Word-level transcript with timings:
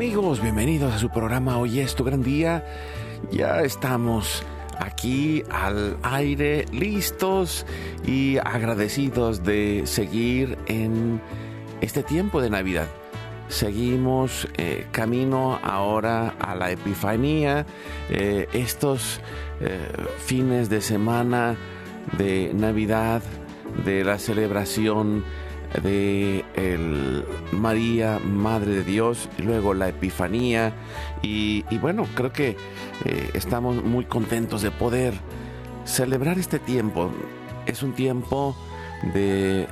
Amigos, 0.00 0.40
bienvenidos 0.40 0.94
a 0.94 0.98
su 0.98 1.10
programa 1.10 1.58
Hoy 1.58 1.78
es 1.78 1.94
tu 1.94 2.04
gran 2.04 2.22
día. 2.22 2.64
Ya 3.30 3.60
estamos 3.60 4.42
aquí 4.78 5.42
al 5.50 5.98
aire, 6.02 6.64
listos 6.72 7.66
y 8.06 8.38
agradecidos 8.38 9.44
de 9.44 9.82
seguir 9.84 10.56
en 10.68 11.20
este 11.82 12.02
tiempo 12.02 12.40
de 12.40 12.48
Navidad. 12.48 12.88
Seguimos 13.48 14.48
eh, 14.56 14.86
camino 14.90 15.60
ahora 15.62 16.34
a 16.40 16.54
la 16.54 16.70
Epifanía, 16.70 17.66
eh, 18.08 18.48
estos 18.54 19.20
eh, 19.60 19.86
fines 20.24 20.70
de 20.70 20.80
semana 20.80 21.56
de 22.16 22.52
Navidad, 22.54 23.20
de 23.84 24.02
la 24.02 24.18
celebración 24.18 25.24
de 25.82 26.42
el 26.54 27.24
María, 27.52 28.18
Madre 28.18 28.72
de 28.72 28.84
Dios, 28.84 29.28
y 29.38 29.42
luego 29.42 29.74
la 29.74 29.88
Epifanía. 29.88 30.72
Y, 31.22 31.62
bueno, 31.78 32.06
creo 32.14 32.32
que 32.32 32.56
eh, 33.04 33.30
estamos 33.34 33.82
muy 33.82 34.04
contentos 34.04 34.62
de 34.62 34.70
poder 34.70 35.14
celebrar 35.84 36.38
este 36.38 36.58
tiempo. 36.58 37.10
Es 37.66 37.82
un 37.82 37.92
tiempo 37.92 38.56
de 39.14 39.68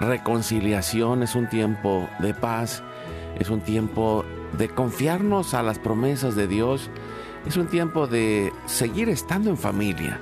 reconciliación, 0.00 1.22
es 1.22 1.34
un 1.34 1.48
tiempo 1.48 2.08
de 2.20 2.34
paz, 2.34 2.82
es 3.38 3.50
un 3.50 3.60
tiempo 3.60 4.24
de 4.56 4.68
confiarnos 4.68 5.54
a 5.54 5.62
las 5.62 5.78
promesas 5.78 6.36
de 6.36 6.46
Dios, 6.46 6.90
es 7.46 7.56
un 7.56 7.66
tiempo 7.66 8.06
de 8.06 8.52
seguir 8.66 9.08
estando 9.08 9.50
en 9.50 9.56
familia, 9.56 10.20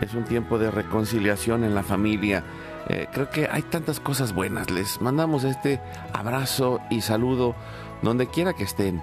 es 0.00 0.14
un 0.14 0.24
tiempo 0.24 0.58
de 0.58 0.70
reconciliación 0.70 1.64
en 1.64 1.74
la 1.74 1.82
familia 1.82 2.44
eh, 2.88 3.08
creo 3.12 3.30
que 3.30 3.48
hay 3.50 3.62
tantas 3.62 4.00
cosas 4.00 4.32
buenas. 4.32 4.70
Les 4.70 5.00
mandamos 5.00 5.44
este 5.44 5.80
abrazo 6.12 6.80
y 6.90 7.00
saludo 7.00 7.54
donde 8.02 8.28
quiera 8.28 8.52
que 8.52 8.64
estén. 8.64 9.02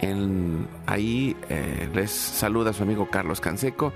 En, 0.00 0.68
ahí 0.86 1.36
eh, 1.48 1.88
les 1.94 2.10
saluda 2.10 2.72
su 2.72 2.82
amigo 2.82 3.08
Carlos 3.10 3.40
Canseco, 3.40 3.92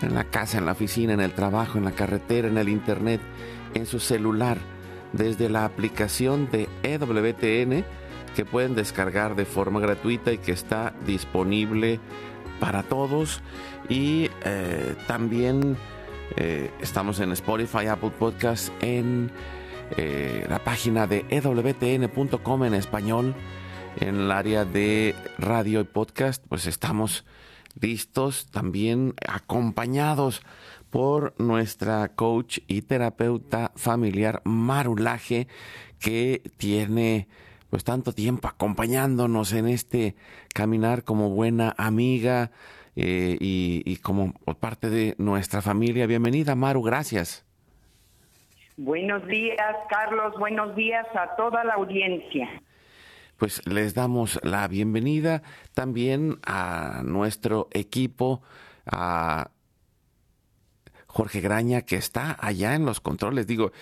en 0.00 0.14
la 0.14 0.24
casa, 0.24 0.58
en 0.58 0.66
la 0.66 0.72
oficina, 0.72 1.12
en 1.12 1.20
el 1.20 1.32
trabajo, 1.32 1.78
en 1.78 1.84
la 1.84 1.92
carretera, 1.92 2.48
en 2.48 2.58
el 2.58 2.68
internet, 2.68 3.20
en 3.74 3.84
su 3.84 3.98
celular, 3.98 4.58
desde 5.12 5.48
la 5.48 5.64
aplicación 5.64 6.48
de 6.50 6.68
EWTN 6.82 7.84
que 8.36 8.44
pueden 8.44 8.76
descargar 8.76 9.34
de 9.34 9.44
forma 9.44 9.80
gratuita 9.80 10.32
y 10.32 10.38
que 10.38 10.52
está 10.52 10.94
disponible 11.04 11.98
para 12.60 12.84
todos. 12.84 13.42
Y 13.88 14.30
eh, 14.44 14.94
también 15.08 15.76
eh, 16.36 16.70
estamos 16.80 17.20
en 17.20 17.32
Spotify, 17.32 17.86
Apple 17.86 18.12
Podcast, 18.18 18.70
en 18.82 19.30
eh, 19.96 20.46
la 20.48 20.58
página 20.62 21.06
de 21.06 21.24
ewtn.com 21.30 22.64
en 22.64 22.74
español, 22.74 23.34
en 24.00 24.16
el 24.16 24.30
área 24.30 24.64
de 24.64 25.14
radio 25.38 25.80
y 25.80 25.84
podcast, 25.84 26.44
pues 26.48 26.66
estamos 26.66 27.24
listos 27.80 28.46
también 28.50 29.14
acompañados 29.26 30.42
por 30.90 31.34
nuestra 31.38 32.08
coach 32.14 32.60
y 32.66 32.82
terapeuta 32.82 33.72
familiar 33.76 34.42
Marulaje 34.44 35.48
que 35.98 36.42
tiene 36.56 37.28
pues 37.70 37.84
tanto 37.84 38.12
tiempo 38.12 38.48
acompañándonos 38.48 39.52
en 39.52 39.68
este 39.68 40.16
caminar 40.54 41.04
como 41.04 41.30
buena 41.30 41.74
amiga, 41.76 42.50
eh, 43.00 43.36
y, 43.40 43.96
como 43.98 44.32
parte 44.58 44.90
de 44.90 45.14
nuestra 45.18 45.62
familia. 45.62 46.08
Bienvenida, 46.08 46.56
Maru, 46.56 46.82
gracias. 46.82 47.46
Buenos 48.76 49.24
días, 49.28 49.76
Carlos, 49.88 50.34
buenos 50.36 50.74
días 50.74 51.06
a 51.14 51.36
toda 51.36 51.62
la 51.62 51.74
audiencia. 51.74 52.48
Pues 53.36 53.64
les 53.68 53.94
damos 53.94 54.40
la 54.42 54.66
bienvenida 54.66 55.42
también 55.74 56.38
a 56.44 57.02
nuestro 57.04 57.68
equipo, 57.70 58.42
a 58.84 59.52
Jorge 61.08 61.40
Graña, 61.40 61.82
que 61.82 61.96
está 61.96 62.36
allá 62.38 62.74
en 62.74 62.84
los 62.84 63.00
controles. 63.00 63.46
Digo, 63.46 63.72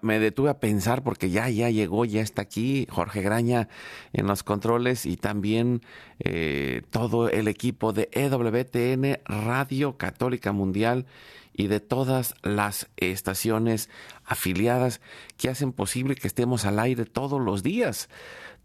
me 0.00 0.20
detuve 0.20 0.50
a 0.50 0.60
pensar 0.60 1.02
porque 1.02 1.28
ya, 1.28 1.50
ya 1.50 1.68
llegó, 1.70 2.04
ya 2.04 2.22
está 2.22 2.42
aquí 2.42 2.86
Jorge 2.88 3.20
Graña 3.20 3.68
en 4.12 4.26
los 4.26 4.44
controles 4.44 5.04
y 5.04 5.16
también 5.16 5.82
eh, 6.20 6.82
todo 6.90 7.28
el 7.28 7.48
equipo 7.48 7.92
de 7.92 8.08
EWTN 8.12 9.20
Radio 9.24 9.98
Católica 9.98 10.52
Mundial 10.52 11.06
y 11.52 11.66
de 11.66 11.80
todas 11.80 12.36
las 12.42 12.88
estaciones 12.96 13.90
afiliadas 14.24 15.00
que 15.36 15.50
hacen 15.50 15.72
posible 15.72 16.14
que 16.14 16.28
estemos 16.28 16.64
al 16.64 16.78
aire 16.78 17.04
todos 17.04 17.40
los 17.40 17.64
días. 17.64 18.08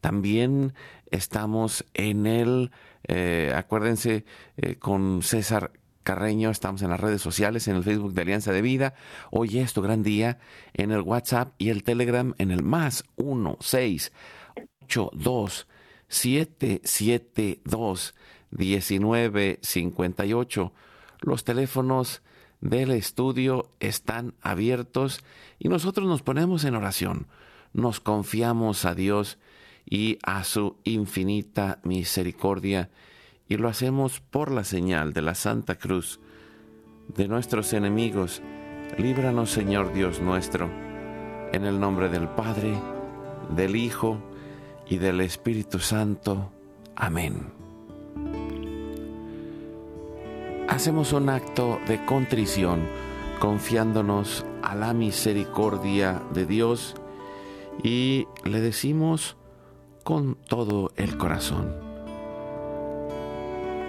También 0.02 0.76
estamos 1.10 1.86
en 1.96 2.28
el, 2.28 2.72
eh, 3.08 3.52
acuérdense, 3.56 4.26
eh, 4.58 4.76
con 4.76 5.24
César 5.24 5.72
Carreño, 6.04 6.50
estamos 6.50 6.82
en 6.82 6.90
las 6.90 7.00
redes 7.00 7.22
sociales, 7.22 7.68
en 7.68 7.78
el 7.78 7.84
Facebook 7.84 8.14
de 8.14 8.22
Alianza 8.22 8.52
de 8.52 8.62
Vida. 8.62 8.94
Hoy 9.32 9.60
es 9.60 9.74
tu 9.74 9.82
gran 9.82 10.04
día 10.04 10.38
en 10.74 10.92
el 10.92 11.02
WhatsApp 11.02 11.54
y 11.58 11.70
el 11.70 11.84
Telegram 11.84 12.36
en 12.38 12.52
el 12.52 12.62
más 12.62 13.06
1 13.16 13.58
6 13.62 14.12
8 14.84 15.12
2 15.14 15.68
7 16.10 16.82
7 16.84 17.62
2 17.64 18.16
19 18.52 19.60
58. 19.62 20.74
Los 21.22 21.44
teléfonos 21.46 22.22
del 22.60 22.92
estudio 22.92 23.72
están 23.80 24.36
abiertos 24.42 25.24
y 25.58 25.70
nosotros 25.70 26.06
nos 26.08 26.22
ponemos 26.22 26.66
en 26.66 26.76
oración. 26.76 27.28
Nos 27.72 28.02
confiamos 28.02 28.84
a 28.84 28.94
Dios 28.94 29.40
y 29.86 30.20
a 30.24 30.44
su 30.44 30.78
infinita 30.84 31.80
misericordia 31.84 32.90
y 33.54 33.58
lo 33.58 33.70
hacemos 33.70 34.20
por 34.20 34.52
la 34.52 34.64
señal 34.64 35.14
de 35.14 35.22
la 35.22 35.36
Santa 35.36 35.76
Cruz 35.76 36.20
de 37.08 37.28
nuestros 37.28 37.72
enemigos. 37.74 38.42
Líbranos, 38.98 39.52
Señor 39.52 39.94
Dios 39.94 40.22
nuestro, 40.22 40.72
en 41.52 41.64
el 41.64 41.80
nombre 41.80 42.10
del 42.10 42.28
Padre, 42.30 42.74
del 43.56 43.76
Hijo 43.76 44.18
y 44.88 44.98
del 44.98 45.22
Espíritu 45.22 45.78
Santo. 45.78 46.52
Amén. 46.96 47.54
Hacemos 50.68 51.14
un 51.14 51.30
acto 51.30 51.80
de 51.88 52.04
contrición 52.06 52.88
confiándonos 53.40 54.48
a 54.64 54.74
la 54.74 54.96
misericordia 54.96 56.24
de 56.34 56.48
Dios 56.48 56.96
y 57.84 58.26
le 58.46 58.62
decimos 58.62 59.38
con 60.04 60.40
todo 60.48 60.92
el 60.96 61.20
corazón. 61.20 61.83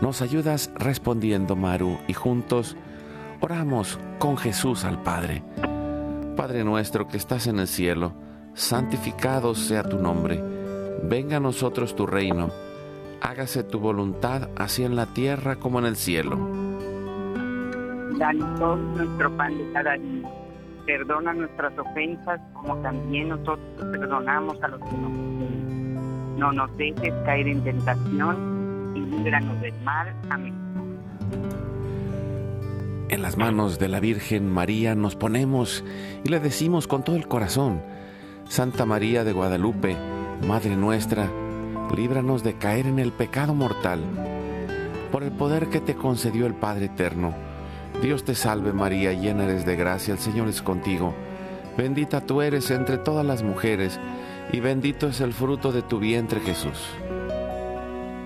Nos 0.00 0.20
ayudas 0.20 0.70
respondiendo, 0.74 1.56
Maru, 1.56 1.98
y 2.06 2.12
juntos 2.12 2.76
oramos 3.40 3.98
con 4.18 4.36
Jesús 4.36 4.84
al 4.84 5.02
Padre. 5.02 5.42
Padre 6.36 6.64
nuestro 6.64 7.08
que 7.08 7.16
estás 7.16 7.46
en 7.46 7.58
el 7.58 7.66
cielo, 7.66 8.12
santificado 8.52 9.54
sea 9.54 9.82
tu 9.82 9.98
nombre. 9.98 10.42
Venga 11.02 11.38
a 11.38 11.40
nosotros 11.40 11.96
tu 11.96 12.06
reino. 12.06 12.50
Hágase 13.22 13.64
tu 13.64 13.80
voluntad 13.80 14.50
así 14.56 14.84
en 14.84 14.96
la 14.96 15.06
tierra 15.06 15.56
como 15.56 15.78
en 15.78 15.86
el 15.86 15.96
cielo. 15.96 16.36
Danos 18.18 18.78
nuestro 18.96 19.34
pan 19.34 19.56
de 19.56 19.72
cada 19.72 19.94
día. 19.94 20.28
Perdona 20.84 21.32
nuestras 21.32 21.76
ofensas 21.78 22.40
como 22.52 22.76
también 22.82 23.30
nosotros 23.30 23.58
perdonamos 23.92 24.62
a 24.62 24.68
los 24.68 24.80
que 24.80 24.96
nos 24.96 25.10
ofenden. 25.10 26.38
No 26.38 26.52
nos 26.52 26.76
dejes 26.76 27.14
caer 27.24 27.48
en 27.48 27.64
tentación 27.64 28.55
En 33.08 33.22
las 33.22 33.36
manos 33.36 33.78
de 33.78 33.88
la 33.88 34.00
Virgen 34.00 34.50
María 34.50 34.94
nos 34.94 35.16
ponemos 35.16 35.84
y 36.24 36.28
le 36.28 36.40
decimos 36.40 36.88
con 36.88 37.04
todo 37.04 37.16
el 37.16 37.28
corazón, 37.28 37.80
Santa 38.48 38.84
María 38.84 39.24
de 39.24 39.32
Guadalupe, 39.32 39.96
Madre 40.46 40.76
nuestra, 40.76 41.30
líbranos 41.94 42.42
de 42.42 42.54
caer 42.54 42.86
en 42.86 42.98
el 42.98 43.12
pecado 43.12 43.54
mortal, 43.54 44.00
por 45.12 45.22
el 45.22 45.32
poder 45.32 45.68
que 45.68 45.80
te 45.80 45.94
concedió 45.94 46.46
el 46.46 46.54
Padre 46.54 46.86
Eterno. 46.86 47.34
Dios 48.02 48.24
te 48.24 48.34
salve 48.34 48.72
María, 48.72 49.12
llena 49.12 49.44
eres 49.44 49.64
de 49.64 49.76
gracia, 49.76 50.12
el 50.12 50.18
Señor 50.18 50.48
es 50.48 50.60
contigo. 50.60 51.14
Bendita 51.76 52.20
tú 52.20 52.42
eres 52.42 52.70
entre 52.70 52.98
todas 52.98 53.24
las 53.24 53.42
mujeres, 53.42 53.98
y 54.52 54.60
bendito 54.60 55.08
es 55.08 55.20
el 55.20 55.32
fruto 55.32 55.72
de 55.72 55.82
tu 55.82 55.98
vientre 55.98 56.40
Jesús. 56.40 56.90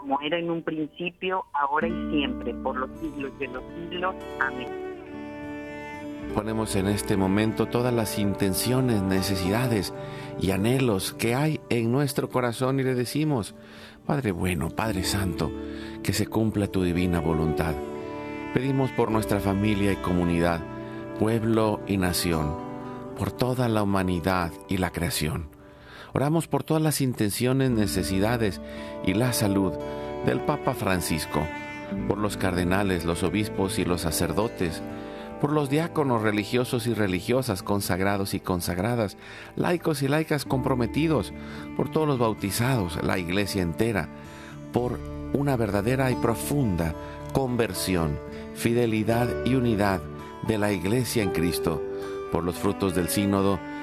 como 0.00 0.20
era 0.20 0.38
en 0.38 0.50
un 0.50 0.62
principio, 0.62 1.44
ahora 1.52 1.88
y 1.88 2.10
siempre, 2.10 2.54
por 2.54 2.76
los 2.76 2.90
siglos 3.00 3.38
de 3.38 3.48
los 3.48 3.62
siglos. 3.74 4.14
Amén. 4.40 4.68
Ponemos 6.34 6.76
en 6.76 6.86
este 6.86 7.16
momento 7.16 7.66
todas 7.66 7.92
las 7.92 8.18
intenciones, 8.18 9.02
necesidades 9.02 9.92
y 10.40 10.52
anhelos 10.52 11.12
que 11.12 11.34
hay 11.34 11.60
en 11.68 11.90
nuestro 11.90 12.28
corazón 12.28 12.78
y 12.78 12.84
le 12.84 12.94
decimos, 12.94 13.54
Padre 14.06 14.30
bueno, 14.32 14.70
Padre 14.70 15.02
Santo, 15.02 15.50
que 16.02 16.12
se 16.12 16.26
cumpla 16.26 16.68
tu 16.68 16.82
divina 16.82 17.20
voluntad. 17.20 17.74
Pedimos 18.54 18.90
por 18.92 19.10
nuestra 19.10 19.40
familia 19.40 19.92
y 19.92 19.96
comunidad, 19.96 20.60
pueblo 21.18 21.80
y 21.86 21.96
nación, 21.96 22.56
por 23.18 23.32
toda 23.32 23.68
la 23.68 23.82
humanidad 23.82 24.52
y 24.68 24.78
la 24.78 24.90
creación. 24.90 25.49
Oramos 26.12 26.48
por 26.48 26.64
todas 26.64 26.82
las 26.82 27.00
intenciones, 27.00 27.70
necesidades 27.70 28.60
y 29.04 29.14
la 29.14 29.32
salud 29.32 29.72
del 30.26 30.40
Papa 30.40 30.74
Francisco, 30.74 31.46
por 32.08 32.18
los 32.18 32.36
cardenales, 32.36 33.04
los 33.04 33.22
obispos 33.22 33.78
y 33.78 33.84
los 33.84 34.02
sacerdotes, 34.02 34.82
por 35.40 35.52
los 35.52 35.70
diáconos 35.70 36.22
religiosos 36.22 36.86
y 36.86 36.94
religiosas, 36.94 37.62
consagrados 37.62 38.34
y 38.34 38.40
consagradas, 38.40 39.16
laicos 39.56 40.02
y 40.02 40.08
laicas 40.08 40.44
comprometidos, 40.44 41.32
por 41.76 41.90
todos 41.90 42.06
los 42.06 42.18
bautizados, 42.18 43.02
la 43.02 43.18
iglesia 43.18 43.62
entera, 43.62 44.08
por 44.72 44.98
una 45.32 45.56
verdadera 45.56 46.10
y 46.10 46.16
profunda 46.16 46.94
conversión, 47.32 48.18
fidelidad 48.54 49.28
y 49.46 49.54
unidad 49.54 50.00
de 50.46 50.58
la 50.58 50.72
iglesia 50.72 51.22
en 51.22 51.30
Cristo, 51.30 51.82
por 52.32 52.44
los 52.44 52.56
frutos 52.56 52.94
del 52.94 53.08
sínodo 53.08 53.58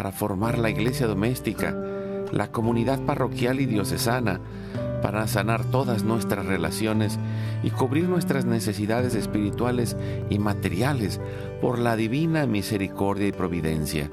para 0.00 0.12
formar 0.12 0.56
la 0.56 0.70
iglesia 0.70 1.06
doméstica, 1.06 1.76
la 2.32 2.50
comunidad 2.50 3.00
parroquial 3.00 3.60
y 3.60 3.66
diocesana, 3.66 4.40
para 5.02 5.28
sanar 5.28 5.62
todas 5.66 6.04
nuestras 6.04 6.46
relaciones 6.46 7.18
y 7.62 7.68
cubrir 7.68 8.08
nuestras 8.08 8.46
necesidades 8.46 9.14
espirituales 9.14 9.98
y 10.30 10.38
materiales 10.38 11.20
por 11.60 11.78
la 11.78 11.96
divina 11.96 12.46
misericordia 12.46 13.26
y 13.26 13.32
providencia. 13.32 14.10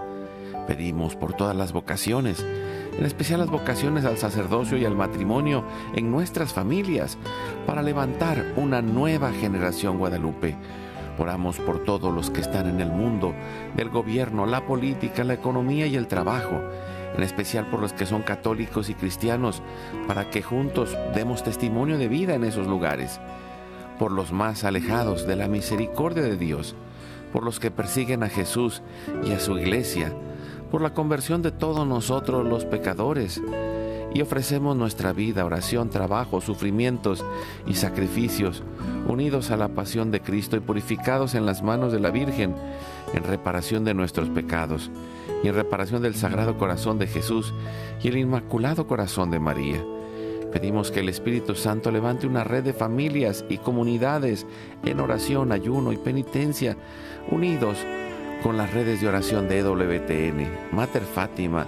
Pedimos 0.67 1.15
por 1.15 1.31
todas 1.31 1.55
las 1.55 1.71
vocaciones, 1.71 2.45
en 2.97 3.05
especial 3.05 3.39
las 3.39 3.49
vocaciones 3.49 4.03
al 4.03 4.17
sacerdocio 4.17 4.77
y 4.77 4.83
al 4.83 4.97
matrimonio 4.97 5.63
en 5.95 6.11
nuestras 6.11 6.51
familias, 6.51 7.17
para 7.65 7.81
levantar 7.81 8.45
una 8.57 8.81
nueva 8.81 9.31
generación 9.31 9.99
guadalupe. 9.99 10.57
Oramos 11.17 11.59
por 11.59 11.83
todos 11.83 12.13
los 12.13 12.29
que 12.29 12.41
están 12.41 12.69
en 12.69 12.79
el 12.79 12.91
mundo, 12.91 13.33
del 13.75 13.89
gobierno, 13.89 14.45
la 14.45 14.65
política, 14.65 15.23
la 15.23 15.33
economía 15.33 15.87
y 15.87 15.95
el 15.95 16.07
trabajo 16.07 16.61
en 17.17 17.23
especial 17.23 17.65
por 17.65 17.81
los 17.81 17.93
que 17.93 18.05
son 18.05 18.21
católicos 18.21 18.89
y 18.89 18.93
cristianos, 18.93 19.61
para 20.07 20.29
que 20.29 20.43
juntos 20.43 20.95
demos 21.15 21.43
testimonio 21.43 21.97
de 21.97 22.07
vida 22.07 22.35
en 22.35 22.43
esos 22.43 22.67
lugares, 22.67 23.19
por 23.97 24.11
los 24.11 24.31
más 24.31 24.63
alejados 24.63 25.25
de 25.25 25.35
la 25.35 25.47
misericordia 25.47 26.23
de 26.23 26.37
Dios, 26.37 26.75
por 27.33 27.43
los 27.43 27.59
que 27.59 27.71
persiguen 27.71 28.23
a 28.23 28.29
Jesús 28.29 28.83
y 29.25 29.31
a 29.31 29.39
su 29.39 29.57
iglesia, 29.57 30.13
por 30.71 30.81
la 30.81 30.93
conversión 30.93 31.41
de 31.41 31.51
todos 31.51 31.87
nosotros 31.87 32.45
los 32.45 32.65
pecadores, 32.65 33.41
y 34.13 34.21
ofrecemos 34.21 34.75
nuestra 34.75 35.13
vida, 35.13 35.45
oración, 35.45 35.89
trabajo, 35.89 36.41
sufrimientos 36.41 37.25
y 37.65 37.75
sacrificios, 37.75 38.63
unidos 39.07 39.51
a 39.51 39.57
la 39.57 39.69
pasión 39.69 40.11
de 40.11 40.21
Cristo 40.21 40.55
y 40.57 40.61
purificados 40.61 41.35
en 41.35 41.45
las 41.45 41.61
manos 41.61 41.91
de 41.91 41.99
la 41.99 42.09
Virgen, 42.09 42.55
en 43.13 43.23
reparación 43.23 43.83
de 43.83 43.93
nuestros 43.93 44.29
pecados 44.29 44.89
y 45.43 45.47
en 45.47 45.55
reparación 45.55 46.01
del 46.01 46.15
Sagrado 46.15 46.57
Corazón 46.57 46.99
de 46.99 47.07
Jesús 47.07 47.53
y 48.01 48.07
el 48.07 48.17
Inmaculado 48.17 48.87
Corazón 48.87 49.31
de 49.31 49.39
María. 49.39 49.83
Pedimos 50.51 50.91
que 50.91 51.01
el 51.01 51.09
Espíritu 51.09 51.55
Santo 51.55 51.91
levante 51.91 52.25
una 52.25 52.43
red 52.43 52.63
de 52.63 52.73
familias 52.73 53.43
y 53.49 53.57
comunidades 53.57 54.45
en 54.83 54.99
oración, 54.99 55.51
ayuno 55.51 55.91
y 55.91 55.97
penitencia, 55.97 56.77
unidos 57.29 57.77
con 58.41 58.55
las 58.55 58.73
redes 58.73 59.01
de 59.01 59.07
oración 59.07 59.49
de 59.49 59.59
EWTN, 59.59 60.47
Mater 60.71 61.03
Fátima, 61.03 61.67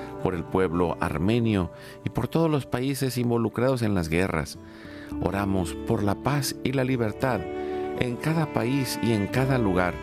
por 0.21 0.35
el 0.35 0.43
pueblo 0.43 0.97
armenio 0.99 1.71
y 2.05 2.09
por 2.09 2.27
todos 2.27 2.49
los 2.49 2.65
países 2.65 3.17
involucrados 3.17 3.81
en 3.81 3.93
las 3.95 4.09
guerras. 4.09 4.57
Oramos 5.21 5.73
por 5.73 6.03
la 6.03 6.15
paz 6.15 6.55
y 6.63 6.71
la 6.71 6.83
libertad 6.83 7.41
en 7.99 8.15
cada 8.15 8.51
país 8.53 8.99
y 9.03 9.13
en 9.13 9.27
cada 9.27 9.57
lugar, 9.57 9.93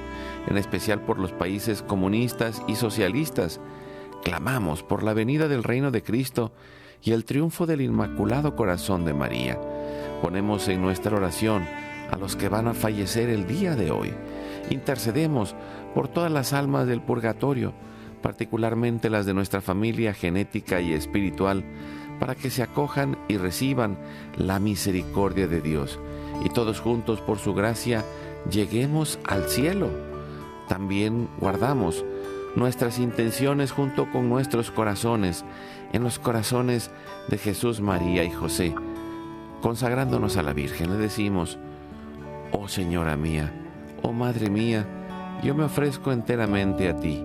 en 0.47 0.57
especial 0.57 1.01
por 1.01 1.19
los 1.19 1.33
países 1.33 1.83
comunistas 1.83 2.63
y 2.69 2.77
socialistas. 2.77 3.61
Clamamos 4.23 4.83
por 4.83 5.03
la 5.03 5.15
venida 5.15 5.49
del 5.49 5.65
reino 5.65 5.91
de 5.91 6.03
Cristo 6.03 6.53
y 7.03 7.13
el 7.13 7.25
triunfo 7.25 7.67
del 7.67 7.81
Inmaculado 7.81 8.55
Corazón 8.55 9.05
de 9.05 9.15
María. 9.15 9.59
Ponemos 10.23 10.69
en 10.69 10.83
nuestra 10.83 11.17
oración 11.17 11.65
a 12.11 12.17
los 12.17 12.37
que 12.37 12.49
van 12.49 12.69
a 12.69 12.75
fallecer 12.75 13.29
el 13.29 13.47
día 13.47 13.75
de 13.75 13.91
hoy. 13.91 14.13
Intercedemos 14.71 15.55
por 15.95 16.09
todas 16.09 16.31
las 16.31 16.53
almas 16.53 16.87
del 16.87 17.01
purgatorio, 17.01 17.73
particularmente 18.23 19.11
las 19.11 19.27
de 19.27 19.35
nuestra 19.35 19.61
familia 19.61 20.15
genética 20.15 20.81
y 20.81 20.93
espiritual, 20.93 21.65
para 22.19 22.35
que 22.35 22.51
se 22.51 22.63
acojan 22.63 23.17
y 23.29 23.37
reciban 23.37 23.99
la 24.37 24.59
misericordia 24.59 25.47
de 25.47 25.61
Dios. 25.61 25.99
Y 26.45 26.49
todos 26.51 26.81
juntos, 26.81 27.21
por 27.21 27.39
su 27.39 27.55
gracia, 27.55 28.05
lleguemos 28.51 29.19
al 29.27 29.49
cielo. 29.49 29.91
También 30.69 31.29
guardamos 31.39 32.05
nuestras 32.57 32.99
intenciones 32.99 33.73
junto 33.73 34.11
con 34.11 34.29
nuestros 34.29 34.71
corazones 34.71 35.45
en 35.93 36.03
los 36.03 36.19
corazones 36.19 36.91
de 37.29 37.39
Jesús, 37.39 37.81
María 37.81 38.25
y 38.25 38.31
José. 38.31 38.75
Consagrándonos 39.63 40.37
a 40.37 40.43
la 40.43 40.53
Virgen, 40.53 40.91
le 40.91 40.97
decimos, 40.97 41.59
oh 42.53 42.69
Señora 42.69 43.17
mía, 43.17 43.53
oh 44.03 44.13
Madre 44.13 44.51
mía, 44.51 44.87
yo 45.43 45.55
me 45.55 45.65
ofrezco 45.65 46.13
enteramente 46.13 46.89
a 46.89 46.97
ti, 46.97 47.25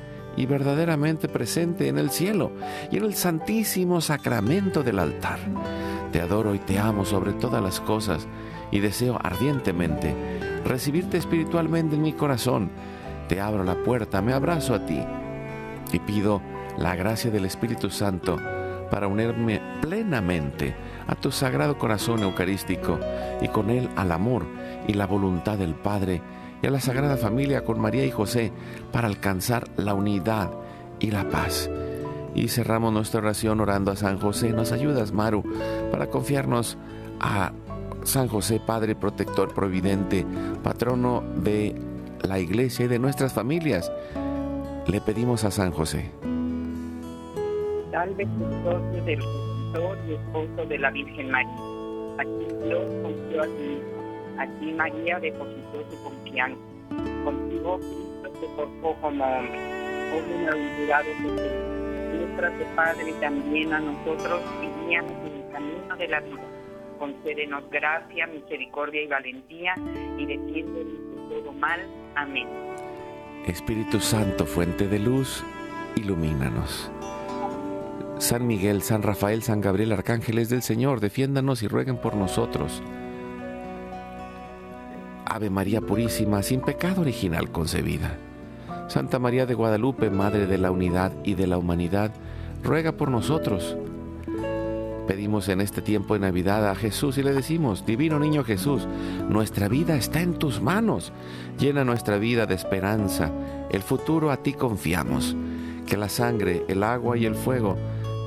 y 0.35 0.45
verdaderamente 0.45 1.27
presente 1.27 1.87
en 1.87 1.97
el 1.97 2.09
cielo 2.09 2.51
y 2.91 2.97
en 2.97 3.03
el 3.03 3.15
santísimo 3.15 4.01
sacramento 4.01 4.83
del 4.83 4.99
altar. 4.99 5.39
Te 6.11 6.21
adoro 6.21 6.55
y 6.55 6.59
te 6.59 6.79
amo 6.79 7.05
sobre 7.05 7.33
todas 7.33 7.61
las 7.61 7.79
cosas 7.79 8.27
y 8.71 8.79
deseo 8.79 9.19
ardientemente 9.21 10.15
recibirte 10.65 11.17
espiritualmente 11.17 11.95
en 11.95 12.01
mi 12.01 12.13
corazón. 12.13 12.69
Te 13.27 13.39
abro 13.39 13.63
la 13.63 13.75
puerta, 13.83 14.21
me 14.21 14.33
abrazo 14.33 14.75
a 14.75 14.85
ti 14.85 15.01
y 15.91 15.99
pido 15.99 16.41
la 16.77 16.95
gracia 16.95 17.31
del 17.31 17.45
Espíritu 17.45 17.89
Santo 17.89 18.37
para 18.89 19.07
unirme 19.07 19.61
plenamente 19.81 20.75
a 21.07 21.15
tu 21.15 21.31
sagrado 21.31 21.77
corazón 21.77 22.23
eucarístico 22.23 22.99
y 23.41 23.47
con 23.47 23.69
él 23.69 23.89
al 23.95 24.11
amor 24.11 24.45
y 24.87 24.93
la 24.93 25.07
voluntad 25.07 25.57
del 25.57 25.75
Padre 25.75 26.21
y 26.61 26.67
a 26.67 26.71
la 26.71 26.79
Sagrada 26.79 27.17
Familia 27.17 27.63
con 27.63 27.79
María 27.79 28.05
y 28.05 28.11
José 28.11 28.51
para 28.91 29.07
alcanzar 29.07 29.67
la 29.77 29.93
unidad 29.93 30.51
y 30.99 31.11
la 31.11 31.27
paz. 31.29 31.69
Y 32.35 32.47
cerramos 32.47 32.93
nuestra 32.93 33.19
oración 33.19 33.59
orando 33.59 33.91
a 33.91 33.95
San 33.95 34.19
José. 34.19 34.51
Nos 34.51 34.71
ayudas, 34.71 35.11
Maru, 35.11 35.43
para 35.91 36.07
confiarnos 36.07 36.77
a 37.19 37.51
San 38.03 38.27
José, 38.27 38.61
Padre 38.65 38.95
protector 38.95 39.53
providente, 39.53 40.25
patrono 40.63 41.23
de 41.37 41.75
la 42.21 42.39
iglesia 42.39 42.85
y 42.85 42.87
de 42.87 42.99
nuestras 42.99 43.33
familias. 43.33 43.91
Le 44.87 45.01
pedimos 45.01 45.43
a 45.43 45.51
San 45.51 45.71
José. 45.71 46.11
Custodio 47.91 49.03
del 49.05 50.69
de 50.69 50.77
la 50.79 50.91
Virgen 50.91 51.29
María. 51.29 51.55
Dios 52.63 52.85
confió 53.03 53.43
a. 53.43 54.00
Aquí 54.37 54.71
María 54.73 55.19
depositó 55.19 55.83
su 55.89 56.03
confianza. 56.03 56.61
Contigo 57.23 57.77
Cristo 57.77 58.39
se 58.39 58.47
portó 58.55 59.01
como 59.01 59.23
hombre. 59.23 59.59
Hoy 60.13 60.21
bienaventurado 60.27 61.05
Jesús. 61.21 61.71
Padre 62.75 63.13
también 63.19 63.73
a 63.73 63.79
nosotros 63.79 64.41
y 64.61 64.87
guíanos 64.87 65.11
en 65.25 65.41
el 65.41 65.51
camino 65.51 65.95
de 65.97 66.07
la 66.07 66.19
vida. 66.21 66.41
Concédenos 66.97 67.69
gracia, 67.69 68.27
misericordia 68.27 69.01
y 69.03 69.07
valentía 69.07 69.75
y 70.17 70.25
defiéndonos 70.25 71.29
de 71.29 71.35
todo 71.35 71.53
mal. 71.53 71.79
Amén. 72.15 72.47
Espíritu 73.45 73.99
Santo, 73.99 74.45
fuente 74.45 74.87
de 74.87 74.99
luz, 74.99 75.43
ilumínanos. 75.95 76.91
San 78.19 78.45
Miguel, 78.45 78.83
San 78.83 79.01
Rafael, 79.01 79.41
San 79.41 79.61
Gabriel, 79.61 79.91
arcángeles 79.91 80.49
del 80.49 80.61
Señor, 80.61 80.99
defiéndanos 80.99 81.63
y 81.63 81.67
rueguen 81.67 81.97
por 81.97 82.15
nosotros. 82.15 82.83
Ave 85.33 85.49
María 85.49 85.79
Purísima, 85.79 86.43
sin 86.43 86.59
pecado 86.59 86.99
original 86.99 87.51
concebida. 87.53 88.17
Santa 88.89 89.17
María 89.17 89.45
de 89.45 89.53
Guadalupe, 89.53 90.09
Madre 90.09 90.45
de 90.45 90.57
la 90.57 90.71
Unidad 90.71 91.13
y 91.23 91.35
de 91.35 91.47
la 91.47 91.57
Humanidad, 91.57 92.11
ruega 92.61 92.91
por 92.91 93.09
nosotros. 93.09 93.77
Pedimos 95.07 95.47
en 95.47 95.61
este 95.61 95.81
tiempo 95.81 96.15
de 96.15 96.19
Navidad 96.19 96.69
a 96.69 96.75
Jesús 96.75 97.17
y 97.17 97.23
le 97.23 97.31
decimos, 97.31 97.85
Divino 97.85 98.19
Niño 98.19 98.43
Jesús, 98.43 98.85
nuestra 99.29 99.69
vida 99.69 99.95
está 99.95 100.19
en 100.19 100.33
tus 100.33 100.61
manos. 100.61 101.13
Llena 101.57 101.85
nuestra 101.85 102.17
vida 102.17 102.45
de 102.45 102.55
esperanza. 102.55 103.31
El 103.69 103.83
futuro 103.83 104.31
a 104.31 104.37
ti 104.43 104.51
confiamos. 104.51 105.37
Que 105.87 105.95
la 105.95 106.09
sangre, 106.09 106.65
el 106.67 106.83
agua 106.83 107.17
y 107.17 107.25
el 107.25 107.35
fuego 107.35 107.77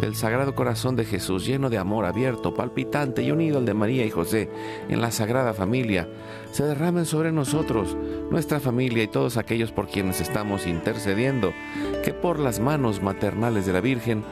del 0.01 0.15
Sagrado 0.15 0.55
Corazón 0.55 0.97
de 0.97 1.05
Jesús, 1.05 1.47
lleno 1.47 1.71
de 1.71 1.79
amor 1.79 2.05
abierto, 2.05 2.55
palpitante 2.55 3.23
y 3.23 3.31
unido 3.31 3.59
al 3.59 3.67
de 3.67 3.75
María 3.75 4.05
y 4.05 4.11
José 4.11 4.51
en 4.89 5.01
la 5.01 5.11
Sagrada 5.11 5.55
Familia, 5.55 6.09
se 6.53 6.65
derramen 6.65 7.07
sobre 7.07 7.33
nosotros, 7.33 7.97
nuestra 8.31 8.61
familia 8.61 9.03
y 9.03 9.09
todos 9.09 9.37
aquellos 9.37 9.73
por 9.73 9.89
quienes 9.89 10.21
estamos 10.21 10.67
intercediendo, 10.67 11.53
que 12.05 12.13
por 12.13 12.39
las 12.39 12.61
manos 12.61 13.03
maternales 13.03 13.67
de 13.67 13.73
la 13.73 13.81
Virgen 13.81 14.25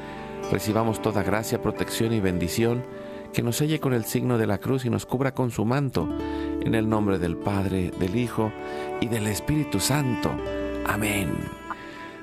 recibamos 0.50 1.00
toda 1.00 1.22
gracia, 1.22 1.62
protección 1.62 2.12
y 2.12 2.20
bendición, 2.20 2.84
que 3.32 3.42
nos 3.42 3.56
selle 3.56 3.80
con 3.80 3.94
el 3.94 4.04
signo 4.04 4.38
de 4.38 4.46
la 4.46 4.58
cruz 4.58 4.84
y 4.84 4.90
nos 4.90 5.06
cubra 5.06 5.32
con 5.32 5.50
su 5.50 5.64
manto, 5.64 6.08
en 6.60 6.74
el 6.74 6.88
nombre 6.88 7.18
del 7.18 7.36
Padre, 7.36 7.90
del 7.98 8.16
Hijo 8.16 8.52
y 9.00 9.06
del 9.06 9.26
Espíritu 9.26 9.80
Santo. 9.80 10.30
Amén. 10.86 11.61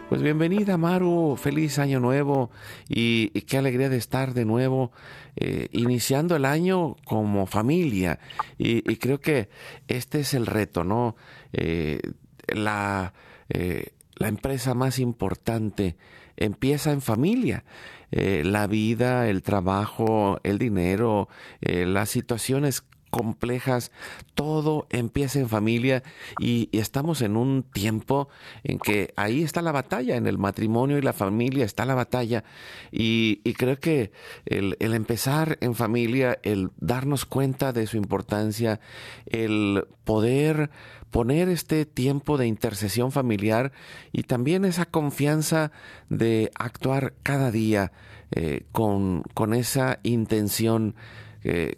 Pues 0.09 0.23
bienvenida 0.23 0.75
Maru, 0.75 1.37
feliz 1.37 1.77
año 1.77 1.99
nuevo 1.99 2.49
y, 2.87 3.29
qué 3.41 3.59
alegría 3.59 3.89
de 3.89 3.97
estar 3.97 4.33
de 4.33 4.43
nuevo 4.43 4.91
eh, 5.35 5.67
iniciando 5.71 6.35
el 6.35 6.45
año 6.45 6.95
como 7.05 7.45
familia. 7.45 8.17
Y, 8.57 8.81
creo 8.95 9.21
que 9.21 9.49
este 9.87 10.21
es 10.21 10.33
el 10.33 10.47
reto, 10.47 10.83
¿no? 10.83 11.15
Eh, 11.53 12.01
la, 12.47 13.13
eh, 13.49 13.89
la 14.15 14.29
empresa 14.29 14.73
más 14.73 14.97
importante 14.97 15.95
empieza 16.37 16.91
en 16.91 17.01
familia. 17.01 17.63
la 18.09 18.65
vida, 18.65 19.29
el 19.29 19.43
trabajo, 19.43 20.39
el 20.41 20.57
dinero, 20.57 21.29
las 21.61 22.09
situaciones 22.09 22.83
complejas, 23.09 23.91
todo 24.33 24.87
empieza 24.89 25.39
en 25.39 25.49
familia 25.49 26.03
y, 26.39 26.69
estamos 26.71 27.21
en 27.21 27.35
un 27.35 27.63
tiempo 27.63 28.29
en 28.63 28.79
que 28.79 29.13
ahí 29.17 29.43
está 29.43 29.61
la 29.61 29.71
batalla, 29.71 30.15
en 30.15 30.27
el 30.27 30.37
matrimonio 30.37 30.97
y 30.97 31.01
la 31.01 31.13
familia 31.13 31.65
está 31.65 31.85
la 31.85 31.95
batalla. 31.95 32.43
Y, 32.91 33.37
creo 33.53 33.79
que 33.79 34.11
el, 34.45 34.75
empezar 34.79 35.57
en 35.61 35.75
familia, 35.75 36.39
el 36.43 36.69
darnos 36.77 37.25
cuenta 37.25 37.73
de 37.73 37.87
su 37.87 37.97
importancia, 37.97 38.79
el 39.25 39.85
poder 40.03 40.69
poner 41.11 41.49
este 41.49 41.85
tiempo 41.85 42.37
de 42.37 42.47
intercesión 42.47 43.11
familiar 43.11 43.71
y 44.11 44.23
también 44.23 44.63
esa 44.63 44.85
confianza 44.85 45.71
de 46.09 46.51
actuar 46.55 47.13
cada 47.23 47.51
día 47.51 47.91
eh, 48.31 48.65
con, 48.71 49.23
con 49.33 49.53
esa 49.53 49.99
intención 50.03 50.95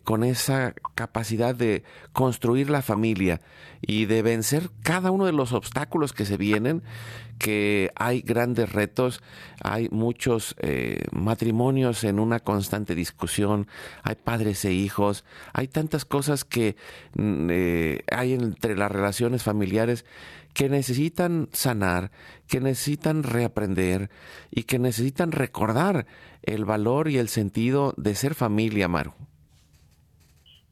con 0.03 0.23
esa 0.23 0.73
capacidad 0.95 1.53
de 1.53 1.83
construir 2.13 2.69
la 2.69 2.81
familia 2.81 3.41
y 3.81 4.05
de 4.05 4.21
vencer 4.21 4.69
cada 4.81 5.11
uno 5.11 5.25
de 5.25 5.33
los 5.33 5.53
obstáculos 5.53 6.13
que 6.13 6.25
se 6.25 6.37
vienen, 6.37 6.83
que 7.41 7.91
hay 7.95 8.21
grandes 8.21 8.71
retos, 8.71 9.23
hay 9.63 9.89
muchos 9.89 10.55
eh, 10.59 11.05
matrimonios 11.11 12.03
en 12.03 12.19
una 12.19 12.39
constante 12.39 12.93
discusión, 12.93 13.67
hay 14.03 14.13
padres 14.13 14.63
e 14.63 14.73
hijos, 14.73 15.25
hay 15.51 15.67
tantas 15.67 16.05
cosas 16.05 16.45
que 16.45 16.75
mm, 17.15 17.47
eh, 17.49 18.03
hay 18.11 18.33
entre 18.33 18.77
las 18.77 18.91
relaciones 18.91 19.41
familiares 19.41 20.05
que 20.53 20.69
necesitan 20.69 21.49
sanar, 21.51 22.11
que 22.45 22.59
necesitan 22.59 23.23
reaprender 23.23 24.11
y 24.51 24.63
que 24.63 24.77
necesitan 24.77 25.31
recordar 25.31 26.05
el 26.43 26.65
valor 26.65 27.09
y 27.09 27.17
el 27.17 27.27
sentido 27.27 27.95
de 27.97 28.13
ser 28.13 28.35
familia, 28.35 28.87
Maru. 28.87 29.13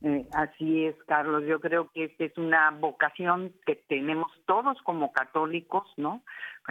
Eh, 0.01 0.25
así 0.33 0.85
es, 0.85 0.95
Carlos. 1.07 1.43
Yo 1.45 1.59
creo 1.59 1.89
que 1.91 2.05
esta 2.05 2.23
es 2.23 2.37
una 2.37 2.71
vocación 2.71 3.53
que 3.65 3.75
tenemos 3.75 4.31
todos 4.45 4.81
como 4.83 5.11
católicos, 5.11 5.85
¿no? 5.97 6.23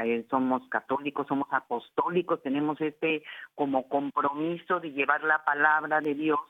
Eh, 0.02 0.24
somos 0.30 0.66
católicos, 0.68 1.26
somos 1.26 1.48
apostólicos, 1.50 2.42
tenemos 2.42 2.80
este 2.80 3.22
como 3.54 3.88
compromiso 3.88 4.80
de 4.80 4.92
llevar 4.92 5.24
la 5.24 5.44
palabra 5.44 6.00
de 6.00 6.14
Dios 6.14 6.40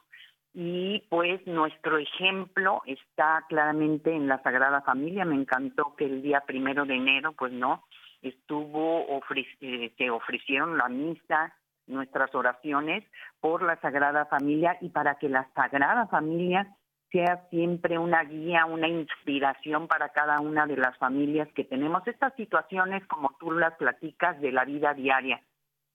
y 0.54 1.04
pues 1.08 1.46
nuestro 1.46 1.98
ejemplo 1.98 2.82
está 2.86 3.44
claramente 3.48 4.14
en 4.14 4.28
la 4.28 4.42
Sagrada 4.42 4.82
Familia. 4.82 5.24
Me 5.24 5.34
encantó 5.34 5.94
que 5.96 6.04
el 6.04 6.22
día 6.22 6.42
primero 6.46 6.84
de 6.84 6.94
enero, 6.94 7.32
pues 7.32 7.52
no, 7.52 7.84
estuvo, 8.22 9.20
eh, 9.60 9.92
se 9.96 10.10
ofrecieron 10.10 10.78
la 10.78 10.88
misa, 10.88 11.54
nuestras 11.88 12.34
oraciones 12.34 13.04
por 13.40 13.62
la 13.62 13.80
Sagrada 13.80 14.26
Familia 14.26 14.76
y 14.80 14.90
para 14.90 15.16
que 15.16 15.28
la 15.28 15.48
Sagrada 15.54 16.06
Familia 16.06 16.76
sea 17.10 17.46
siempre 17.50 17.98
una 17.98 18.22
guía, 18.24 18.66
una 18.66 18.88
inspiración 18.88 19.88
para 19.88 20.10
cada 20.10 20.40
una 20.40 20.66
de 20.66 20.76
las 20.76 20.96
familias 20.98 21.48
que 21.54 21.64
tenemos 21.64 22.06
estas 22.06 22.34
situaciones 22.34 23.06
como 23.06 23.34
tú 23.40 23.50
las 23.52 23.74
platicas 23.76 24.40
de 24.40 24.52
la 24.52 24.64
vida 24.64 24.92
diaria. 24.94 25.42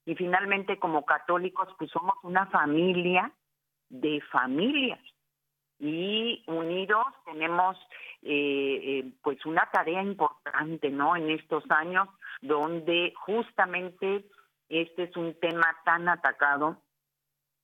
Y 0.06 0.16
finalmente 0.16 0.80
como 0.80 1.06
católicos 1.06 1.70
pues 1.78 1.92
somos 1.92 2.16
una 2.24 2.48
familia 2.48 3.32
de 3.90 4.22
familias 4.32 5.00
y 5.80 6.44
unidos 6.48 7.06
tenemos 7.26 7.78
eh, 8.22 8.80
eh, 8.84 9.12
pues 9.22 9.46
una 9.46 9.70
tarea 9.72 10.02
importante, 10.02 10.90
¿no? 10.90 11.16
En 11.16 11.30
estos 11.30 11.64
años 11.70 12.08
donde 12.42 13.14
justamente 13.18 14.26
este 14.70 15.04
es 15.04 15.16
un 15.18 15.34
tema 15.40 15.76
tan 15.86 16.10
atacado 16.10 16.78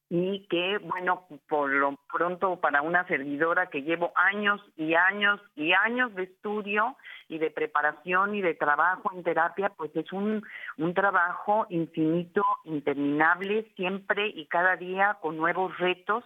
y 0.10 0.48
que, 0.48 0.80
bueno, 0.80 1.28
por 1.48 1.70
lo 1.70 1.96
pronto 2.12 2.60
para 2.60 2.82
una 2.82 3.06
servidora 3.08 3.68
que 3.68 3.84
llevo 3.84 4.12
años 4.16 4.60
y 4.76 4.96
años 4.96 5.40
y 5.56 5.72
años 5.74 6.14
de 6.16 6.24
estudio 6.24 6.98
y 7.28 7.38
de 7.38 7.52
preparación 7.52 8.34
y 8.34 8.42
de 8.42 8.56
trabajo 8.56 9.12
en 9.14 9.24
terapia, 9.24 9.70
pues 9.70 9.96
es 9.96 10.12
un, 10.12 10.44
un 10.78 10.94
trabajo 10.96 11.68
infinito, 11.70 12.44
interminable, 12.64 13.72
siempre 13.76 14.28
y 14.30 14.48
cada 14.48 14.76
día 14.78 15.18
con 15.22 15.38
nuevos 15.38 15.78
retos 15.78 16.24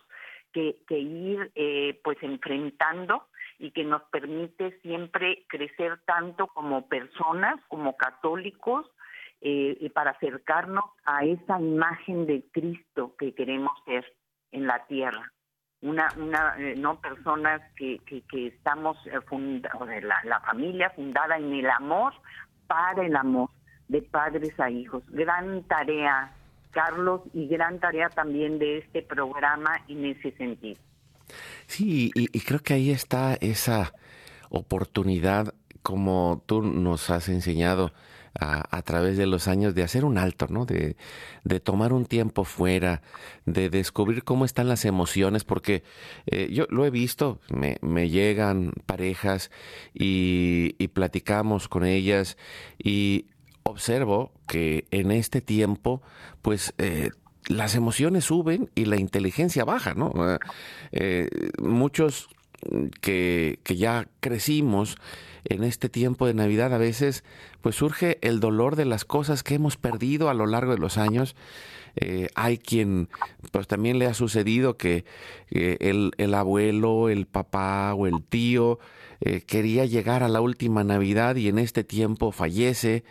que, 0.54 0.78
que 0.88 1.00
ir 1.00 1.52
eh, 1.56 2.00
pues 2.06 2.18
enfrentando 2.22 3.28
y 3.60 3.72
que 3.72 3.84
nos 3.84 4.04
permite 4.04 4.80
siempre 4.82 5.44
crecer 5.50 6.00
tanto 6.06 6.48
como 6.48 6.88
personas, 6.88 7.60
como 7.68 7.98
católicos, 7.98 8.86
eh, 9.46 9.92
para 9.94 10.12
acercarnos 10.12 10.86
a 11.04 11.26
esa 11.26 11.60
imagen 11.60 12.26
de 12.26 12.46
Cristo 12.54 13.14
que 13.20 13.36
queremos 13.36 13.74
ser 13.86 14.06
en 14.54 14.68
la 14.68 14.86
tierra. 14.88 15.34
Una, 15.82 16.08
una 16.16 16.56
eh, 16.58 16.76
no 16.78 17.02
personas 17.02 17.62
que, 17.76 18.00
que, 18.06 18.48
estamos 18.48 18.96
eh, 19.06 20.02
la, 20.02 20.16
la 20.24 20.40
familia 20.40 20.92
fundada 20.92 21.38
en 21.38 21.52
el 21.52 21.70
amor 21.70 22.14
para 22.68 23.06
el 23.06 23.18
amor 23.18 23.50
de 23.90 24.02
padres 24.02 24.58
a 24.62 24.70
hijos. 24.70 25.04
Gran 25.10 25.64
tarea, 25.64 26.32
Carlos, 26.72 27.20
y 27.34 27.48
gran 27.50 27.82
tarea 27.82 28.08
también 28.08 28.60
de 28.60 28.78
este 28.78 29.02
programa 29.02 29.82
en 29.90 30.06
ese 30.06 30.32
sentido. 30.38 30.80
Sí, 31.68 32.12
y 32.16 32.40
creo 32.40 32.60
que 32.60 32.76
ahí 32.76 32.92
está 32.92 33.34
esa 33.42 33.92
oportunidad, 34.50 35.54
como 35.82 36.44
tú 36.46 36.62
nos 36.62 37.10
has 37.10 37.28
enseñado, 37.28 37.92
a, 38.40 38.82
través 38.82 39.18
de 39.18 39.28
los 39.28 39.48
años 39.48 39.76
de 39.76 39.84
hacer 39.84 40.06
un 40.06 40.18
alto, 40.18 40.48
¿no? 40.50 40.66
De, 40.66 40.96
tomar 41.64 41.94
un 41.94 42.06
tiempo 42.06 42.44
fuera, 42.44 43.02
de 43.46 43.70
descubrir 43.70 44.24
cómo 44.24 44.46
están 44.46 44.68
las 44.68 44.86
emociones, 44.86 45.44
porque 45.44 45.84
eh, 46.26 46.50
yo 46.52 46.66
lo 46.70 46.86
he 46.86 46.90
visto, 46.90 47.40
me, 47.50 47.78
me 47.82 48.10
llegan 48.10 48.74
parejas 48.86 49.52
y, 49.94 50.76
y 50.78 50.88
platicamos 50.90 51.68
con 51.68 51.86
ellas 51.86 52.38
y 52.78 53.28
observo 53.64 54.32
que 54.48 54.86
en 54.92 55.12
este 55.12 55.42
tiempo, 55.42 56.02
pues 56.42 56.74
eh, 56.78 57.12
las 57.48 57.76
emociones 57.76 58.26
suben 58.26 58.70
y 58.76 58.86
la 58.86 58.98
inteligencia 58.98 59.66
baja, 59.66 59.94
¿no? 59.94 60.12
Eh, 60.92 61.30
muchos 61.62 62.30
que, 63.02 63.60
que 63.64 63.76
ya 63.76 64.08
crecimos, 64.20 64.98
en 65.46 65.64
este 65.64 65.90
tiempo 65.90 66.28
de 66.28 66.34
Navidad 66.34 66.74
a 66.74 66.78
veces 66.78 67.24
pues 67.62 67.76
surge 67.76 68.18
el 68.22 68.40
dolor 68.40 68.76
de 68.76 68.86
las 68.86 69.06
cosas 69.06 69.44
que 69.44 69.56
hemos 69.56 69.78
perdido 69.78 70.30
a 70.30 70.34
lo 70.34 70.46
largo 70.46 70.72
de 70.72 70.80
los 70.80 70.98
años. 70.98 71.36
Eh, 71.96 72.30
hay 72.34 72.58
quien 72.58 73.10
pues 73.52 73.68
también 73.68 74.00
le 74.00 74.08
ha 74.08 74.14
sucedido 74.14 74.78
que 74.78 75.06
eh, 75.52 75.78
el, 76.18 76.34
abuelo, 76.34 77.10
el 77.10 77.28
papá 77.28 77.94
o 77.94 78.08
el 78.08 78.24
tío 78.24 78.80
eh, 79.22 79.42
quería 79.42 79.86
llegar 79.86 80.24
a 80.24 80.28
la 80.28 80.42
última 80.42 80.84
Navidad 80.84 81.36
y 81.36 81.48
en 81.50 81.60
este 81.60 81.84
tiempo 81.84 82.32
fallece. 82.32 83.04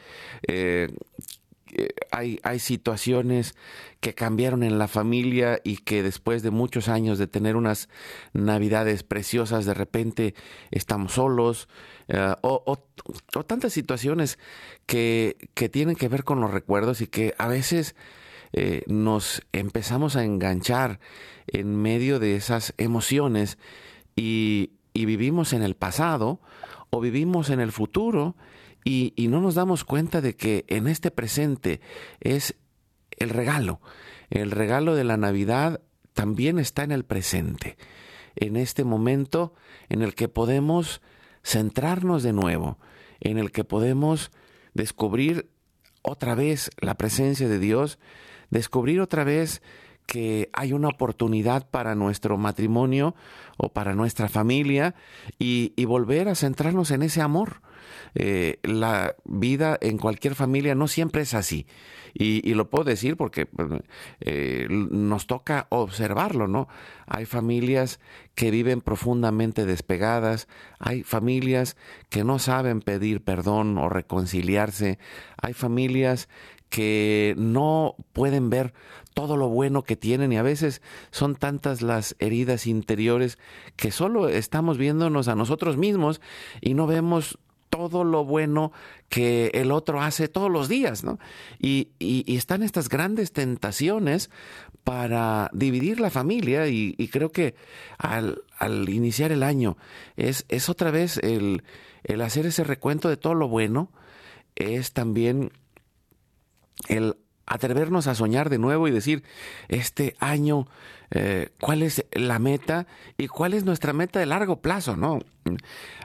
Hay, 2.10 2.38
hay 2.42 2.58
situaciones 2.58 3.54
que 4.00 4.14
cambiaron 4.14 4.62
en 4.62 4.78
la 4.78 4.88
familia 4.88 5.60
y 5.62 5.78
que 5.78 6.02
después 6.02 6.42
de 6.42 6.50
muchos 6.50 6.88
años 6.88 7.18
de 7.18 7.26
tener 7.26 7.56
unas 7.56 7.88
navidades 8.32 9.02
preciosas, 9.02 9.64
de 9.64 9.74
repente 9.74 10.34
estamos 10.70 11.12
solos, 11.12 11.68
eh, 12.08 12.34
o, 12.42 12.78
tantas 13.46 13.72
situaciones 13.72 14.38
que, 14.86 15.36
tienen 15.70 15.96
que 15.96 16.08
ver 16.08 16.24
con 16.24 16.40
los 16.40 16.50
recuerdos 16.50 17.00
y 17.00 17.06
que 17.06 17.34
a 17.38 17.48
veces 17.48 17.94
eh, 18.52 18.82
nos 18.86 19.42
empezamos 19.52 20.16
a 20.16 20.24
enganchar 20.24 21.00
en 21.46 21.80
medio 21.80 22.18
de 22.18 22.36
esas 22.36 22.74
emociones 22.76 23.58
y, 24.16 24.72
vivimos 24.94 25.52
en 25.52 25.62
el 25.62 25.74
pasado 25.74 26.40
o 26.90 27.00
vivimos 27.00 27.48
en 27.50 27.60
el 27.60 27.72
futuro 27.72 28.36
y, 28.84 29.14
no 29.28 29.40
nos 29.40 29.54
damos 29.54 29.84
cuenta 29.84 30.20
de 30.20 30.34
que 30.36 30.64
en 30.68 30.88
este 30.88 31.10
presente 31.10 31.80
es 32.20 32.56
el 33.18 33.30
regalo. 33.30 33.80
El 34.30 34.50
regalo 34.50 34.94
de 34.94 35.04
la 35.04 35.16
Navidad 35.16 35.80
también 36.14 36.58
está 36.58 36.82
en 36.82 36.92
el 36.92 37.04
presente, 37.04 37.76
en 38.34 38.56
este 38.56 38.84
momento 38.84 39.54
en 39.88 40.02
el 40.02 40.14
que 40.14 40.28
podemos 40.28 41.00
centrarnos 41.44 42.22
de 42.22 42.32
nuevo, 42.32 42.78
en 43.20 43.38
el 43.38 43.52
que 43.52 43.64
podemos 43.64 44.30
descubrir 44.74 45.50
otra 46.02 46.34
vez 46.34 46.70
la 46.80 46.94
presencia 46.94 47.48
de 47.48 47.58
Dios, 47.58 47.98
descubrir 48.50 49.00
otra 49.00 49.24
vez 49.24 49.62
que 50.06 50.50
hay 50.52 50.72
una 50.72 50.88
oportunidad 50.88 51.68
para 51.70 51.94
nuestro 51.94 52.36
matrimonio 52.36 53.14
o 53.56 53.70
para 53.70 53.94
nuestra 53.94 54.28
familia 54.28 54.94
y, 55.38 55.72
volver 55.84 56.28
a 56.28 56.34
centrarnos 56.34 56.90
en 56.90 57.02
ese 57.02 57.20
amor. 57.20 57.62
Eh, 58.14 58.58
la 58.62 59.16
vida 59.24 59.78
en 59.80 59.98
cualquier 59.98 60.34
familia 60.34 60.74
no 60.74 60.88
siempre 60.88 61.22
es 61.22 61.34
así. 61.34 61.66
Y, 62.14 62.52
lo 62.52 62.68
puedo 62.68 62.84
decir 62.84 63.16
porque 63.16 63.48
eh, 64.20 64.66
nos 64.68 65.26
toca 65.26 65.66
observarlo, 65.70 66.46
¿no? 66.46 66.68
Hay 67.06 67.24
familias 67.24 68.00
que 68.34 68.50
viven 68.50 68.82
profundamente 68.82 69.64
despegadas, 69.64 70.46
hay 70.78 71.04
familias 71.04 71.76
que 72.10 72.22
no 72.22 72.38
saben 72.38 72.82
pedir 72.82 73.22
perdón 73.22 73.78
o 73.78 73.88
reconciliarse, 73.88 74.98
hay 75.40 75.54
familias 75.54 76.28
que 76.68 77.34
no 77.36 77.96
pueden 78.12 78.48
ver 78.48 78.72
todo 79.12 79.36
lo 79.36 79.48
bueno 79.48 79.82
que 79.82 79.94
tienen 79.94 80.32
y 80.32 80.38
a 80.38 80.42
veces 80.42 80.80
son 81.10 81.36
tantas 81.36 81.82
las 81.82 82.16
heridas 82.18 82.66
interiores 82.66 83.38
que 83.76 83.90
solo 83.90 84.28
estamos 84.28 84.78
viéndonos 84.78 85.28
a 85.28 85.34
nosotros 85.34 85.76
mismos 85.76 86.22
y 86.62 86.72
no 86.72 86.86
vemos 86.86 87.38
todo 87.72 88.04
lo 88.04 88.22
bueno 88.26 88.70
que 89.08 89.50
el 89.54 89.72
otro 89.72 90.02
hace 90.02 90.28
todos 90.28 90.50
los 90.50 90.68
días, 90.68 91.04
¿no? 91.04 91.18
Y, 91.58 91.88
están 92.36 92.62
estas 92.62 92.90
grandes 92.90 93.32
tentaciones 93.32 94.30
para 94.84 95.48
dividir 95.54 95.98
la 95.98 96.10
familia 96.10 96.68
y, 96.68 97.08
creo 97.10 97.32
que 97.32 97.54
al, 97.96 98.42
iniciar 98.88 99.32
el 99.32 99.42
año 99.42 99.78
es, 100.16 100.44
es 100.50 100.68
otra 100.68 100.90
vez 100.90 101.16
el, 101.16 101.62
hacer 102.22 102.44
ese 102.44 102.62
recuento 102.62 103.08
de 103.08 103.16
todo 103.16 103.32
lo 103.32 103.48
bueno, 103.48 103.90
es 104.54 104.92
también 104.92 105.50
el 106.88 107.16
atrevernos 107.46 108.06
a 108.06 108.14
soñar 108.14 108.50
de 108.50 108.58
nuevo 108.58 108.86
y 108.86 108.90
decir, 108.90 109.22
este 109.68 110.14
año, 110.18 110.66
eh, 111.10 111.48
¿cuál 111.58 111.82
es 111.82 112.04
la 112.12 112.38
meta 112.38 112.86
y 113.16 113.28
cuál 113.28 113.54
es 113.54 113.64
nuestra 113.64 113.94
meta 113.94 114.20
de 114.20 114.26
largo 114.26 114.60
plazo? 114.60 114.94
¿no? 114.94 115.20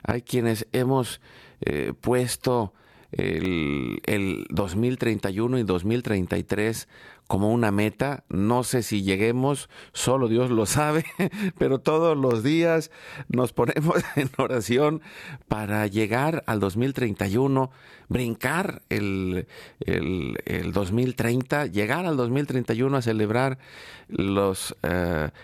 Hay 0.04 0.22
quienes 0.22 0.66
hemos 0.72 1.20
eh, 1.62 1.94
puesto 2.00 2.74
el, 3.12 4.02
el 4.06 4.46
2031 4.50 5.60
y 5.60 5.64
2033 5.64 6.88
como 7.28 7.52
una 7.52 7.72
meta. 7.72 8.24
No 8.30 8.64
sé 8.64 8.82
si 8.84 9.04
lleguemos, 9.04 9.70
solo 9.94 10.28
Dios 10.28 10.50
lo 10.50 10.66
sabe, 10.66 11.06
pero 11.58 11.80
todos 11.80 12.18
los 12.18 12.44
días 12.44 12.90
nos 13.28 13.54
ponemos 13.54 14.04
en 14.16 14.30
oración 14.38 15.02
para 15.48 15.86
llegar 15.88 16.44
al 16.48 16.60
2031, 16.60 17.70
brincar 18.08 18.82
el, 18.90 19.48
el, 19.82 20.38
el 20.46 20.72
2030, 20.72 21.68
llegar 21.68 22.06
al 22.06 22.18
2031 22.18 22.98
a 22.98 23.02
celebrar 23.02 23.60
los 24.08 24.76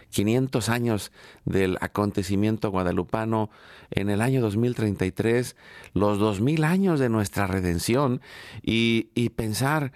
500 0.09 0.69
eh, 0.69 0.71
años 0.71 1.11
del 1.43 1.77
acontecimiento 1.81 2.71
guadalupano 2.71 3.49
en 3.91 4.09
el 4.09 4.21
año 4.21 4.41
2033, 4.41 5.55
los 5.93 6.17
2000 6.17 6.63
años 6.63 6.99
de 6.99 7.09
nuestra 7.09 7.45
redención 7.45 8.21
y, 8.61 9.09
y 9.13 9.29
pensar 9.29 9.91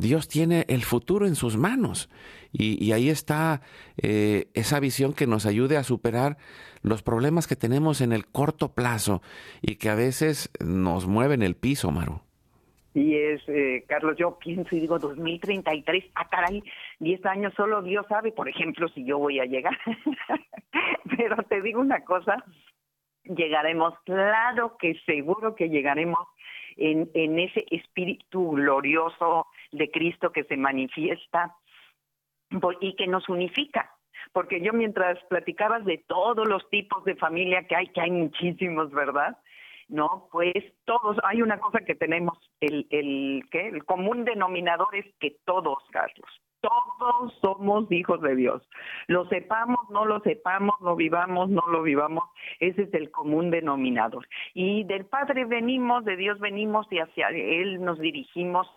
Dios 0.00 0.28
tiene 0.28 0.64
el 0.68 0.82
futuro 0.82 1.26
en 1.26 1.34
sus 1.34 1.56
manos. 1.56 2.10
Y, 2.52 2.90
ahí 2.92 3.08
está 3.08 3.62
eh, 4.02 4.48
esa 4.54 4.80
visión 4.80 5.12
que 5.12 5.26
nos 5.26 5.46
ayude 5.46 5.76
a 5.76 5.84
superar 5.84 6.36
los 6.82 7.02
problemas 7.02 7.46
que 7.46 7.54
tenemos 7.54 8.00
en 8.00 8.12
el 8.12 8.26
corto 8.26 8.74
plazo 8.74 9.22
y 9.62 9.76
que 9.76 9.88
a 9.88 9.94
veces 9.94 10.50
nos 10.58 11.06
mueven 11.06 11.42
el 11.42 11.54
piso, 11.54 11.90
Maru. 11.92 12.22
Y 12.92 13.14
es, 13.14 13.40
eh, 13.48 13.84
Carlos, 13.86 14.16
yo 14.18 14.36
pienso 14.38 14.74
y 14.74 14.80
digo 14.80 14.98
2033, 14.98 16.06
ah, 16.16 16.28
caray, 16.28 16.60
10 16.98 17.24
años 17.26 17.54
solo 17.56 17.82
Dios 17.82 18.04
sabe, 18.08 18.32
por 18.32 18.48
ejemplo, 18.48 18.88
si 18.88 19.04
yo 19.04 19.18
voy 19.18 19.38
a 19.38 19.44
llegar. 19.44 19.78
Pero 21.16 21.36
te 21.44 21.62
digo 21.62 21.80
una 21.80 22.04
cosa, 22.04 22.44
llegaremos, 23.22 23.94
claro 24.04 24.76
que 24.76 24.98
seguro 25.06 25.54
que 25.54 25.68
llegaremos 25.68 26.18
en, 26.76 27.08
en 27.14 27.38
ese 27.38 27.64
espíritu 27.70 28.50
glorioso 28.50 29.46
de 29.72 29.90
Cristo 29.90 30.32
que 30.32 30.44
se 30.44 30.56
manifiesta 30.56 31.54
y 32.80 32.94
que 32.96 33.06
nos 33.06 33.28
unifica. 33.28 33.90
Porque 34.32 34.60
yo 34.60 34.72
mientras 34.72 35.18
platicabas 35.24 35.84
de 35.84 35.98
todos 36.06 36.46
los 36.46 36.68
tipos 36.70 37.04
de 37.04 37.16
familia 37.16 37.66
que 37.66 37.76
hay, 37.76 37.88
que 37.88 38.00
hay 38.00 38.10
muchísimos, 38.10 38.90
¿verdad? 38.90 39.38
No, 39.88 40.28
pues 40.30 40.54
todos, 40.84 41.16
hay 41.24 41.42
una 41.42 41.58
cosa 41.58 41.80
que 41.80 41.96
tenemos, 41.96 42.38
el, 42.60 42.86
el, 42.90 43.42
¿qué? 43.50 43.68
el 43.68 43.84
común 43.84 44.24
denominador 44.24 44.94
es 44.94 45.06
que 45.18 45.36
todos, 45.44 45.78
Carlos, 45.90 46.30
todos 46.60 47.34
somos 47.40 47.90
hijos 47.90 48.20
de 48.20 48.36
Dios. 48.36 48.62
Lo 49.08 49.26
sepamos, 49.26 49.80
no 49.90 50.04
lo 50.04 50.20
sepamos, 50.20 50.76
lo 50.80 50.94
vivamos, 50.94 51.48
no 51.48 51.62
lo 51.68 51.82
vivamos, 51.82 52.24
ese 52.60 52.82
es 52.82 52.94
el 52.94 53.10
común 53.10 53.50
denominador. 53.50 54.28
Y 54.54 54.84
del 54.84 55.06
Padre 55.06 55.44
venimos, 55.44 56.04
de 56.04 56.16
Dios 56.16 56.38
venimos 56.38 56.86
y 56.90 56.98
hacia 56.98 57.28
Él 57.28 57.82
nos 57.84 57.98
dirigimos 57.98 58.68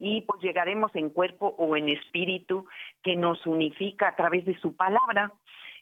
y 0.00 0.22
pues 0.22 0.40
llegaremos 0.40 0.90
en 0.96 1.10
cuerpo 1.10 1.54
o 1.58 1.76
en 1.76 1.90
espíritu 1.90 2.66
que 3.02 3.14
nos 3.14 3.46
unifica 3.46 4.08
a 4.08 4.16
través 4.16 4.44
de 4.46 4.58
su 4.58 4.74
palabra. 4.74 5.32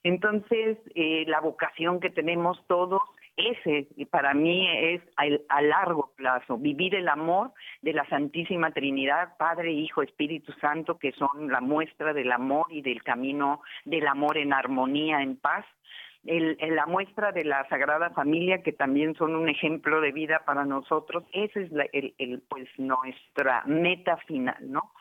Entonces, 0.03 0.77
eh, 0.95 1.25
la 1.29 1.41
vocación 1.41 2.01
que 2.01 2.11
tenemos 2.11 2.61
todos, 2.67 3.01
ese 3.37 3.87
para 4.11 4.35
mí 4.35 4.69
es 4.69 5.01
a, 5.17 5.63
largo 5.63 6.13
plazo, 6.17 6.59
vivir 6.59 6.97
el 6.97 7.09
amor 7.09 7.53
de 7.83 7.93
la 7.93 8.05
Santísima 8.09 8.73
Trinidad, 8.73 9.37
Padre, 9.39 9.73
Hijo, 9.73 10.03
Espíritu 10.03 10.53
Santo, 10.61 10.99
que 10.99 11.13
son 11.13 11.49
la 11.49 11.61
muestra 11.61 12.13
del 12.13 12.33
amor 12.33 12.67
y 12.71 12.83
del 12.83 13.05
camino 13.05 13.63
del 13.85 14.09
amor 14.09 14.39
en 14.39 14.53
armonía, 14.53 15.23
en 15.23 15.37
paz 15.37 15.65
el, 16.29 16.57
la 16.75 16.87
muestra 16.87 17.33
de 17.33 17.45
la 17.45 17.67
Sagrada 17.69 18.11
Familia, 18.11 18.63
que 18.63 18.73
también 18.73 19.15
son 19.15 19.35
un 19.35 19.49
ejemplo 19.49 20.01
de 20.01 20.13
vida 20.13 20.43
para 20.45 20.65
nosotros, 20.65 21.25
esa 21.33 21.61
es 21.61 21.73
la, 21.73 21.87
el, 21.93 22.43
pues 22.49 22.69
nuestra 22.79 23.63
meta 23.67 24.17
final, 24.19 24.57
¿no? 24.61 24.93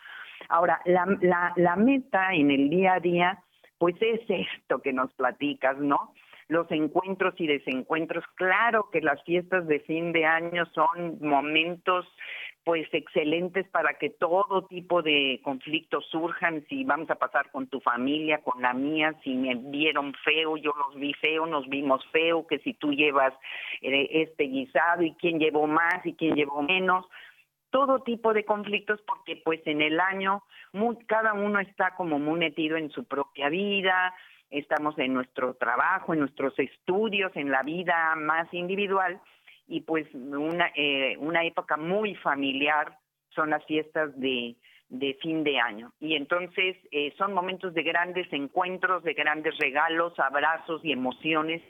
Ahora, 0.50 0.82
la, 0.86 1.06
la, 1.22 1.54
la 1.56 1.76
meta 1.76 2.34
en 2.34 2.52
el 2.52 2.70
día 2.70 2.94
a 2.94 3.00
día, 3.00 3.44
pues 3.78 3.96
es 4.02 4.22
esto 4.28 4.82
que 4.82 4.94
nos 4.94 5.14
platicas, 5.14 5.78
¿no? 5.78 6.14
Los 6.48 6.72
encuentros 6.72 7.34
y 7.40 7.48
desencuentros, 7.48 8.24
claro 8.36 8.90
que 8.90 9.02
las 9.02 9.22
fiestas 9.24 9.68
de 9.68 9.82
fin 9.82 10.14
de 10.14 10.26
año 10.26 10.66
son 10.68 11.18
momentos 11.20 12.06
pues 12.68 12.90
excelentes 12.92 13.66
para 13.70 13.94
que 13.94 14.10
todo 14.10 14.66
tipo 14.66 15.02
de 15.02 15.40
conflictos 15.42 16.06
surjan, 16.12 16.66
si 16.68 16.84
vamos 16.84 17.10
a 17.10 17.16
pasar 17.16 17.50
con 17.50 17.68
tu 17.68 17.80
familia, 17.80 18.40
con 18.40 18.62
la 18.62 18.74
mía, 18.74 19.16
si 19.24 19.36
me 19.36 19.56
vieron 19.56 20.14
feo, 20.26 20.58
yo 20.58 20.74
los 20.78 21.00
vi 21.00 21.14
feo, 21.14 21.46
nos 21.46 21.70
vimos 21.70 22.06
feo, 22.12 22.46
que 22.46 22.60
si 22.60 22.74
tú 22.74 22.92
llevas 22.92 23.34
eh, 23.82 24.10
este 24.12 24.44
guisado 24.50 25.02
y 25.02 25.14
quién 25.14 25.40
llevó 25.40 25.66
más 25.66 26.06
y 26.06 26.12
quién 26.16 26.36
llevó 26.36 26.62
menos, 26.62 27.06
todo 27.70 28.02
tipo 28.02 28.34
de 28.34 28.44
conflictos 28.44 29.00
porque 29.08 29.38
pues 29.38 29.62
en 29.66 29.82
el 29.82 30.02
año 30.02 30.44
cada 31.06 31.36
uno 31.36 31.62
está 31.62 31.96
como 31.96 32.20
muy 32.20 32.38
metido 32.38 32.76
en 32.76 32.90
su 32.90 33.06
propia 33.06 33.48
vida, 33.48 34.14
estamos 34.50 35.00
en 35.00 35.14
nuestro 35.14 35.54
trabajo, 35.54 36.14
en 36.14 36.20
nuestros 36.20 36.60
estudios, 36.60 37.32
en 37.38 37.50
la 37.50 37.64
vida 37.64 38.14
más 38.18 38.54
individual 38.54 39.22
y 39.68 39.82
pues 39.82 40.08
una, 40.14 40.72
eh, 40.76 41.18
una 41.20 41.44
época 41.44 41.78
muy 41.78 42.16
familiar 42.16 42.98
son 43.30 43.50
las 43.50 43.64
fiestas 43.66 44.18
de, 44.20 44.56
de 44.90 45.18
fin 45.22 45.44
de 45.44 45.60
año. 45.60 45.94
Y 46.00 46.16
entonces 46.16 46.78
eh, 46.92 47.14
son 47.18 47.34
momentos 47.34 47.74
de 47.74 47.84
grandes 47.84 48.32
encuentros, 48.32 49.04
de 49.04 49.14
grandes 49.14 49.58
regalos, 49.58 50.18
abrazos 50.20 50.84
y 50.84 50.92
emociones 50.92 51.62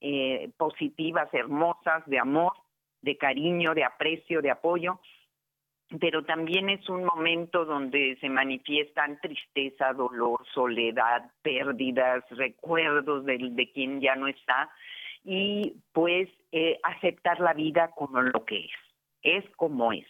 eh, 0.00 0.50
positivas, 0.56 1.28
hermosas, 1.34 2.06
de 2.06 2.18
amor, 2.18 2.52
de 3.02 3.16
cariño, 3.16 3.74
de 3.74 3.84
aprecio, 3.84 4.40
de 4.40 4.50
apoyo. 4.50 5.00
Pero 5.98 6.24
también 6.24 6.70
es 6.70 6.88
un 6.88 7.04
momento 7.04 7.64
donde 7.64 8.16
se 8.20 8.28
manifiestan 8.28 9.20
tristeza, 9.20 9.92
dolor, 9.92 10.46
soledad, 10.54 11.32
pérdidas, 11.42 12.22
recuerdos 12.30 13.24
de, 13.24 13.38
de 13.50 13.72
quien 13.72 14.00
ya 14.00 14.14
no 14.14 14.28
está 14.28 14.70
y 15.24 15.76
pues 15.92 16.28
eh, 16.52 16.78
aceptar 16.82 17.40
la 17.40 17.52
vida 17.52 17.90
como 17.96 18.20
lo 18.22 18.44
que 18.44 18.64
es, 18.66 18.72
es 19.22 19.56
como 19.56 19.92
es. 19.92 20.06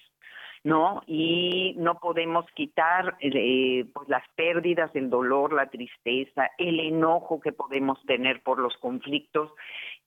¿no? 0.62 1.02
Y 1.06 1.74
no 1.78 1.98
podemos 1.98 2.44
quitar 2.54 3.16
eh, 3.20 3.86
pues 3.94 4.08
las 4.08 4.22
pérdidas, 4.36 4.94
el 4.94 5.08
dolor, 5.08 5.54
la 5.54 5.70
tristeza, 5.70 6.50
el 6.58 6.80
enojo 6.80 7.40
que 7.40 7.52
podemos 7.52 7.98
tener 8.04 8.42
por 8.42 8.58
los 8.58 8.76
conflictos 8.76 9.50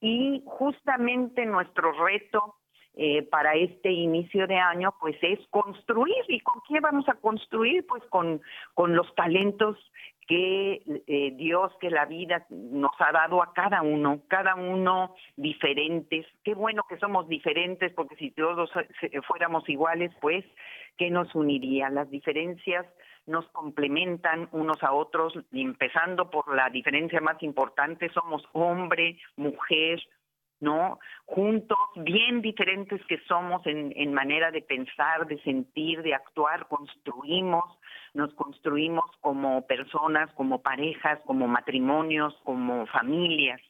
y 0.00 0.42
justamente 0.46 1.44
nuestro 1.44 1.92
reto 2.04 2.54
eh, 2.96 3.22
para 3.22 3.54
este 3.54 3.90
inicio 3.90 4.46
de 4.46 4.56
año, 4.56 4.94
pues 5.00 5.16
es 5.22 5.38
construir. 5.48 6.24
¿Y 6.28 6.40
con 6.40 6.60
qué 6.68 6.80
vamos 6.80 7.08
a 7.08 7.14
construir? 7.14 7.86
Pues 7.86 8.02
con, 8.04 8.40
con 8.74 8.94
los 8.94 9.12
talentos 9.14 9.78
que 10.26 10.82
eh, 11.06 11.32
Dios, 11.36 11.72
que 11.80 11.90
la 11.90 12.06
vida 12.06 12.46
nos 12.48 12.92
ha 12.98 13.12
dado 13.12 13.42
a 13.42 13.52
cada 13.52 13.82
uno, 13.82 14.20
cada 14.28 14.54
uno 14.54 15.14
diferentes. 15.36 16.26
Qué 16.42 16.54
bueno 16.54 16.84
que 16.88 16.98
somos 16.98 17.28
diferentes, 17.28 17.92
porque 17.92 18.16
si 18.16 18.30
todos 18.30 18.70
fuéramos 19.26 19.68
iguales, 19.68 20.12
pues, 20.20 20.44
¿qué 20.96 21.10
nos 21.10 21.34
uniría? 21.34 21.90
Las 21.90 22.10
diferencias 22.10 22.86
nos 23.26 23.46
complementan 23.48 24.48
unos 24.52 24.82
a 24.82 24.92
otros, 24.92 25.32
empezando 25.52 26.30
por 26.30 26.54
la 26.54 26.68
diferencia 26.70 27.20
más 27.20 27.42
importante, 27.42 28.10
somos 28.10 28.44
hombre, 28.52 29.18
mujer, 29.36 30.00
¿no? 30.64 30.98
Juntos, 31.26 31.78
bien 31.96 32.40
diferentes 32.40 33.00
que 33.06 33.18
somos 33.28 33.64
en, 33.66 34.12
manera 34.12 34.50
de 34.50 34.62
pensar, 34.62 35.26
de 35.26 35.40
sentir, 35.42 36.02
de 36.02 36.14
actuar, 36.14 36.66
construimos, 36.66 37.64
nos 38.14 38.32
construimos 38.34 39.04
como 39.20 39.66
personas, 39.66 40.32
como 40.32 40.62
parejas, 40.62 41.20
como 41.26 41.46
matrimonios, 41.46 42.34
como 42.44 42.86
familias. 42.86 43.60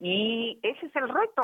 Y 0.00 0.58
ese 0.62 0.86
es 0.86 0.96
el 0.96 1.08
reto, 1.08 1.42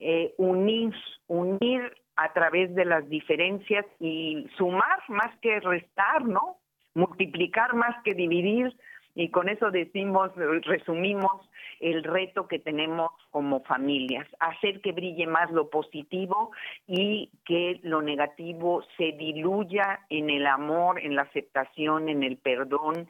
eh, 0.00 0.34
unir, 0.38 0.94
unir 1.28 1.94
a 2.16 2.32
través 2.32 2.74
de 2.74 2.84
las 2.84 3.08
diferencias 3.08 3.86
y 4.00 4.46
sumar 4.56 5.00
más 5.08 5.38
que 5.40 5.60
restar, 5.60 6.24
¿no? 6.24 6.56
Multiplicar 6.94 7.74
más 7.74 8.02
que 8.02 8.14
dividir, 8.14 8.74
y 9.14 9.30
con 9.30 9.48
eso 9.48 9.72
decimos, 9.72 10.30
resumimos 10.36 11.47
el 11.80 12.02
reto 12.02 12.48
que 12.48 12.58
tenemos 12.58 13.10
como 13.30 13.60
familias, 13.60 14.26
hacer 14.40 14.80
que 14.80 14.92
brille 14.92 15.26
más 15.26 15.50
lo 15.50 15.70
positivo 15.70 16.50
y 16.86 17.30
que 17.44 17.80
lo 17.82 18.02
negativo 18.02 18.82
se 18.96 19.12
diluya 19.12 20.00
en 20.10 20.30
el 20.30 20.46
amor, 20.46 21.00
en 21.00 21.14
la 21.14 21.22
aceptación, 21.22 22.08
en 22.08 22.22
el 22.22 22.36
perdón, 22.36 23.08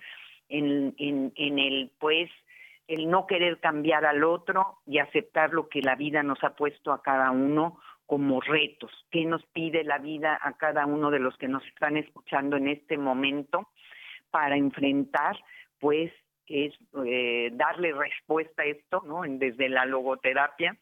en, 0.48 0.94
en, 0.98 1.58
el 1.58 1.90
pues 1.98 2.30
el 2.86 3.10
no 3.10 3.26
querer 3.26 3.60
cambiar 3.60 4.06
al 4.06 4.24
otro 4.24 4.78
y 4.86 4.98
aceptar 4.98 5.52
lo 5.52 5.68
que 5.68 5.82
la 5.82 5.94
vida 5.94 6.22
nos 6.22 6.42
ha 6.42 6.54
puesto 6.54 6.92
a 6.92 7.02
cada 7.02 7.30
uno 7.30 7.78
como 8.06 8.40
retos, 8.40 8.90
qué 9.10 9.26
nos 9.26 9.44
pide 9.46 9.84
la 9.84 9.98
vida 9.98 10.38
a 10.40 10.54
cada 10.54 10.86
uno 10.86 11.10
de 11.10 11.18
los 11.18 11.36
que 11.36 11.48
nos 11.48 11.62
están 11.66 11.98
escuchando 11.98 12.56
en 12.56 12.68
este 12.68 12.96
momento 12.96 13.68
para 14.30 14.56
enfrentar, 14.56 15.36
pues, 15.78 16.10
es 16.48 16.74
eh, 17.06 17.50
darle 17.52 17.92
respuesta 17.92 18.62
a 18.62 18.66
esto, 18.66 19.02
¿no? 19.06 19.22
Desde 19.26 19.68
la 19.68 19.84
logoterapia 19.86 20.76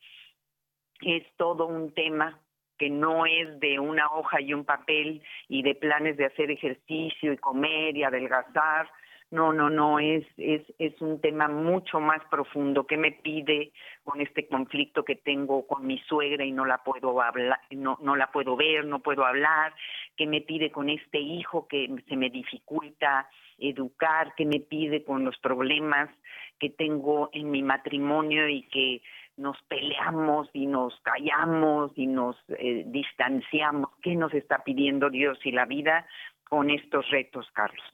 es 1.01 1.25
todo 1.37 1.67
un 1.67 1.93
tema 1.93 2.41
que 2.79 2.91
no 2.91 3.27
es 3.27 3.59
de 3.61 3.79
una 3.79 4.07
hoja 4.09 4.41
y 4.41 4.53
un 4.53 4.65
papel 4.65 5.23
y 5.49 5.63
de 5.63 5.75
planes 5.75 6.17
de 6.17 6.27
hacer 6.27 6.51
ejercicio 6.51 7.33
y 7.33 7.39
comer 7.39 7.97
y 7.97 8.05
adelgazar, 8.05 8.89
no, 9.31 9.53
no, 9.53 9.71
no, 9.71 9.99
es, 9.99 10.25
es, 10.37 10.63
es 10.79 11.01
un 11.01 11.21
tema 11.21 11.49
mucho 11.49 11.99
más 11.99 12.23
profundo. 12.31 12.87
¿Qué 12.87 12.97
me 12.97 13.11
pide 13.11 13.73
con 14.05 14.21
este 14.21 14.47
conflicto 14.47 15.05
que 15.05 15.17
tengo 15.17 15.67
con 15.67 15.85
mi 15.85 15.99
suegra 16.01 16.45
y 16.45 16.53
no 16.53 16.65
la 16.65 16.85
puedo 16.85 17.21
hablar, 17.21 17.59
no, 17.71 17.99
no 18.03 18.15
la 18.15 18.31
puedo 18.31 18.57
ver, 18.57 18.85
no 18.85 19.01
puedo 19.01 19.25
hablar? 19.25 19.75
¿Qué 20.17 20.27
me 20.27 20.43
pide 20.43 20.71
con 20.71 20.89
este 20.89 21.19
hijo 21.19 21.67
que 21.67 21.89
se 22.09 22.17
me 22.17 22.31
dificulta 22.31 23.29
educar? 23.59 24.35
¿Qué 24.37 24.45
me 24.45 24.61
pide 24.61 25.05
con 25.05 25.25
los 25.25 25.37
problemas 25.39 26.11
que 26.59 26.71
tengo 26.71 27.31
en 27.33 27.51
mi 27.51 27.63
matrimonio 27.63 28.49
y 28.49 28.63
que 28.69 29.03
nos 29.37 29.57
peleamos 29.69 30.49
y 30.53 30.67
nos 30.67 30.95
callamos 31.01 31.93
y 31.97 32.07
nos 32.07 32.37
eh, 32.49 32.85
distanciamos? 32.87 33.91
¿Qué 34.03 34.15
nos 34.15 34.33
está 34.35 34.63
pidiendo 34.65 35.11
Dios 35.11 35.39
y 35.45 35.53
la 35.53 35.67
vida 35.67 36.07
con 36.49 36.71
estos 36.71 37.09
retos, 37.11 37.47
Carlos? 37.53 37.85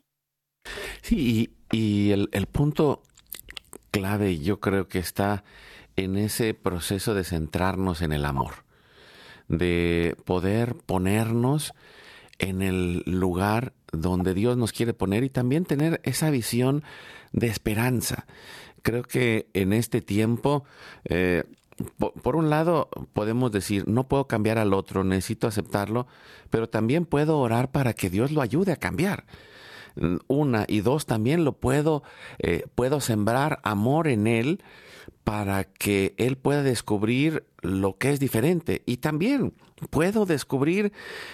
Sí, 1.00 1.50
y, 1.72 2.12
el, 2.12 2.28
el 2.32 2.46
punto 2.46 3.02
clave 3.90 4.38
yo 4.38 4.60
creo 4.60 4.88
que 4.88 4.98
está 4.98 5.42
en 5.96 6.16
ese 6.16 6.54
proceso 6.54 7.14
de 7.14 7.24
centrarnos 7.24 8.02
en 8.02 8.12
el 8.12 8.24
amor, 8.24 8.64
de 9.48 10.16
poder 10.24 10.74
ponernos 10.86 11.74
en 12.42 12.60
el 12.60 13.02
lugar 13.06 13.72
donde 13.92 14.34
Dios 14.34 14.56
nos 14.56 14.72
quiere 14.72 14.92
poner 14.92 15.24
y 15.24 15.30
también 15.30 15.64
tener 15.64 16.00
esa 16.02 16.28
visión 16.30 16.82
de 17.32 17.46
esperanza. 17.46 18.26
Creo 18.82 19.04
que 19.04 19.48
en 19.54 19.72
este 19.72 20.00
tiempo, 20.02 20.64
eh, 21.04 21.44
por, 21.98 22.36
un 22.36 22.50
lado, 22.50 22.88
podemos 23.12 23.52
decir, 23.52 23.86
no 23.86 24.08
puedo 24.08 24.26
cambiar 24.26 24.58
al 24.58 24.74
otro, 24.74 25.04
necesito 25.04 25.46
aceptarlo, 25.46 26.08
pero 26.50 26.68
también 26.68 27.06
puedo 27.06 27.38
orar 27.38 27.70
para 27.70 27.94
que 27.94 28.10
Dios 28.10 28.32
lo 28.32 28.42
ayude 28.42 28.72
a 28.72 28.76
cambiar 28.76 29.24
una 30.26 30.64
y 30.68 30.80
dos 30.80 31.04
también 31.04 31.44
lo 31.44 31.52
puedo 31.52 32.02
eh, 32.38 32.64
puedo 32.74 33.02
sembrar 33.02 33.60
amor 33.62 34.08
en 34.08 34.26
él 34.26 34.62
para 35.24 35.64
que 35.64 36.14
él 36.18 36.36
pueda 36.36 36.62
descubrir 36.62 37.44
lo 37.60 37.96
que 37.96 38.10
es 38.10 38.20
diferente. 38.20 38.82
Y 38.86 38.98
también 38.98 39.54
puedo 39.90 40.26
descubrir 40.26 40.92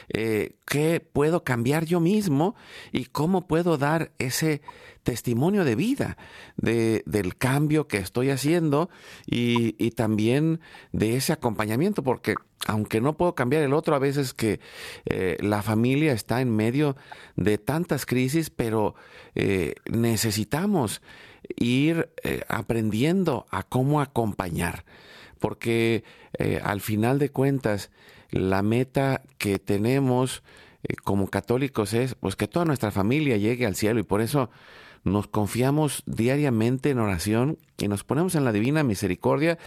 eh, 0.09 0.57
qué 0.66 1.00
puedo 1.00 1.44
cambiar 1.44 1.85
yo 1.85 2.00
mismo 2.00 2.54
y 2.92 3.07
cómo 3.07 3.46
puedo 3.46 3.78
dar 3.78 4.12
ese 4.18 4.62
testimonio 5.02 5.64
de 5.64 5.74
vida 5.74 6.18
de, 6.57 7.02
del 7.07 7.37
cambio 7.37 7.88
que 7.88 7.98
estoy 7.98 8.31
haciendo 8.31 8.90
y, 9.26 9.72
también 9.92 10.61
de 10.92 11.16
ese 11.16 11.33
acompañamiento 11.33 12.02
porque 12.02 12.35
aunque 12.66 13.00
no 13.00 13.16
puedo 13.16 13.35
cambiar 13.35 13.62
el 13.62 13.72
otro, 13.72 13.94
a 13.94 13.98
veces 13.98 14.35
que 14.35 14.61
eh, 15.07 15.38
la 15.40 15.62
familia 15.62 16.12
está 16.12 16.40
en 16.40 16.54
medio 16.54 16.96
de 17.37 17.57
tantas 17.57 18.04
crisis, 18.04 18.50
pero 18.50 18.94
eh, 19.35 19.74
necesitamos 19.90 21.00
ir 21.57 22.11
eh, 22.22 22.42
aprendiendo 22.48 23.46
a 23.51 23.62
cómo 23.62 24.01
acompañar, 24.01 24.85
porque 25.38 26.05
al 26.62 26.81
final 26.81 27.18
de 27.18 27.31
cuentas, 27.31 27.90
la 28.31 28.62
meta 28.62 29.22
que 29.38 29.59
tenemos 29.59 30.42
como 31.05 31.29
católicos 31.29 31.94
es 31.94 32.14
pues 32.14 32.37
que 32.37 32.48
toda 32.48 32.64
nuestra 32.64 32.90
familia 32.90 33.37
llegue 33.37 33.66
al 33.66 33.74
cielo 33.74 33.98
y 34.01 34.05
por 34.05 34.20
eso 34.20 34.51
nos 35.05 35.27
confiamos 35.27 36.03
diariamente 36.07 36.90
en 36.90 36.98
oración 36.98 37.59
y 37.79 37.88
nos 37.88 38.05
ponemos 38.05 38.35
en 38.35 38.44
la 38.44 38.53
divina 38.53 38.83
misericordia 38.83 39.59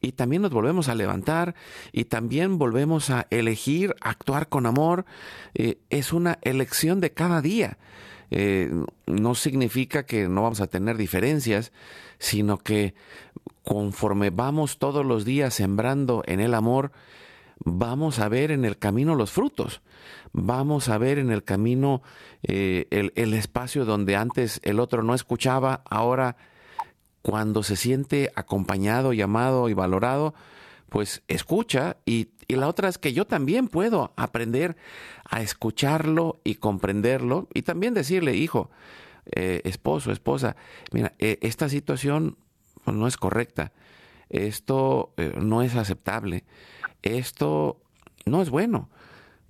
y 0.00 0.12
también 0.12 0.42
nos 0.42 0.50
volvemos 0.50 0.88
a 0.88 0.94
levantar 0.94 1.54
y 1.92 2.04
también 2.04 2.58
volvemos 2.58 3.10
a 3.10 3.26
elegir 3.30 3.94
actuar 4.00 4.48
con 4.48 4.66
amor. 4.66 5.04
Eh, 5.54 5.78
es 5.90 6.12
una 6.12 6.38
elección 6.42 7.00
de 7.00 7.12
cada 7.12 7.40
día. 7.40 7.78
Eh, 8.30 8.70
no 9.06 9.34
significa 9.34 10.06
que 10.06 10.28
no 10.28 10.42
vamos 10.42 10.60
a 10.60 10.68
tener 10.68 10.96
diferencias, 10.96 11.72
sino 12.18 12.58
que 12.58 12.94
conforme 13.64 14.30
vamos 14.30 14.78
todos 14.78 15.04
los 15.04 15.24
días 15.24 15.54
sembrando 15.54 16.22
en 16.26 16.40
el 16.40 16.54
amor, 16.54 16.92
vamos 17.64 18.18
a 18.18 18.28
ver 18.28 18.50
en 18.50 18.64
el 18.64 18.78
camino 18.78 19.14
los 19.14 19.30
frutos, 19.30 19.82
vamos 20.32 20.88
a 20.88 20.98
ver 20.98 21.18
en 21.18 21.30
el 21.30 21.44
camino 21.44 22.02
eh, 22.42 22.86
el, 22.90 23.34
espacio 23.34 23.84
donde 23.84 24.16
antes 24.16 24.60
el 24.64 24.80
otro 24.80 25.02
no 25.02 25.14
escuchaba, 25.14 25.82
ahora 25.88 26.36
cuando 27.22 27.62
se 27.62 27.76
siente 27.76 28.32
acompañado, 28.34 29.12
llamado 29.12 29.68
y 29.68 29.74
valorado, 29.74 30.34
pues 30.88 31.22
escucha 31.28 31.98
y, 32.06 32.28
la 32.56 32.68
otra 32.68 32.88
es 32.88 32.98
que 32.98 33.12
yo 33.12 33.26
también 33.26 33.68
puedo 33.68 34.12
aprender 34.16 34.76
a 35.24 35.42
escucharlo 35.42 36.40
y 36.44 36.56
comprenderlo 36.56 37.48
y 37.54 37.62
también 37.62 37.94
decirle, 37.94 38.34
hijo, 38.36 38.70
eh, 39.32 39.60
esposo, 39.64 40.12
esposa, 40.12 40.56
mira, 40.92 41.14
eh, 41.18 41.38
esta 41.42 41.68
situación 41.68 42.36
no 42.86 43.06
es 43.06 43.16
correcta, 43.16 43.72
esto 44.30 45.12
no 45.36 45.62
es 45.62 45.76
aceptable 45.76 46.44
esto 47.02 47.80
no 48.26 48.42
es 48.42 48.50
bueno, 48.50 48.88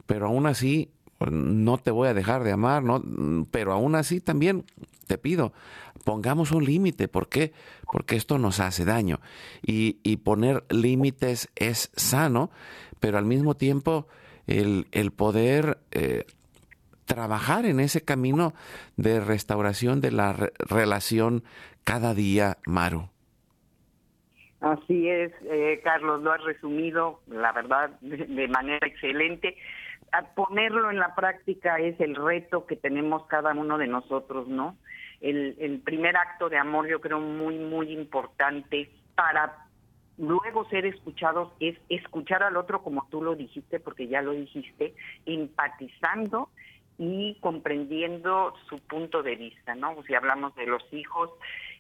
pero 0.06 0.26
aún 0.26 0.46
así 0.46 0.90
no 1.30 1.78
te 1.78 1.90
voy 1.90 2.08
a 2.08 2.14
dejar 2.14 2.44
de 2.44 2.52
amar, 2.52 2.82
¿no? 2.82 3.02
pero 3.50 3.72
aún 3.72 3.94
así 3.94 4.20
también 4.20 4.64
te 5.06 5.18
pido, 5.18 5.52
pongamos 6.04 6.52
un 6.52 6.64
límite. 6.64 7.08
¿Por 7.08 7.28
qué? 7.28 7.52
Porque 7.90 8.16
esto 8.16 8.38
nos 8.38 8.60
hace 8.60 8.84
daño. 8.84 9.20
Y, 9.62 10.16
poner 10.18 10.64
límites 10.70 11.50
es 11.56 11.90
sano, 11.94 12.50
pero 13.00 13.18
al 13.18 13.24
mismo 13.24 13.54
tiempo 13.54 14.06
el, 14.46 15.12
poder 15.16 15.78
eh, 15.92 16.24
trabajar 17.06 17.66
en 17.66 17.80
ese 17.80 18.04
camino 18.04 18.52
de 18.96 19.20
restauración 19.20 20.00
de 20.00 20.12
la 20.12 20.50
relación 20.58 21.42
cada 21.84 22.14
día, 22.14 22.58
Maru. 22.66 23.08
Así 24.60 25.08
es, 25.08 25.32
eh, 25.50 25.80
Carlos, 25.82 26.22
lo 26.22 26.32
has 26.32 26.44
resumido, 26.44 27.20
la 27.28 27.50
verdad, 27.52 27.90
de, 28.00 28.46
manera 28.48 28.86
excelente. 28.86 29.56
A 30.12 30.22
ponerlo 30.34 30.90
en 30.90 30.98
la 30.98 31.14
práctica 31.14 31.78
es 31.78 31.98
el 31.98 32.14
reto 32.14 32.66
que 32.66 32.76
tenemos 32.76 33.24
cada 33.26 33.52
uno 33.54 33.78
de 33.78 33.86
nosotros, 33.86 34.48
¿no? 34.48 34.76
El, 35.20 35.80
primer 35.84 36.16
acto 36.16 36.48
de 36.48 36.56
amor 36.56 36.88
yo 36.88 37.00
creo 37.00 37.20
muy, 37.20 37.58
muy 37.58 37.92
importante 37.92 38.90
para 39.14 39.66
luego 40.16 40.68
ser 40.68 40.86
escuchados 40.86 41.52
es 41.60 41.76
escuchar 41.88 42.42
al 42.42 42.56
otro 42.56 42.82
como 42.82 43.06
tú 43.10 43.22
lo 43.22 43.34
dijiste, 43.34 43.80
porque 43.80 44.08
ya 44.08 44.22
lo 44.22 44.32
dijiste, 44.32 44.94
empatizando 45.26 46.48
y 46.98 47.36
comprendiendo 47.40 48.54
su 48.68 48.78
punto 48.78 49.22
de 49.22 49.36
vista, 49.36 49.74
¿no? 49.74 50.02
Si 50.04 50.14
hablamos 50.14 50.54
de 50.56 50.66
los 50.66 50.82
hijos, 50.92 51.30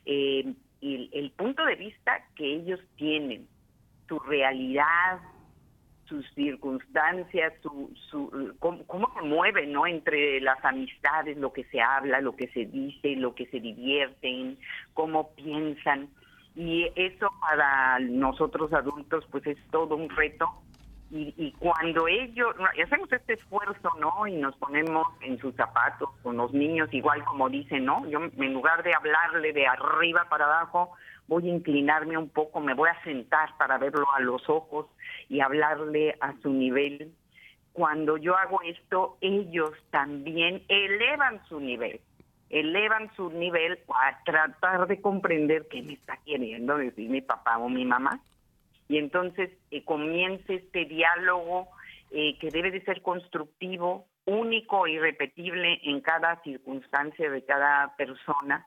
eh, 0.06 0.54
el 0.82 1.32
punto 1.36 1.64
de 1.64 1.76
vista 1.76 2.24
que 2.36 2.54
ellos 2.54 2.80
tienen, 2.96 3.46
su 4.08 4.18
realidad, 4.18 5.20
sus 6.10 6.28
circunstancias, 6.34 7.54
su, 7.62 7.90
su 8.10 8.54
cómo, 8.58 8.84
cómo, 8.86 9.10
se 9.14 9.22
mueve, 9.22 9.66
¿no? 9.66 9.86
Entre 9.86 10.40
las 10.40 10.62
amistades, 10.62 11.38
lo 11.38 11.52
que 11.52 11.64
se 11.64 11.80
habla, 11.80 12.20
lo 12.20 12.36
que 12.36 12.48
se 12.48 12.66
dice, 12.66 13.16
lo 13.16 13.34
que 13.34 13.46
se 13.46 13.60
divierten, 13.60 14.58
cómo 14.92 15.34
piensan. 15.34 16.10
Y 16.54 16.88
eso 16.96 17.30
para 17.40 18.00
nosotros 18.00 18.72
adultos, 18.74 19.24
pues 19.30 19.46
es 19.46 19.56
todo 19.70 19.96
un 19.96 20.10
reto 20.10 20.46
y, 21.12 21.52
cuando 21.58 22.06
ellos, 22.06 22.54
hacemos 22.84 23.12
este 23.12 23.32
esfuerzo, 23.32 23.90
¿no? 23.98 24.28
Y 24.28 24.36
nos 24.36 24.54
ponemos 24.56 25.08
en 25.22 25.38
sus 25.40 25.54
zapatos 25.56 26.08
con 26.22 26.36
los 26.36 26.52
niños, 26.52 26.88
igual 26.92 27.24
como 27.24 27.48
dicen, 27.48 27.84
¿no? 27.84 28.06
Yo 28.08 28.20
en 28.22 28.52
lugar 28.52 28.84
de 28.84 28.94
hablarle 28.94 29.52
de 29.52 29.66
arriba 29.66 30.26
para 30.30 30.44
abajo, 30.44 30.92
voy 31.30 31.48
a 31.48 31.54
inclinarme 31.54 32.18
un 32.18 32.28
poco, 32.28 32.60
me 32.60 32.74
voy 32.74 32.88
a 32.88 33.02
sentar 33.04 33.56
para 33.56 33.78
verlo 33.78 34.04
a 34.12 34.18
los 34.18 34.48
ojos 34.50 34.86
y 35.28 35.38
hablarle 35.40 36.16
a 36.20 36.34
su 36.42 36.50
nivel. 36.50 37.12
Cuando 37.72 38.16
yo 38.16 38.36
hago 38.36 38.60
esto, 38.62 39.16
ellos 39.20 39.70
también 39.92 40.64
elevan 40.66 41.40
su 41.48 41.60
nivel, 41.60 42.00
elevan 42.48 43.14
su 43.14 43.30
nivel 43.30 43.78
a 43.94 44.24
tratar 44.24 44.88
de 44.88 45.00
comprender 45.00 45.68
qué 45.70 45.82
me 45.82 45.92
está 45.92 46.18
queriendo 46.26 46.76
decir 46.76 47.08
mi 47.08 47.20
papá 47.20 47.58
o 47.58 47.68
mi 47.68 47.84
mamá 47.84 48.20
y 48.88 48.98
entonces 48.98 49.50
eh, 49.70 49.84
comience 49.84 50.52
este 50.52 50.84
diálogo 50.84 51.68
eh, 52.10 52.36
que 52.40 52.50
debe 52.50 52.72
de 52.72 52.82
ser 52.82 53.02
constructivo, 53.02 54.08
único 54.24 54.88
y 54.88 54.98
repetible 54.98 55.78
en 55.84 56.00
cada 56.00 56.42
circunstancia 56.42 57.30
de 57.30 57.44
cada 57.44 57.94
persona, 57.94 58.66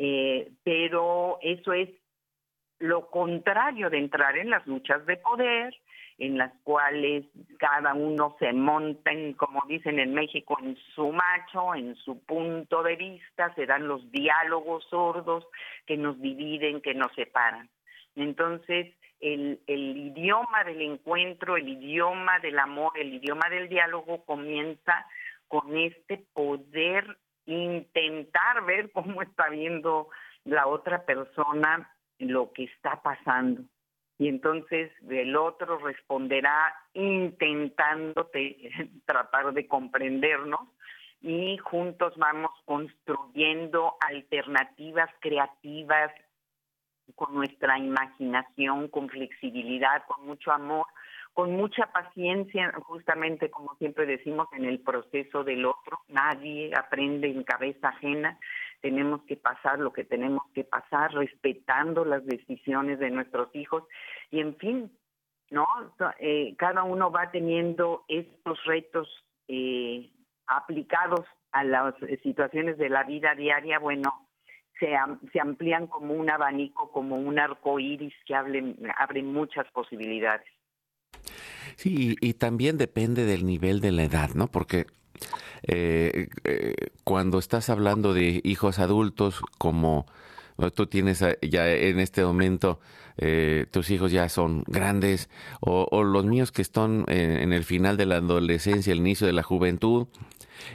eh, 0.00 0.52
pero 0.62 1.38
eso 1.42 1.72
es 1.72 1.90
lo 2.78 3.10
contrario 3.10 3.90
de 3.90 3.98
entrar 3.98 4.38
en 4.38 4.48
las 4.48 4.64
luchas 4.64 5.04
de 5.06 5.16
poder, 5.16 5.74
en 6.18 6.38
las 6.38 6.52
cuales 6.62 7.24
cada 7.58 7.94
uno 7.94 8.36
se 8.38 8.52
monta, 8.52 9.10
en, 9.10 9.32
como 9.34 9.60
dicen 9.66 9.98
en 9.98 10.14
México, 10.14 10.56
en 10.62 10.76
su 10.94 11.10
macho, 11.12 11.74
en 11.74 11.96
su 11.96 12.24
punto 12.24 12.84
de 12.84 12.94
vista, 12.94 13.52
se 13.56 13.66
dan 13.66 13.88
los 13.88 14.08
diálogos 14.12 14.84
sordos 14.88 15.44
que 15.84 15.96
nos 15.96 16.20
dividen, 16.20 16.80
que 16.80 16.94
nos 16.94 17.12
separan. 17.14 17.68
Entonces, 18.14 18.94
el, 19.20 19.60
el 19.66 19.96
idioma 19.96 20.62
del 20.62 20.80
encuentro, 20.82 21.56
el 21.56 21.68
idioma 21.68 22.38
del 22.38 22.60
amor, 22.60 22.92
el 22.96 23.14
idioma 23.14 23.48
del 23.50 23.68
diálogo 23.68 24.24
comienza 24.24 25.06
con 25.48 25.76
este 25.76 26.18
poder 26.32 27.18
intentar 27.48 28.64
ver 28.66 28.92
cómo 28.92 29.22
está 29.22 29.48
viendo 29.48 30.08
la 30.44 30.66
otra 30.66 31.04
persona 31.04 31.90
lo 32.18 32.52
que 32.52 32.64
está 32.64 33.02
pasando. 33.02 33.62
Y 34.18 34.28
entonces 34.28 34.90
el 35.08 35.36
otro 35.36 35.78
responderá 35.78 36.74
intentando 36.92 38.30
tratar 39.06 39.52
de 39.52 39.66
comprendernos 39.66 40.60
y 41.22 41.56
juntos 41.58 42.14
vamos 42.16 42.50
construyendo 42.64 43.96
alternativas 44.00 45.10
creativas 45.20 46.12
con 47.14 47.34
nuestra 47.34 47.78
imaginación, 47.78 48.88
con 48.88 49.08
flexibilidad, 49.08 50.04
con 50.06 50.26
mucho 50.26 50.52
amor, 50.52 50.86
con 51.38 51.52
mucha 51.52 51.86
paciencia, 51.92 52.72
justamente 52.82 53.48
como 53.48 53.76
siempre 53.76 54.06
decimos, 54.06 54.48
en 54.54 54.64
el 54.64 54.80
proceso 54.80 55.44
del 55.44 55.66
otro. 55.66 56.00
Nadie 56.08 56.72
aprende 56.76 57.28
en 57.28 57.44
cabeza 57.44 57.90
ajena. 57.90 58.40
Tenemos 58.80 59.22
que 59.22 59.36
pasar 59.36 59.78
lo 59.78 59.92
que 59.92 60.02
tenemos 60.02 60.42
que 60.52 60.64
pasar, 60.64 61.14
respetando 61.14 62.04
las 62.04 62.26
decisiones 62.26 62.98
de 62.98 63.10
nuestros 63.10 63.54
hijos. 63.54 63.84
Y 64.32 64.40
en 64.40 64.56
fin, 64.56 64.90
¿no? 65.50 65.68
Eh, 66.18 66.56
cada 66.58 66.82
uno 66.82 67.12
va 67.12 67.30
teniendo 67.30 68.04
estos 68.08 68.58
retos 68.64 69.08
eh, 69.46 70.10
aplicados 70.48 71.24
a 71.52 71.62
las 71.62 71.94
situaciones 72.24 72.78
de 72.78 72.88
la 72.88 73.04
vida 73.04 73.36
diaria. 73.36 73.78
Bueno, 73.78 74.26
se, 74.80 74.92
se 75.32 75.40
amplían 75.40 75.86
como 75.86 76.14
un 76.14 76.30
abanico, 76.30 76.90
como 76.90 77.14
un 77.14 77.38
arco 77.38 77.78
iris 77.78 78.14
que 78.26 78.34
abre 78.34 79.22
muchas 79.22 79.70
posibilidades. 79.70 80.57
Sí, 81.76 82.16
y, 82.20 82.34
también 82.34 82.76
depende 82.76 83.24
del 83.24 83.46
nivel 83.46 83.80
de 83.80 83.92
la 83.92 84.04
edad, 84.04 84.30
¿no? 84.34 84.48
Porque 84.48 84.86
eh, 85.62 86.28
eh, 86.44 86.74
cuando 87.04 87.38
estás 87.38 87.70
hablando 87.70 88.14
de 88.14 88.40
hijos 88.44 88.78
adultos, 88.78 89.40
como 89.58 90.06
tú 90.74 90.86
tienes 90.88 91.24
ya 91.40 91.68
en 91.68 92.00
este 92.00 92.24
momento, 92.24 92.80
eh, 93.18 93.66
tus 93.70 93.90
hijos 93.90 94.12
ya 94.12 94.28
son 94.28 94.64
grandes, 94.66 95.28
o, 95.60 96.02
los 96.02 96.24
míos 96.24 96.52
que 96.52 96.62
están 96.62 97.04
en, 97.08 97.52
el 97.52 97.64
final 97.64 97.96
de 97.96 98.06
la 98.06 98.16
adolescencia, 98.16 98.92
el 98.92 99.00
inicio 99.00 99.26
de 99.26 99.32
la 99.32 99.42
juventud, 99.42 100.06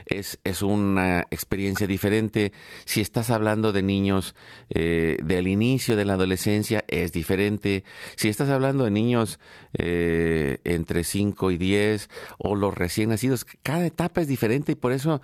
es, 0.06 0.38
es 0.44 0.62
una 0.62 1.20
experiencia 1.30 1.86
diferente. 1.86 2.52
Si 2.84 3.00
estás 3.00 3.30
hablando 3.30 3.72
de 3.72 3.82
niños 3.82 4.34
eh, 4.70 5.18
del 5.22 5.48
inicio 5.48 5.96
de 5.96 6.04
la 6.04 6.14
adolescencia, 6.14 6.84
es 6.88 7.12
diferente. 7.12 7.84
Si 8.16 8.28
estás 8.28 8.48
hablando 8.50 8.84
de 8.84 8.90
niños 8.90 9.38
eh, 9.78 10.58
entre 10.64 11.04
5 11.04 11.50
y 11.50 11.58
10 11.58 12.08
o 12.38 12.54
los 12.54 12.74
recién 12.74 13.10
nacidos, 13.10 13.46
cada 13.62 13.86
etapa 13.86 14.20
es 14.20 14.28
diferente 14.28 14.72
y 14.72 14.76
por 14.76 14.92
eso 14.92 15.20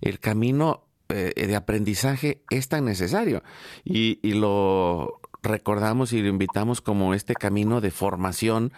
el 0.00 0.18
camino 0.18 0.84
eh, 1.08 1.32
de 1.46 1.56
aprendizaje 1.56 2.42
es 2.50 2.68
tan 2.68 2.84
necesario. 2.84 3.42
Y, 3.84 4.18
y 4.22 4.34
lo 4.34 5.20
recordamos 5.44 6.12
y 6.12 6.22
lo 6.22 6.28
invitamos 6.28 6.80
como 6.80 7.14
este 7.14 7.34
camino 7.34 7.80
de 7.80 7.90
formación 7.90 8.72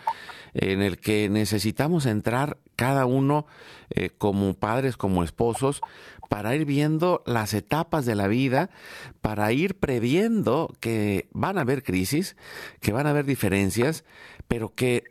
en 0.53 0.83
el 0.83 0.99
que 0.99 1.29
necesitamos 1.29 2.07
entrar 2.07 2.59
cada 2.77 3.07
uno 3.07 3.47
eh, 3.91 4.11
como 4.11 4.55
padres, 4.55 4.97
como 4.97 5.23
esposos, 5.23 5.81
para 6.29 6.55
ir 6.55 6.65
viendo 6.65 7.23
las 7.27 7.55
etapas 7.55 8.05
de 8.05 8.15
la 8.15 8.27
vida, 8.27 8.71
para 9.21 9.53
ir 9.53 9.79
previendo 9.79 10.75
que 10.81 11.29
van 11.33 11.59
a 11.59 11.63
haber 11.63 11.83
crisis, 11.83 12.37
que 12.81 12.93
van 12.93 13.07
a 13.07 13.11
haber 13.11 13.27
diferencias, 13.27 14.05
pero 14.49 14.75
que 14.75 15.05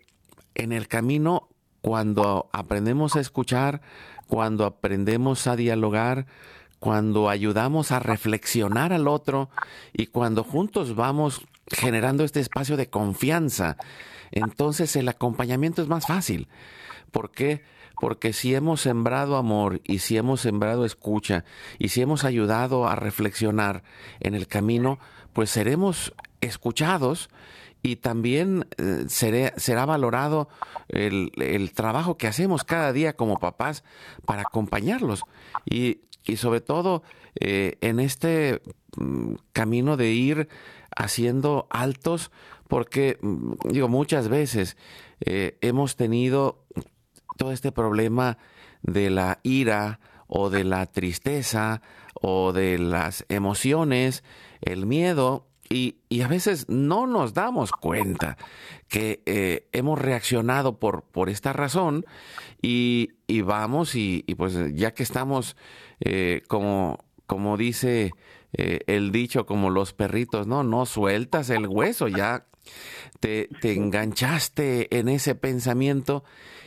en 0.55 0.71
el 0.71 0.87
camino, 0.87 1.49
cuando 1.81 2.49
aprendemos 2.51 3.15
a 3.15 3.21
escuchar, 3.21 3.81
cuando 4.27 4.65
aprendemos 4.65 5.47
a 5.47 5.55
dialogar, 5.55 6.25
cuando 6.85 7.29
ayudamos 7.29 7.91
a 7.91 7.97
reflexionar 7.97 8.93
al 8.93 9.07
otro 9.07 9.49
y 9.91 10.05
cuando 10.05 10.43
juntos 10.43 10.95
vamos 10.95 11.41
generando 11.65 12.23
este 12.23 12.41
espacio 12.41 12.77
de 12.77 12.91
confianza, 12.91 13.75
entonces 14.29 14.95
el 14.95 15.09
acompañamiento 15.09 15.81
es 15.81 15.87
más 15.87 16.05
fácil. 16.05 16.47
¿Por 17.09 17.31
qué? 17.31 17.63
Porque 17.99 18.33
si 18.33 18.53
hemos 18.53 18.81
sembrado 18.81 19.35
amor 19.35 19.81
y 19.83 19.97
si 19.97 20.15
hemos 20.15 20.41
sembrado 20.41 20.85
escucha 20.85 21.43
y 21.79 21.87
si 21.89 22.03
hemos 22.03 22.23
ayudado 22.23 22.87
a 22.87 22.95
reflexionar 22.95 23.81
en 24.19 24.35
el 24.35 24.45
camino, 24.45 24.99
pues 25.33 25.49
seremos 25.49 26.13
escuchados 26.39 27.31
y 27.81 27.97
también 27.97 28.67
eh, 28.77 29.05
será 29.07 29.85
valorado 29.85 30.49
el, 30.87 31.31
el, 31.37 31.71
trabajo 31.71 32.17
que 32.17 32.27
hacemos 32.27 32.63
cada 32.63 32.91
día 32.93 33.15
como 33.15 33.37
papás 33.37 33.83
para 34.25 34.41
acompañarlos. 34.41 35.21
Y 35.69 36.01
y 36.25 36.37
sobre 36.37 36.61
todo 36.61 37.03
eh, 37.39 37.77
en 37.81 37.99
este 37.99 38.61
mm, 38.97 39.35
camino 39.53 39.97
de 39.97 40.11
ir 40.11 40.49
haciendo 40.95 41.67
altos, 41.69 42.31
porque 42.67 43.17
mm, 43.21 43.53
digo, 43.69 43.87
muchas 43.87 44.27
veces 44.27 44.77
eh, 45.21 45.57
hemos 45.61 45.95
tenido 45.95 46.65
todo 47.37 47.51
este 47.51 47.71
problema 47.71 48.37
de 48.81 49.09
la 49.09 49.39
ira 49.43 49.99
o 50.27 50.49
de 50.49 50.63
la 50.63 50.85
tristeza 50.85 51.81
o 52.13 52.53
de 52.53 52.79
las 52.79 53.25
emociones, 53.29 54.23
el 54.61 54.85
miedo, 54.85 55.47
y, 55.69 55.97
y, 56.09 56.21
a 56.21 56.27
veces 56.27 56.69
no 56.69 57.07
nos 57.07 57.33
damos 57.33 57.71
cuenta 57.71 58.37
que 58.87 59.21
eh, 59.25 59.67
hemos 59.71 59.99
reaccionado 59.99 60.79
por, 60.79 61.03
por 61.03 61.29
esta 61.29 61.53
razón 61.53 62.05
y, 62.61 63.11
y 63.27 63.41
vamos 63.41 63.95
y, 63.95 64.23
y, 64.27 64.35
pues 64.35 64.55
ya 64.75 64.93
que 64.93 65.03
estamos 65.03 65.55
eh, 66.01 66.43
como, 66.47 67.03
como 67.25 67.57
dice 67.57 68.13
eh, 68.53 68.81
el 68.87 69.11
dicho, 69.11 69.45
como 69.45 69.69
los 69.69 69.93
perritos, 69.93 70.47
no, 70.47 70.63
no 70.63 70.85
sueltas 70.85 71.49
el 71.49 71.67
hueso, 71.67 72.07
ya 72.07 72.45
te, 73.19 73.49
te 73.61 73.73
enganchaste 73.73 74.97
en 74.97 75.09
ese 75.09 75.35
pensamiento 75.35 76.23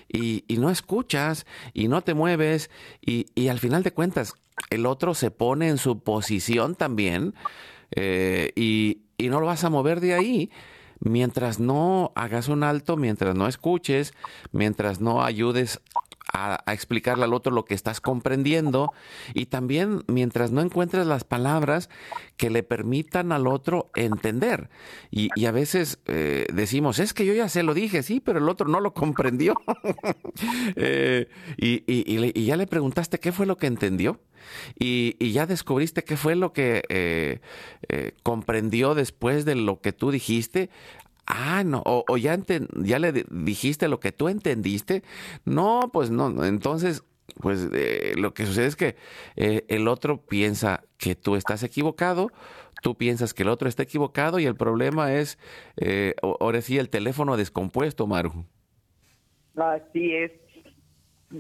y, 0.09 0.45
y, 0.49 0.59
no 0.59 0.71
escuchas 0.71 1.47
y 1.73 1.89
no 1.89 2.03
te 2.03 2.15
mueves 2.15 2.71
y, 3.01 3.27
y 3.35 3.49
al 3.49 3.59
final 3.59 3.83
de 3.83 3.93
cuentas 3.93 4.35
el 4.71 4.87
otro 4.87 5.15
se 5.15 5.31
pone 5.31 5.69
en 5.69 5.79
su 5.79 6.01
posición 6.01 6.75
también 6.75 7.35
eh, 7.91 8.53
y, 8.57 9.03
y 9.17 9.29
no 9.29 9.41
lo 9.41 9.47
vas 9.47 9.65
a 9.65 9.71
mover 9.71 10.01
de 10.01 10.15
ahí. 10.15 10.51
Mientras 11.01 11.61
no 11.61 12.13
hagas 12.17 12.49
un 12.49 12.65
alto, 12.65 12.97
mientras 12.97 13.37
no 13.37 13.47
escuches, 13.47 14.15
mientras 14.51 15.01
no 15.01 15.23
ayudes 15.23 15.81
a, 16.33 16.63
explicarle 16.73 17.25
al 17.25 17.35
otro 17.35 17.53
lo 17.53 17.65
que 17.65 17.75
estás 17.75 18.01
comprendiendo 18.01 18.93
y 19.35 19.47
también 19.47 20.03
mientras 20.07 20.51
no 20.51 20.61
encuentres 20.61 21.07
las 21.07 21.25
palabras 21.25 21.89
que 22.37 22.51
le 22.51 22.63
permitan 22.63 23.33
al 23.33 23.47
otro 23.47 23.91
entender. 23.95 24.71
Y, 25.11 25.29
a 25.47 25.51
veces 25.51 25.99
eh, 26.07 26.47
decimos, 26.53 26.99
es 26.99 27.15
que 27.15 27.25
yo 27.25 27.33
ya 27.33 27.49
se 27.49 27.63
lo 27.63 27.75
dije, 27.75 28.03
sí, 28.03 28.21
pero 28.21 28.39
el 28.39 28.49
otro 28.49 28.69
no 28.69 28.81
lo 28.81 28.95
comprendió. 28.95 29.55
Eh, 30.77 31.29
y, 31.57 32.45
ya 32.45 32.57
le 32.57 32.67
preguntaste 32.67 33.19
qué 33.19 33.33
fue 33.33 33.47
lo 33.47 33.57
que 33.57 33.67
entendió. 33.67 34.21
Y, 34.79 35.33
ya 35.33 35.47
descubriste 35.47 36.05
qué 36.05 36.17
fue 36.17 36.37
lo 36.37 36.53
que 36.53 36.83
eh, 36.89 37.41
comprendió 38.23 38.95
después 38.95 39.45
de 39.45 39.55
lo 39.55 39.81
que 39.81 39.93
tú 39.93 40.11
dijiste. 40.11 40.71
Ah, 41.29 41.63
no, 41.63 41.83
o, 41.85 42.17
ya, 42.17 42.39
ya 42.77 42.99
le 42.99 43.13
dijiste 43.31 43.89
lo 43.89 44.01
que 44.01 44.13
tú 44.13 44.29
entendiste. 44.29 45.03
No, 45.45 45.91
pues 45.93 46.11
no, 46.11 46.43
entonces, 46.45 47.05
pues 47.41 47.69
eh, 47.75 48.15
lo 48.17 48.33
que 48.33 48.47
sucede 48.47 48.67
es 48.67 48.77
que 48.77 48.97
eh, 49.37 49.67
el 49.69 49.89
otro 49.89 50.23
piensa 50.23 50.85
que 50.97 51.15
tú 51.15 51.37
estás 51.37 51.63
equivocado, 51.63 52.31
tú 52.83 52.97
piensas 52.97 53.35
que 53.35 53.43
el 53.43 53.51
otro 53.51 53.69
está 53.69 53.83
equivocado 53.83 54.39
y 54.39 54.47
el 54.47 54.57
problema 54.57 55.13
es, 55.13 55.39
eh, 55.77 56.15
ahora 56.23 56.63
sí, 56.63 56.79
el 56.79 56.89
teléfono 56.89 57.37
descompuesto, 57.37 58.07
Maru. 58.07 58.47
Así 59.55 60.15
es, 60.15 60.33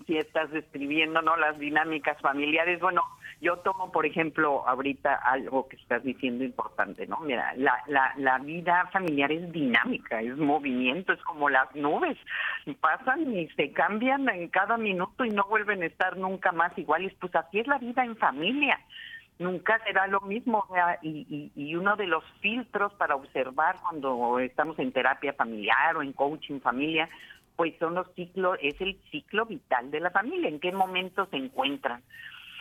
si 0.06 0.18
estás 0.18 0.50
describiendo, 0.50 1.22
¿no? 1.22 1.36
Las 1.38 1.58
dinámicas 1.58 2.20
familiares, 2.20 2.78
bueno, 2.80 3.02
yo 3.41 3.57
tomo, 3.59 3.93
por 3.93 4.05
ejemplo, 4.05 4.66
ahorita 4.66 5.14
algo 5.14 5.68
que 5.68 5.76
estás 5.76 6.03
diciendo 6.03 6.45
importante, 6.45 7.07
¿no? 7.07 7.20
Mira, 7.20 7.53
la, 7.57 7.82
la, 7.86 8.12
la 8.16 8.39
vida 8.39 8.89
familiar 8.93 9.30
es 9.30 9.53
dinámica, 9.53 10.20
es 10.20 10.36
movimiento, 10.36 11.12
es 11.12 11.22
como 11.22 11.49
las 11.49 11.72
nubes, 11.74 12.16
pasan 12.80 13.32
y 13.36 13.49
se 13.51 13.72
cambian 13.72 14.28
en 14.28 14.49
cada 14.49 14.76
minuto 14.76 15.24
y 15.24 15.30
no 15.30 15.45
vuelven 15.45 15.82
a 15.82 15.86
estar 15.86 16.16
nunca 16.16 16.51
más 16.51 16.76
iguales. 16.76 17.14
Pues 17.20 17.34
así 17.36 17.61
es 17.61 17.66
la 17.68 17.78
vida 17.78 18.05
en 18.05 18.16
familia. 18.16 18.80
nunca 19.39 19.78
será 19.84 20.09
lo 20.09 20.20
mismo. 20.22 20.64
y, 21.03 21.53
y, 21.55 21.74
uno 21.76 21.95
de 21.95 22.09
los 22.09 22.24
filtros 22.41 22.93
para 22.95 23.14
observar 23.14 23.76
cuando 23.80 24.41
estamos 24.41 24.76
en 24.80 24.91
terapia 24.91 25.32
familiar 25.32 25.97
o 25.97 26.03
en 26.03 26.12
coaching 26.12 26.59
familia, 26.59 27.09
pues 27.59 27.74
son 27.78 27.95
los 27.95 28.07
ciclos, 28.14 28.59
es 28.62 28.80
el 28.80 28.97
ciclo 29.11 29.45
vital 29.45 29.91
de 29.91 29.99
la 30.01 30.11
familia, 30.11 30.49
en 30.49 30.61
qué 30.61 30.70
momento 30.70 31.26
se 31.26 31.36
encuentran. 31.36 32.03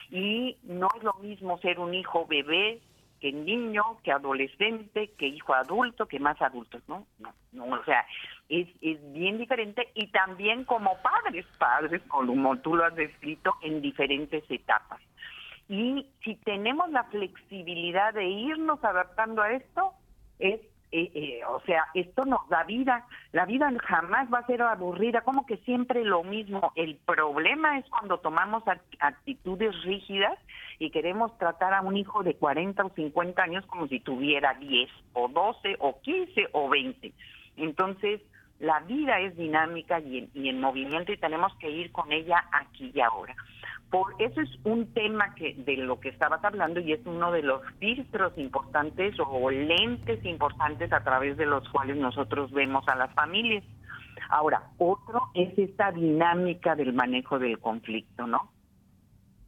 Y 0.10 0.58
no 0.64 0.88
es 0.96 1.04
lo 1.04 1.14
mismo 1.16 1.58
ser 1.60 1.80
un 1.80 1.94
hijo 1.94 2.26
bebé 2.26 2.80
que 3.20 3.32
niño, 3.32 3.84
que 4.04 4.12
adolescente, 4.12 5.12
que 5.18 5.28
hijo 5.28 5.54
adulto, 5.54 6.06
que 6.06 6.20
más 6.20 6.40
adultos, 6.42 6.84
¿no? 6.88 7.08
No, 7.20 7.34
no 7.52 7.66
o 7.66 7.84
sea, 7.84 8.06
es, 8.48 8.68
es 8.82 9.14
bien 9.14 9.38
diferente 9.38 9.90
y 9.96 10.08
también 10.08 10.66
como 10.66 10.98
padres, 11.02 11.46
padres, 11.58 12.02
como 12.08 12.58
tú 12.60 12.76
lo 12.76 12.86
has 12.86 12.96
descrito, 12.96 13.56
en 13.62 13.82
diferentes 13.82 14.44
etapas. 14.50 15.02
Y 15.68 16.06
si 16.24 16.36
tenemos 16.36 16.90
la 16.92 17.04
flexibilidad 17.06 18.14
de 18.14 18.26
irnos 18.26 18.84
adaptando 18.84 19.42
a 19.42 19.52
esto, 19.52 19.94
es 20.40 20.62
eh, 20.92 21.12
eh, 21.14 21.42
o 21.46 21.60
sea, 21.62 21.86
esto 21.94 22.26
nos 22.26 22.48
da 22.50 22.64
vida. 22.64 23.06
La 23.34 23.46
vida 23.46 23.72
jamás 23.84 24.32
va 24.34 24.40
a 24.40 24.46
ser 24.46 24.62
aburrida, 24.62 25.22
como 25.22 25.46
que 25.46 25.58
siempre 25.58 26.04
lo 26.04 26.24
mismo. 26.24 26.72
El 26.76 26.96
problema 26.96 27.78
es 27.78 27.86
cuando 27.90 28.20
tomamos 28.20 28.64
actitudes 29.00 29.84
rígidas 29.84 30.38
y 30.80 30.92
queremos 30.92 31.38
tratar 31.38 31.74
a 31.74 31.82
un 31.82 31.98
hijo 31.98 32.24
de 32.24 32.36
40 32.36 32.86
o 32.86 32.90
50 32.90 33.42
años 33.42 33.66
como 33.66 33.88
si 33.88 34.00
tuviera 34.00 34.54
10 34.54 34.90
o 35.14 35.28
12 35.28 35.76
o 35.80 36.00
15 36.02 36.48
o 36.54 36.70
20. 36.70 37.12
Entonces, 37.58 38.22
la 38.60 38.80
vida 38.82 39.20
es 39.20 39.36
dinámica 39.38 40.00
y 40.00 40.30
y 40.34 40.50
en 40.50 40.60
movimiento 40.60 41.12
y 41.12 41.18
tenemos 41.18 41.54
que 41.60 41.70
ir 41.70 41.92
con 41.92 42.12
ella 42.12 42.44
aquí 42.52 42.92
y 42.94 43.00
ahora. 43.02 43.36
Por 43.90 44.22
eso 44.22 44.42
es 44.42 44.50
un 44.66 44.94
tema 44.94 45.34
que 45.36 45.54
de 45.54 45.78
lo 45.78 46.00
que 46.00 46.10
estabas 46.10 46.44
hablando 46.44 46.82
y 46.82 46.92
es 46.92 47.00
uno 47.06 47.32
de 47.32 47.42
los 47.42 47.62
filtros 47.80 48.38
importantes 48.38 49.16
o 49.18 49.50
lentes 49.50 50.24
importantes 50.26 50.92
a 50.92 51.04
través 51.04 51.38
de 51.38 51.46
los 51.46 51.68
cuales 51.70 51.96
nosotros 51.96 52.52
vemos 52.52 52.86
a 52.90 52.96
las 52.96 53.14
familias. 53.14 53.64
Ahora, 54.30 54.64
otro 54.78 55.30
es 55.36 55.58
esta 55.58 55.92
dinámica 55.92 56.76
del 56.76 56.92
manejo 56.92 57.40
del 57.40 57.60
conflicto, 57.60 58.28
¿no? 58.28 58.52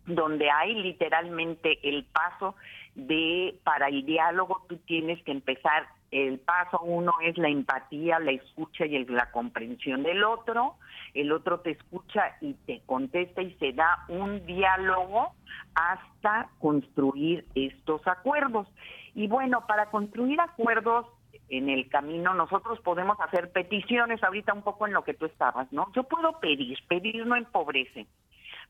Donde 0.05 0.49
hay 0.49 0.74
literalmente 0.74 1.78
el 1.84 2.05
paso 2.05 2.55
de 2.95 3.60
para 3.66 3.89
el 3.89 4.05
diálogo 4.05 4.66
tú 4.70 4.78
tienes 4.78 5.22
que 5.24 5.32
empezar 5.32 5.88
el 6.12 6.39
paso 6.39 6.80
uno 6.82 7.14
es 7.22 7.38
la 7.38 7.49
empatía, 7.49 8.20
la 8.20 8.32
escucha 8.32 8.86
y 8.86 9.05
la 9.05 9.30
comprensión 9.32 10.03
del 10.03 10.24
otro. 10.24 10.76
El 11.14 11.32
otro 11.32 11.60
te 11.60 11.72
escucha 11.72 12.38
y 12.41 12.53
te 12.53 12.82
contesta 12.86 13.41
y 13.41 13.53
se 13.55 13.74
da 13.74 14.05
un 14.07 14.45
diálogo 14.45 15.34
hasta 15.76 16.49
construir 16.60 17.45
estos 17.53 18.05
acuerdos. 18.07 18.68
Y 19.14 19.28
bueno, 19.28 19.66
para 19.68 19.91
construir 19.91 20.39
acuerdos 20.41 21.05
en 21.49 21.70
el 21.70 21.89
camino 21.89 22.34
nosotros 22.34 22.80
podemos 22.82 23.20
hacer 23.20 23.51
peticiones 23.51 24.24
ahorita 24.24 24.53
un 24.53 24.62
poco 24.62 24.88
en 24.88 24.93
lo 24.93 25.03
que 25.03 25.14
tú 25.14 25.26
estabas, 25.26 25.72
¿no? 25.72 25.91
Yo 25.93 26.03
puedo 26.03 26.39
pedir, 26.39 26.78
pedir 26.88 27.26
no 27.26 27.36
empobrece, 27.36 28.07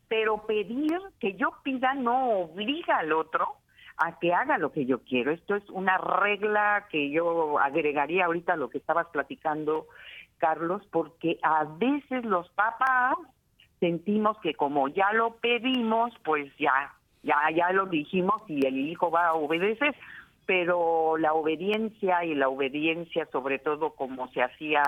pero 0.08 0.46
pedir 0.46 0.98
que 1.20 1.36
yo 1.36 1.54
pida 1.64 1.94
no 1.94 2.30
obliga 2.30 2.98
al 2.98 3.12
otro 3.12 3.59
a 4.00 4.18
que 4.20 4.34
haga 4.34 4.58
lo 4.58 4.72
que 4.72 4.86
yo 4.86 5.00
quiero. 5.00 5.32
Esto 5.32 5.56
es 5.56 5.70
una 5.70 5.98
regla 5.98 6.88
que 6.90 7.12
yo 7.12 7.60
agregaría 7.60 8.26
ahorita 8.26 8.54
a 8.54 8.58
lo 8.58 8.70
que 8.70 8.78
estabas 8.78 9.08
platicando, 9.08 9.88
Carlos, 10.38 10.82
porque 10.92 11.38
a 11.44 11.66
veces 11.66 12.24
los 12.24 12.50
papás 12.52 13.18
sentimos 13.80 14.38
que 14.40 14.54
como 14.54 14.88
ya 14.88 15.12
lo 15.14 15.36
pedimos, 15.36 16.14
pues 16.24 16.52
ya, 16.58 16.94
ya, 17.24 17.36
ya 17.54 17.72
lo 17.72 17.88
dijimos 17.88 18.42
y 18.48 18.66
el 18.66 18.78
hijo 18.78 19.12
va 19.12 19.28
a 19.28 19.34
obedecer. 19.34 19.96
Pero 20.46 21.18
la 21.18 21.34
obediencia 21.34 22.24
y 22.26 22.34
la 22.34 22.50
obediencia, 22.50 23.28
sobre 23.32 23.60
todo 23.60 23.92
como 23.92 24.30
se 24.30 24.42
hacía 24.42 24.82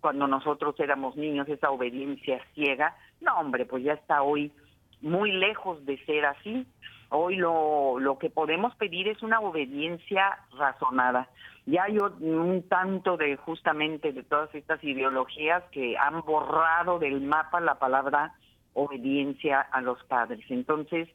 cuando 0.00 0.28
nosotros 0.28 0.78
éramos 0.78 1.16
niños, 1.16 1.48
esa 1.48 1.70
obediencia 1.70 2.40
ciega, 2.54 2.94
no, 3.20 3.36
hombre, 3.38 3.64
pues 3.64 3.82
ya 3.82 3.94
está 3.94 4.22
hoy 4.22 4.52
muy 5.00 5.32
lejos 5.32 5.84
de 5.86 5.98
ser 6.04 6.26
así. 6.26 6.66
Hoy 7.10 7.36
lo, 7.36 7.98
lo 7.98 8.18
que 8.18 8.30
podemos 8.30 8.74
pedir 8.76 9.08
es 9.08 9.22
una 9.22 9.40
obediencia 9.40 10.38
razonada. 10.56 11.28
Ya 11.66 11.84
hay 11.84 11.98
un 11.98 12.64
tanto 12.68 13.16
de 13.16 13.36
justamente 13.36 14.12
de 14.12 14.22
todas 14.22 14.54
estas 14.54 14.82
ideologías 14.82 15.62
que 15.70 15.96
han 15.98 16.22
borrado 16.22 16.98
del 16.98 17.20
mapa 17.20 17.60
la 17.60 17.78
palabra 17.78 18.34
obediencia 18.74 19.60
a 19.60 19.80
los 19.80 20.02
padres. 20.04 20.44
Entonces, 20.50 21.08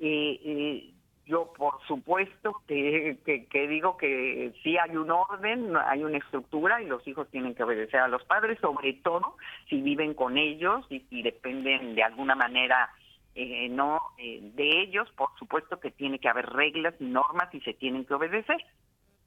eh, 0.00 0.40
eh, 0.44 0.90
yo 1.26 1.52
por 1.56 1.80
supuesto 1.86 2.62
que, 2.68 3.18
que, 3.24 3.68
digo 3.68 3.96
que 3.96 4.52
sí 4.62 4.76
hay 4.78 4.96
un 4.96 5.10
orden, 5.10 5.76
hay 5.76 6.04
una 6.04 6.18
estructura 6.18 6.80
y 6.80 6.86
los 6.86 7.06
hijos 7.08 7.28
tienen 7.30 7.54
que 7.54 7.64
obedecer 7.64 8.00
a 8.00 8.08
los 8.08 8.24
padres, 8.24 8.58
sobre 8.60 8.92
todo 8.94 9.36
si 9.68 9.80
viven 9.80 10.14
con 10.14 10.38
ellos 10.38 10.86
y 10.88 11.00
si 11.10 11.22
dependen 11.22 11.96
de 11.96 12.02
alguna 12.04 12.36
manera 12.36 12.90
eh, 13.38 13.68
no 13.68 14.00
eh, 14.16 14.40
de 14.54 14.80
ellos, 14.80 15.12
por 15.14 15.28
supuesto 15.38 15.78
que 15.78 15.90
tiene 15.90 16.18
que 16.18 16.28
haber 16.30 16.46
reglas 16.46 16.94
y 16.98 17.04
normas 17.04 17.54
y 17.54 17.60
se 17.60 17.74
tienen 17.74 18.06
que 18.06 18.14
obedecer. 18.14 18.64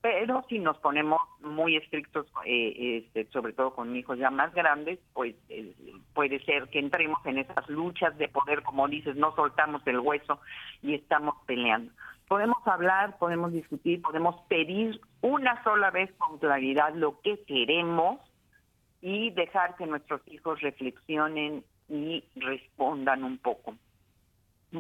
Pero 0.02 0.44
si 0.50 0.58
nos 0.58 0.80
ponemos 0.80 1.22
muy 1.42 1.76
estrictos, 1.76 2.26
eh, 2.44 3.04
este, 3.06 3.26
sobre 3.32 3.54
todo 3.54 3.76
con 3.76 3.96
hijos 3.96 4.18
ya 4.18 4.32
más 4.32 4.52
grandes, 4.56 4.98
pues 5.14 5.36
puede 6.16 6.44
ser 6.44 6.70
que 6.70 6.80
entremos 6.80 7.24
en 7.26 7.38
esas 7.38 7.70
luchas 7.70 8.18
de 8.18 8.30
poder, 8.30 8.64
como 8.64 8.88
dices, 8.88 9.16
no 9.16 9.36
soltamos 9.36 9.86
el 9.86 10.00
hueso 10.00 10.40
y 10.82 10.96
estamos 10.96 11.36
peleando. 11.46 11.92
Podemos 12.28 12.66
hablar, 12.66 13.16
podemos 13.20 13.52
discutir, 13.52 14.02
podemos 14.02 14.42
pedir 14.48 15.00
una 15.22 15.64
sola 15.64 15.92
vez 15.92 16.12
con 16.14 16.40
claridad 16.40 16.96
lo 16.96 17.20
que 17.22 17.44
queremos 17.44 18.20
y 19.02 19.30
dejar 19.32 19.76
que 19.76 19.86
nuestros 19.86 20.22
hijos 20.30 20.62
reflexionen 20.62 21.64
y 21.90 22.24
respondan 22.38 23.24
un 23.24 23.38
poco 23.38 23.76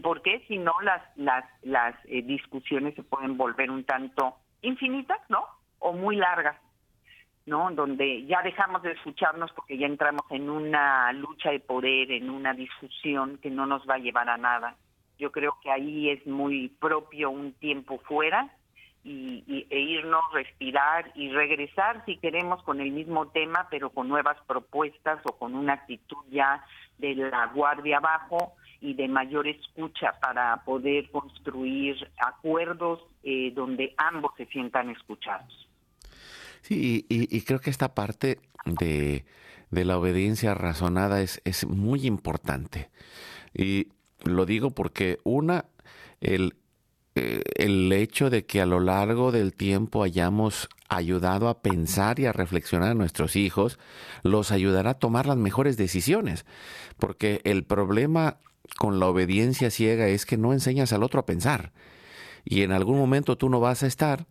porque 0.01 0.43
si 0.47 0.57
no 0.57 0.73
las 0.81 1.01
las 1.17 1.45
las 1.63 1.95
eh, 2.05 2.21
discusiones 2.21 2.95
se 2.95 3.03
pueden 3.03 3.37
volver 3.37 3.71
un 3.71 3.83
tanto 3.83 4.35
infinitas, 4.61 5.19
¿no? 5.29 5.45
O 5.79 5.93
muy 5.93 6.15
largas, 6.15 6.57
¿no? 7.45 7.71
Donde 7.71 8.25
ya 8.25 8.41
dejamos 8.43 8.83
de 8.83 8.91
escucharnos 8.91 9.51
porque 9.53 9.77
ya 9.77 9.87
entramos 9.87 10.23
en 10.29 10.49
una 10.49 11.11
lucha 11.13 11.51
de 11.51 11.59
poder, 11.59 12.11
en 12.11 12.29
una 12.29 12.53
discusión 12.53 13.37
que 13.41 13.49
no 13.49 13.65
nos 13.65 13.87
va 13.89 13.95
a 13.95 13.99
llevar 13.99 14.29
a 14.29 14.37
nada. 14.37 14.75
Yo 15.17 15.31
creo 15.31 15.57
que 15.61 15.71
ahí 15.71 16.09
es 16.09 16.25
muy 16.27 16.69
propio 16.79 17.29
un 17.29 17.53
tiempo 17.53 17.99
fuera 17.99 18.49
y, 19.03 19.65
e 19.69 19.79
irnos, 19.79 20.23
respirar 20.33 21.11
y 21.15 21.29
regresar 21.29 22.03
si 22.05 22.17
queremos 22.17 22.61
con 22.63 22.79
el 22.79 22.91
mismo 22.91 23.27
tema, 23.29 23.67
pero 23.69 23.89
con 23.89 24.07
nuevas 24.07 24.37
propuestas 24.45 25.19
o 25.25 25.37
con 25.37 25.55
una 25.55 25.73
actitud 25.73 26.23
ya 26.29 26.63
de 26.97 27.15
la 27.15 27.47
guardia 27.47 27.97
abajo 27.97 28.53
y 28.81 28.93
de 28.93 29.07
mayor 29.07 29.47
escucha 29.47 30.13
para 30.21 30.63
poder 30.63 31.09
construir 31.11 31.95
acuerdos 32.17 32.99
eh, 33.23 33.51
donde 33.53 33.93
ambos 33.97 34.31
se 34.37 34.45
sientan 34.47 34.89
escuchados. 34.89 35.67
Sí, 36.61 37.05
y, 37.09 37.41
creo 37.41 37.59
que 37.59 37.69
esta 37.69 37.95
parte 37.95 38.39
de, 38.65 39.25
la 39.71 39.97
obediencia 39.97 40.53
razonada 40.53 41.21
es, 41.21 41.41
es 41.45 41.65
muy 41.65 42.05
importante. 42.05 42.89
Y 43.53 43.87
lo 44.23 44.45
digo 44.45 44.71
porque 44.71 45.19
una, 45.23 45.65
el, 46.21 46.55
eh, 47.15 47.41
el 47.55 47.91
hecho 47.91 48.29
de 48.29 48.45
que 48.45 48.61
a 48.61 48.65
lo 48.65 48.79
largo 48.79 49.31
del 49.31 49.53
tiempo 49.53 50.03
hayamos 50.03 50.69
ayudado 50.89 51.47
a 51.49 51.61
pensar 51.61 52.19
y 52.19 52.25
a 52.25 52.31
reflexionar 52.31 52.91
a 52.91 52.95
nuestros 52.95 53.35
hijos, 53.35 53.79
los 54.23 54.51
ayudará 54.51 54.91
a 54.91 54.99
tomar 54.99 55.25
las 55.25 55.37
mejores 55.37 55.77
decisiones. 55.77 56.45
Porque 56.97 57.41
el 57.45 57.63
problema 57.63 58.37
con 58.77 58.99
la 58.99 59.07
obediencia 59.07 59.71
ciega 59.71 60.07
es 60.07 60.25
que 60.25 60.37
no 60.37 60.53
enseñas 60.53 60.93
al 60.93 61.03
otro 61.03 61.19
a 61.19 61.25
pensar. 61.25 61.71
Y 62.45 62.63
en 62.63 62.71
algún 62.71 62.97
momento 62.97 63.37
tú 63.37 63.49
no 63.49 63.59
vas 63.59 63.83
a 63.83 63.87
estar. 63.87 64.25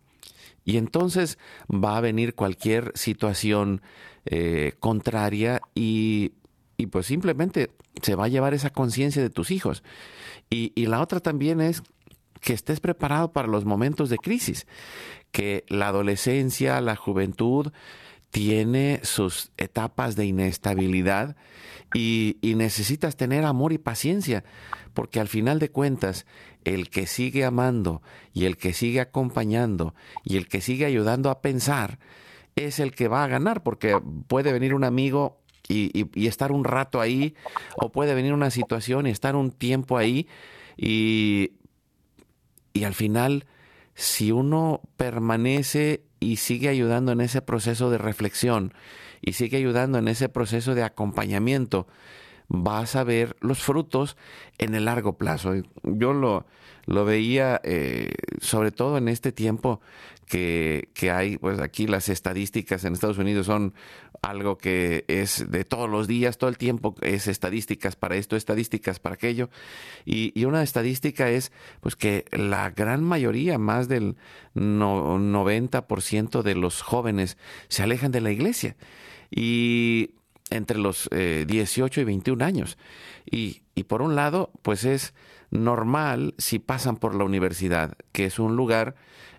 Y 0.64 0.76
entonces 0.76 1.38
va 1.72 1.96
a 1.96 2.00
venir 2.00 2.34
cualquier 2.34 2.92
situación 2.94 3.80
eh, 4.26 4.74
contraria 4.80 5.60
y, 5.74 6.32
pues 6.90 7.06
simplemente 7.06 7.70
se 8.02 8.14
va 8.14 8.26
a 8.26 8.28
llevar 8.28 8.54
esa 8.54 8.70
conciencia 8.70 9.22
de 9.22 9.30
tus 9.30 9.50
hijos. 9.50 9.82
Y, 10.50 10.72
y 10.74 10.86
la 10.86 11.00
otra 11.00 11.20
también 11.20 11.60
es 11.60 11.82
que 12.40 12.52
estés 12.52 12.80
preparado 12.80 13.32
para 13.32 13.48
los 13.48 13.64
momentos 13.64 14.10
de 14.10 14.18
crisis, 14.18 14.66
que 15.32 15.64
la 15.68 15.88
adolescencia, 15.88 16.80
la 16.80 16.96
juventud, 16.96 17.72
tiene 18.30 19.00
sus 19.02 19.50
etapas 19.56 20.16
de 20.16 20.26
inestabilidad 20.26 21.36
y, 21.94 22.36
necesitas 22.42 23.16
tener 23.16 23.44
amor 23.44 23.72
y 23.72 23.78
paciencia, 23.78 24.44
porque 24.94 25.20
al 25.20 25.28
final 25.28 25.58
de 25.58 25.70
cuentas, 25.70 26.26
el 26.64 26.90
que 26.90 27.06
sigue 27.06 27.44
amando 27.44 28.02
y 28.32 28.44
el 28.44 28.56
que 28.56 28.72
sigue 28.72 29.00
acompañando 29.00 29.94
y 30.24 30.36
el 30.36 30.48
que 30.48 30.60
sigue 30.60 30.84
ayudando 30.84 31.30
a 31.30 31.40
pensar 31.40 31.98
es 32.56 32.80
el 32.80 32.92
que 32.92 33.08
va 33.08 33.24
a 33.24 33.28
ganar, 33.28 33.62
porque 33.62 33.98
puede 34.26 34.52
venir 34.52 34.74
un 34.74 34.84
amigo 34.84 35.38
y, 35.68 36.08
y 36.14 36.26
estar 36.26 36.50
un 36.52 36.64
rato 36.64 37.00
ahí, 37.00 37.34
o 37.76 37.92
puede 37.92 38.14
venir 38.14 38.32
una 38.32 38.50
situación 38.50 39.06
y 39.06 39.10
estar 39.10 39.36
un 39.36 39.52
tiempo 39.52 39.96
ahí, 39.96 40.26
y 40.76 41.52
y 42.78 42.84
al 42.84 42.94
final, 42.94 43.46
si 43.94 44.30
uno 44.30 44.82
permanece 44.96 46.04
y 46.20 46.36
sigue 46.36 46.68
ayudando 46.68 47.12
en 47.12 47.20
ese 47.20 47.42
proceso 47.42 47.90
de 47.90 47.98
reflexión 47.98 48.72
y 49.20 49.32
sigue 49.32 49.56
ayudando 49.56 49.98
en 49.98 50.08
ese 50.08 50.28
proceso 50.28 50.74
de 50.74 50.82
acompañamiento, 50.82 51.86
vas 52.48 52.96
a 52.96 53.04
ver 53.04 53.36
los 53.40 53.62
frutos 53.62 54.16
en 54.58 54.74
el 54.74 54.86
largo 54.86 55.16
plazo. 55.18 55.54
Yo 55.82 56.12
lo, 56.12 56.46
lo 56.86 57.04
veía 57.04 57.60
eh, 57.62 58.12
sobre 58.40 58.72
todo 58.72 58.96
en 58.98 59.08
este 59.08 59.30
tiempo 59.32 59.80
que, 60.26 60.88
que, 60.94 61.10
hay, 61.10 61.38
pues 61.38 61.60
aquí 61.60 61.86
las 61.86 62.08
estadísticas 62.08 62.84
en 62.84 62.92
Estados 62.92 63.18
Unidos 63.18 63.46
son 63.46 63.74
algo 64.20 64.58
que 64.58 65.04
es 65.08 65.50
de 65.50 65.64
todos 65.64 65.88
los 65.88 66.06
días, 66.06 66.38
todo 66.38 66.50
el 66.50 66.58
tiempo 66.58 66.94
es 67.00 67.28
estadísticas 67.28 67.96
para 67.96 68.16
esto, 68.16 68.36
estadísticas 68.36 68.98
para 69.00 69.14
aquello. 69.14 69.48
Y, 70.04 70.38
y 70.38 70.44
una 70.44 70.62
estadística 70.62 71.30
es 71.30 71.52
pues 71.80 71.96
que 71.96 72.24
la 72.30 72.70
gran 72.70 73.02
mayoría, 73.04 73.58
más 73.58 73.88
del 73.88 74.16
90% 74.54 76.42
de 76.42 76.54
los 76.54 76.82
jóvenes 76.82 77.38
se 77.68 77.82
alejan 77.82 78.12
de 78.12 78.20
la 78.20 78.30
iglesia. 78.30 78.76
Y 79.30 80.10
entre 80.50 80.78
los 80.78 81.08
18 81.10 82.00
eh, 82.00 82.02
y 82.02 82.04
21 82.04 82.44
años. 82.44 82.78
Y, 83.30 83.62
y 83.74 83.84
por 83.84 84.02
un 84.02 84.14
lado, 84.14 84.50
pues 84.62 84.84
es 84.84 85.14
normal 85.50 86.34
si 86.38 86.58
pasan 86.58 86.96
por 86.96 87.14
la 87.14 87.24
universidad, 87.24 87.96
que 88.12 88.26
es 88.26 88.38
un 88.38 88.56
lugar 88.56 88.94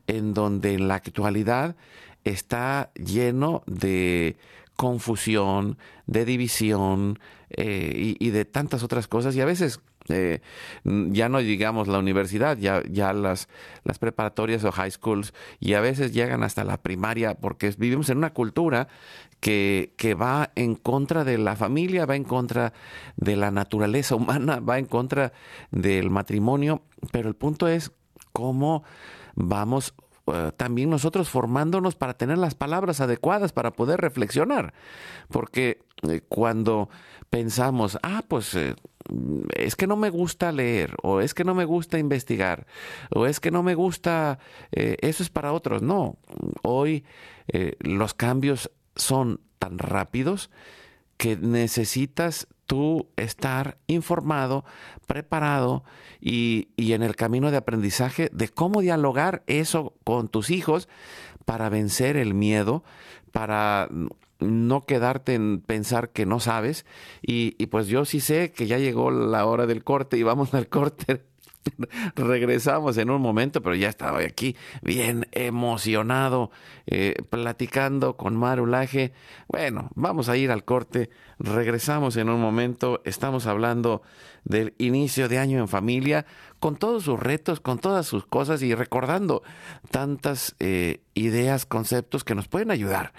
en 0.08 0.34
donde 0.34 0.74
en 0.74 0.88
la 0.88 0.96
actualidad 0.96 1.76
está 2.24 2.92
lleno 2.96 3.64
de 3.66 4.38
confusión, 4.76 5.78
de 6.08 6.26
división 6.26 7.20
eh, 7.50 8.16
y, 8.18 8.30
de 8.30 8.46
tantas 8.46 8.82
otras 8.84 9.08
cosas 9.08 9.36
y 9.36 9.42
a 9.42 9.46
veces 9.46 9.82
eh, 10.10 10.42
ya 10.84 11.30
no 11.30 11.40
digamos 11.40 11.88
la 11.88 12.00
universidad, 12.00 12.58
ya, 12.58 12.84
ya 12.90 13.14
las, 13.14 13.48
las 13.84 14.00
preparatorias 14.00 14.64
o 14.64 14.72
high 14.72 14.92
schools 14.92 15.34
y 15.60 15.74
a 15.74 15.82
veces 15.82 16.14
llegan 16.14 16.44
hasta 16.44 16.64
la 16.64 16.82
primaria 16.82 17.36
porque 17.36 17.74
vivimos 17.78 18.10
en 18.10 18.18
una 18.18 18.34
cultura 18.34 18.88
que, 19.40 19.94
que 19.98 20.16
va 20.16 20.52
en 20.56 20.76
contra 20.76 21.24
de 21.24 21.38
la 21.38 21.56
familia, 21.56 22.06
va 22.06 22.16
en 22.16 22.24
contra 22.24 22.74
de 23.16 23.36
la 23.36 23.52
naturaleza 23.52 24.16
humana, 24.16 24.60
va 24.60 24.80
en 24.80 24.86
contra 24.86 25.32
del 25.72 26.10
matrimonio, 26.10 26.82
pero 27.12 27.30
el 27.30 27.36
punto 27.36 27.68
es 27.68 27.92
cómo 28.34 28.84
vamos 29.36 29.94
eh, 30.34 30.52
también 30.58 30.90
nosotros 30.90 31.30
formándonos 31.30 31.96
para 31.96 32.16
tener 32.16 32.38
las 32.38 32.56
palabras 32.56 33.02
adecuadas 33.02 33.52
para 33.52 33.72
poder 33.72 34.02
reflexionar. 34.02 34.74
Porque 35.30 35.80
eh, 36.04 36.22
cuando 36.28 36.90
pensamos, 37.30 37.98
ah, 38.04 38.24
pues 38.28 38.56
es 39.56 39.76
que 39.76 39.88
no 39.88 39.96
me 39.96 40.10
gusta 40.10 40.52
leer, 40.52 40.96
o 41.04 41.22
es 41.22 41.34
que 41.34 41.44
no 41.44 41.56
me 41.56 41.66
gusta 41.66 42.00
investigar, 42.00 42.68
o 43.10 43.26
es 43.26 43.40
que 43.40 43.52
no 43.52 43.64
me 43.64 43.76
gusta, 43.76 44.40
eso 44.72 45.24
es 45.24 45.30
para 45.30 45.54
otros. 45.54 45.82
No, 45.82 46.18
hoy 46.62 47.06
los 47.80 48.14
cambios 48.14 48.72
son 48.96 49.42
tan 49.60 49.78
rápidos 49.78 50.50
que 51.18 51.36
necesitas 51.36 52.48
tú 52.66 53.10
estar 53.18 53.78
informado, 53.88 54.64
preparado 55.06 55.84
y, 56.22 56.70
y, 56.78 56.94
en 56.94 57.04
el 57.04 57.16
camino 57.16 57.52
de 57.52 57.58
aprendizaje 57.58 58.30
de 58.32 58.48
cómo 58.48 58.82
dialogar 58.82 59.44
eso 59.48 59.96
con 60.04 60.30
tus 60.30 60.50
hijos 60.50 60.88
para 61.50 61.68
vencer 61.70 62.16
el 62.16 62.36
miedo, 62.36 62.84
para 63.32 63.90
no 64.38 64.86
quedarte 64.86 65.34
en 65.34 65.62
pensar 65.62 66.12
que 66.12 66.28
no 66.28 66.40
sabes. 66.40 66.86
Y, 67.24 67.56
y 67.58 67.66
pues 67.66 67.88
yo 67.88 68.06
sí 68.06 68.20
sé 68.20 68.52
que 68.52 68.68
ya 68.68 68.78
llegó 68.78 69.10
la 69.10 69.48
hora 69.48 69.66
del 69.66 69.84
corte 69.84 70.16
y 70.16 70.22
vamos 70.22 70.54
al 70.54 70.68
corte 70.68 71.24
Regresamos 72.16 72.98
en 72.98 73.10
un 73.10 73.22
momento, 73.22 73.62
pero 73.62 73.76
ya 73.76 73.90
estaba 73.90 74.20
aquí 74.20 74.56
bien 74.82 75.28
emocionado, 75.32 76.52
eh, 76.88 77.16
platicando 77.30 78.18
con 78.18 78.36
Marulaje. 78.36 79.14
Bueno, 79.48 79.90
vamos 79.96 80.30
a 80.30 80.38
ir 80.38 80.52
al 80.52 80.64
corte. 80.64 81.10
Regresamos 81.40 82.18
en 82.18 82.30
un 82.30 82.42
momento. 82.42 83.02
Estamos 83.06 83.48
hablando 83.48 84.02
del 84.44 84.74
inicio 84.78 85.30
de 85.30 85.40
año 85.40 85.60
en 85.60 85.68
familia, 85.68 86.26
con 86.60 86.76
todos 86.76 87.04
sus 87.04 87.20
retos, 87.20 87.60
con 87.60 87.80
todas 87.80 88.06
sus 88.06 88.26
cosas 88.26 88.62
y 88.62 88.74
recordando 88.76 89.44
tantas 89.92 90.56
eh, 90.60 91.02
ideas, 91.14 91.66
conceptos 91.66 92.24
que 92.24 92.36
nos 92.36 92.48
pueden 92.48 92.72
ayudar 92.72 93.14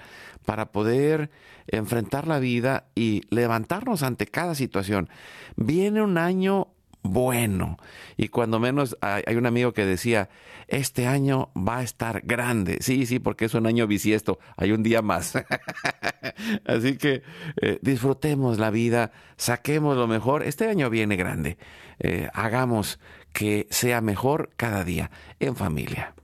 para 0.45 0.73
poder 0.73 1.31
enfrentar 1.67 2.27
la 2.27 2.39
vida 2.39 2.87
y 2.95 3.23
levantarnos 3.31 4.03
ante 4.03 4.27
cada 4.27 4.55
situación. 4.55 5.09
Viene 5.57 6.03
un 6.03 6.19
año 6.19 6.69
bueno. 7.03 7.79
Y 8.17 8.29
cuando 8.29 8.59
menos 8.59 8.97
hay, 9.01 9.37
un 9.37 9.47
amigo 9.47 9.73
que 9.73 9.87
decía, 9.87 10.29
este 10.69 11.07
año 11.07 11.51
va 11.57 11.79
a 11.79 11.83
estar 11.83 12.23
grande. 12.25 12.79
Sí, 12.81 13.07
sí, 13.07 13.19
porque 13.19 13.47
es 13.47 13.55
un 13.55 13.67
año 13.67 13.87
bisiesto, 13.87 14.39
hay 14.57 14.73
un 14.73 14.83
día 14.83 15.03
más. 15.03 15.35
Así 16.67 16.97
que 16.97 17.23
eh, 17.61 17.79
disfrutemos 17.83 18.59
la 18.59 18.71
vida, 18.71 19.13
saquemos 19.37 19.97
lo 19.97 20.07
mejor. 20.07 20.43
Este 20.43 20.69
año 20.69 20.91
viene 20.91 21.17
grande. 21.17 21.59
Eh, 21.99 22.29
hagamos 22.33 22.99
que 23.33 23.67
sea 23.71 24.01
mejor 24.01 24.51
cada 24.57 24.85
día 24.85 25.11
en 25.39 25.57
familia. 25.57 26.15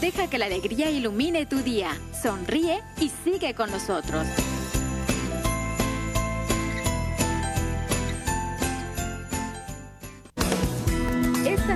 Deja 0.00 0.30
que 0.30 0.38
la 0.38 0.46
alegría 0.46 0.90
ilumine 0.90 1.44
tu 1.46 1.58
día. 1.58 1.90
Sonríe 2.22 2.80
y 3.00 3.10
sigue 3.10 3.54
con 3.54 3.70
nosotros. 3.70 4.26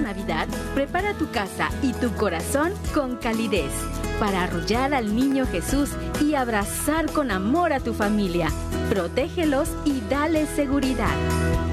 Navidad, 0.01 0.49
prepara 0.75 1.15
tu 1.15 1.31
casa 1.31 1.69
y 1.83 1.93
tu 1.93 2.13
corazón 2.15 2.73
con 2.93 3.17
calidez 3.17 3.73
para 4.19 4.45
arrullar 4.45 4.95
al 4.95 5.15
niño 5.15 5.47
Jesús 5.47 5.91
y 6.21 6.35
abrazar 6.35 7.11
con 7.13 7.31
amor 7.31 7.73
a 7.73 7.81
tu 7.81 7.95
familia. 7.95 8.49
Protégelos 8.89 9.69
y 9.85 10.01
dale 10.09 10.47
seguridad. 10.47 11.72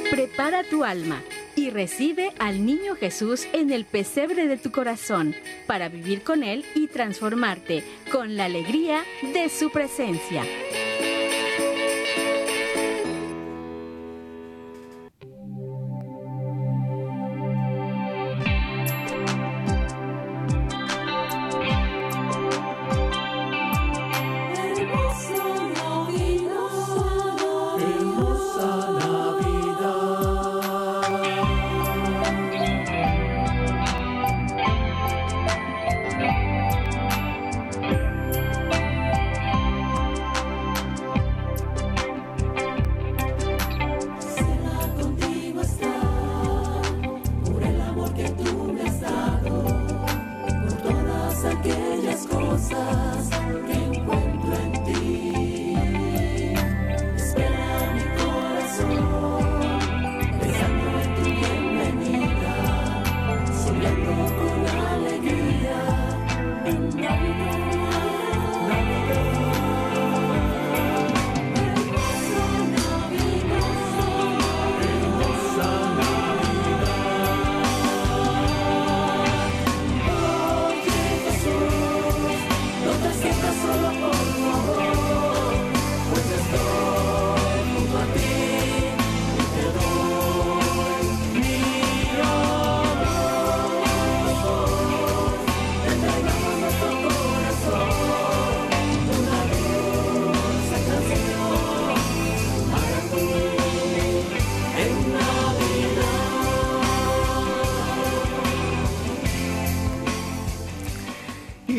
Prepara 0.09 0.63
tu 0.63 0.85
alma 0.85 1.21
y 1.55 1.69
recibe 1.69 2.31
al 2.39 2.65
niño 2.65 2.95
Jesús 2.95 3.47
en 3.53 3.71
el 3.71 3.85
pesebre 3.85 4.47
de 4.47 4.57
tu 4.57 4.71
corazón 4.71 5.35
para 5.67 5.89
vivir 5.89 6.23
con 6.23 6.43
Él 6.43 6.65
y 6.75 6.87
transformarte 6.87 7.83
con 8.11 8.35
la 8.37 8.45
alegría 8.45 9.03
de 9.33 9.49
su 9.49 9.71
presencia. 9.71 10.43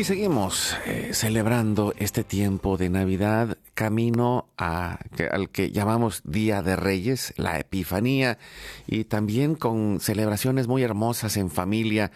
Seguimos 0.03 0.75
eh, 0.85 1.11
celebrando 1.13 1.93
este 1.97 2.25
tiempo 2.25 2.75
de 2.75 2.89
Navidad 2.89 3.57
camino 3.73 4.49
a, 4.57 4.99
al 5.31 5.49
que 5.49 5.71
llamamos 5.71 6.21
Día 6.25 6.61
de 6.61 6.75
Reyes, 6.75 7.33
la 7.37 7.57
Epifanía, 7.57 8.37
y 8.85 9.05
también 9.05 9.55
con 9.55 10.01
celebraciones 10.01 10.67
muy 10.67 10.83
hermosas 10.83 11.37
en 11.37 11.49
familia 11.49 12.11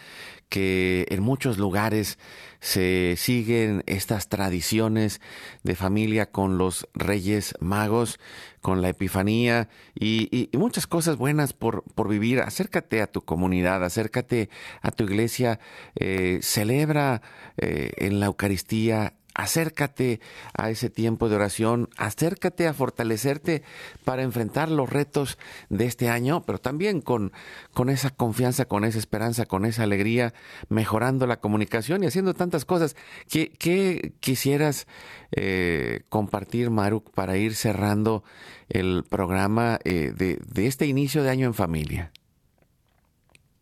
que 0.49 1.05
en 1.09 1.23
muchos 1.23 1.57
lugares 1.57 2.19
se 2.59 3.15
siguen 3.17 3.83
estas 3.85 4.29
tradiciones 4.29 5.21
de 5.63 5.75
familia 5.75 6.31
con 6.31 6.57
los 6.57 6.87
reyes 6.93 7.55
magos, 7.59 8.19
con 8.61 8.81
la 8.81 8.89
epifanía 8.89 9.69
y, 9.95 10.49
muchas 10.53 10.87
cosas 10.87 11.17
buenas 11.17 11.53
por, 11.53 11.83
por, 11.95 12.07
vivir. 12.07 12.41
Acércate 12.41 13.01
a 13.01 13.07
tu 13.07 13.21
comunidad, 13.21 13.83
acércate 13.83 14.49
a 14.81 14.91
tu 14.91 15.03
iglesia, 15.03 15.59
eh, 15.95 16.39
celebra 16.41 17.21
eh, 17.57 17.91
en 17.97 18.19
la 18.19 18.25
Eucaristía 18.27 19.13
acércate 19.37 20.19
a 20.57 20.71
ese 20.71 20.89
tiempo 20.89 21.29
de 21.29 21.35
oración, 21.35 21.89
acércate 21.95 22.67
a 22.67 22.73
fortalecerte 22.73 23.61
para 24.03 24.23
enfrentar 24.23 24.69
los 24.69 24.89
retos 24.89 25.37
de 25.69 25.85
este 25.85 26.09
año, 26.09 26.41
pero 26.41 26.57
también 26.57 27.01
con, 27.01 27.31
con 27.71 27.89
esa 27.89 28.09
confianza, 28.09 28.65
con 28.65 28.83
esa 28.83 28.97
esperanza, 28.97 29.45
con 29.45 29.65
esa 29.65 29.83
alegría, 29.83 30.33
mejorando 30.69 31.27
la 31.27 31.39
comunicación 31.39 32.03
y 32.03 32.07
haciendo 32.07 32.33
tantas 32.33 32.65
cosas. 32.65 32.95
¿Qué, 33.29 34.13
quisieras 34.19 34.87
eh, 35.31 36.01
compartir, 36.09 36.71
Maruk, 36.71 37.11
para 37.11 37.37
ir 37.37 37.53
cerrando 37.53 38.23
el 38.69 39.03
programa 39.07 39.79
eh, 39.83 40.13
de 40.15 40.67
este 40.67 40.87
inicio 40.87 41.21
de 41.21 41.29
año 41.29 41.45
en 41.45 41.53
familia? 41.53 42.11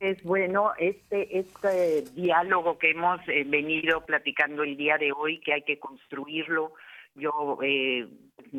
Es 0.10 0.24
bueno 0.24 0.74
este 0.78 1.40
este 1.40 2.04
diálogo 2.14 2.78
que 2.78 2.92
hemos 2.92 3.20
eh, 3.28 3.44
venido 3.46 4.06
platicando 4.06 4.64
el 4.64 4.78
día 4.78 4.98
de 4.98 5.12
hoy, 5.12 5.40
que 5.40 5.54
hay 5.54 5.64
que 5.64 5.80
construirlo. 5.80 6.74
Yo 7.16 7.58
eh, 7.64 8.08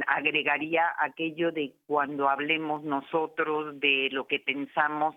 agregaría 0.07 0.93
aquello 0.99 1.53
de 1.53 1.75
cuando 1.87 2.29
hablemos 2.29 2.83
nosotros 2.83 3.79
de 3.79 4.09
lo 4.11 4.27
que 4.27 4.41
pensamos, 4.41 5.15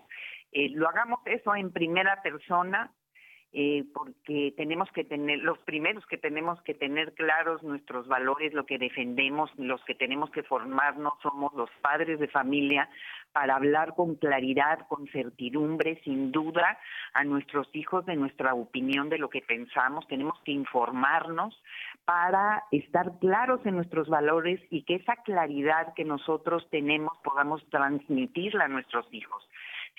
eh, 0.52 0.68
lo 0.70 0.88
hagamos 0.88 1.20
eso 1.26 1.54
en 1.54 1.72
primera 1.72 2.22
persona, 2.22 2.92
eh, 3.52 3.84
porque 3.92 4.54
tenemos 4.56 4.88
que 4.92 5.02
tener, 5.02 5.40
los 5.40 5.58
primeros 5.58 6.06
que 6.06 6.16
tenemos 6.16 6.62
que 6.62 6.72
tener 6.72 7.14
claros 7.14 7.62
nuestros 7.64 8.06
valores, 8.06 8.54
lo 8.54 8.64
que 8.64 8.78
defendemos, 8.78 9.50
los 9.56 9.82
que 9.84 9.96
tenemos 9.96 10.30
que 10.30 10.44
formarnos 10.44 11.14
somos 11.20 11.52
los 11.54 11.68
padres 11.82 12.20
de 12.20 12.28
familia 12.28 12.88
para 13.32 13.56
hablar 13.56 13.94
con 13.96 14.14
claridad, 14.14 14.86
con 14.88 15.08
certidumbre, 15.08 16.00
sin 16.04 16.30
duda, 16.30 16.78
a 17.12 17.24
nuestros 17.24 17.68
hijos 17.74 18.06
de 18.06 18.14
nuestra 18.14 18.54
opinión, 18.54 19.08
de 19.08 19.18
lo 19.18 19.30
que 19.30 19.42
pensamos. 19.42 20.06
Tenemos 20.06 20.40
que 20.44 20.52
informarnos 20.52 21.60
para 22.04 22.64
estar 22.70 23.18
claros 23.18 23.60
en 23.66 23.74
nuestros 23.74 24.08
valores 24.08 24.60
y 24.70 24.82
que 24.82 24.96
esa 24.96 25.16
claridad 25.24 25.92
que 25.94 26.04
nosotros 26.04 26.68
tenemos 26.70 27.18
podamos 27.24 27.68
transmitirla 27.70 28.66
a 28.66 28.68
nuestros 28.68 29.12
hijos 29.12 29.44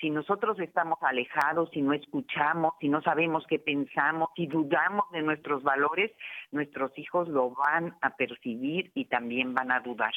si 0.00 0.10
nosotros 0.10 0.58
estamos 0.60 0.98
alejados, 1.02 1.70
si 1.70 1.82
no 1.82 1.92
escuchamos, 1.92 2.74
si 2.80 2.88
no 2.88 3.02
sabemos 3.02 3.46
qué 3.48 3.58
pensamos, 3.58 4.28
si 4.36 4.46
dudamos 4.46 5.10
de 5.12 5.22
nuestros 5.22 5.62
valores, 5.62 6.10
nuestros 6.50 6.96
hijos 6.98 7.28
lo 7.28 7.50
van 7.50 7.96
a 8.00 8.16
percibir 8.16 8.90
y 8.94 9.06
también 9.06 9.54
van 9.54 9.70
a 9.70 9.80
dudar. 9.80 10.12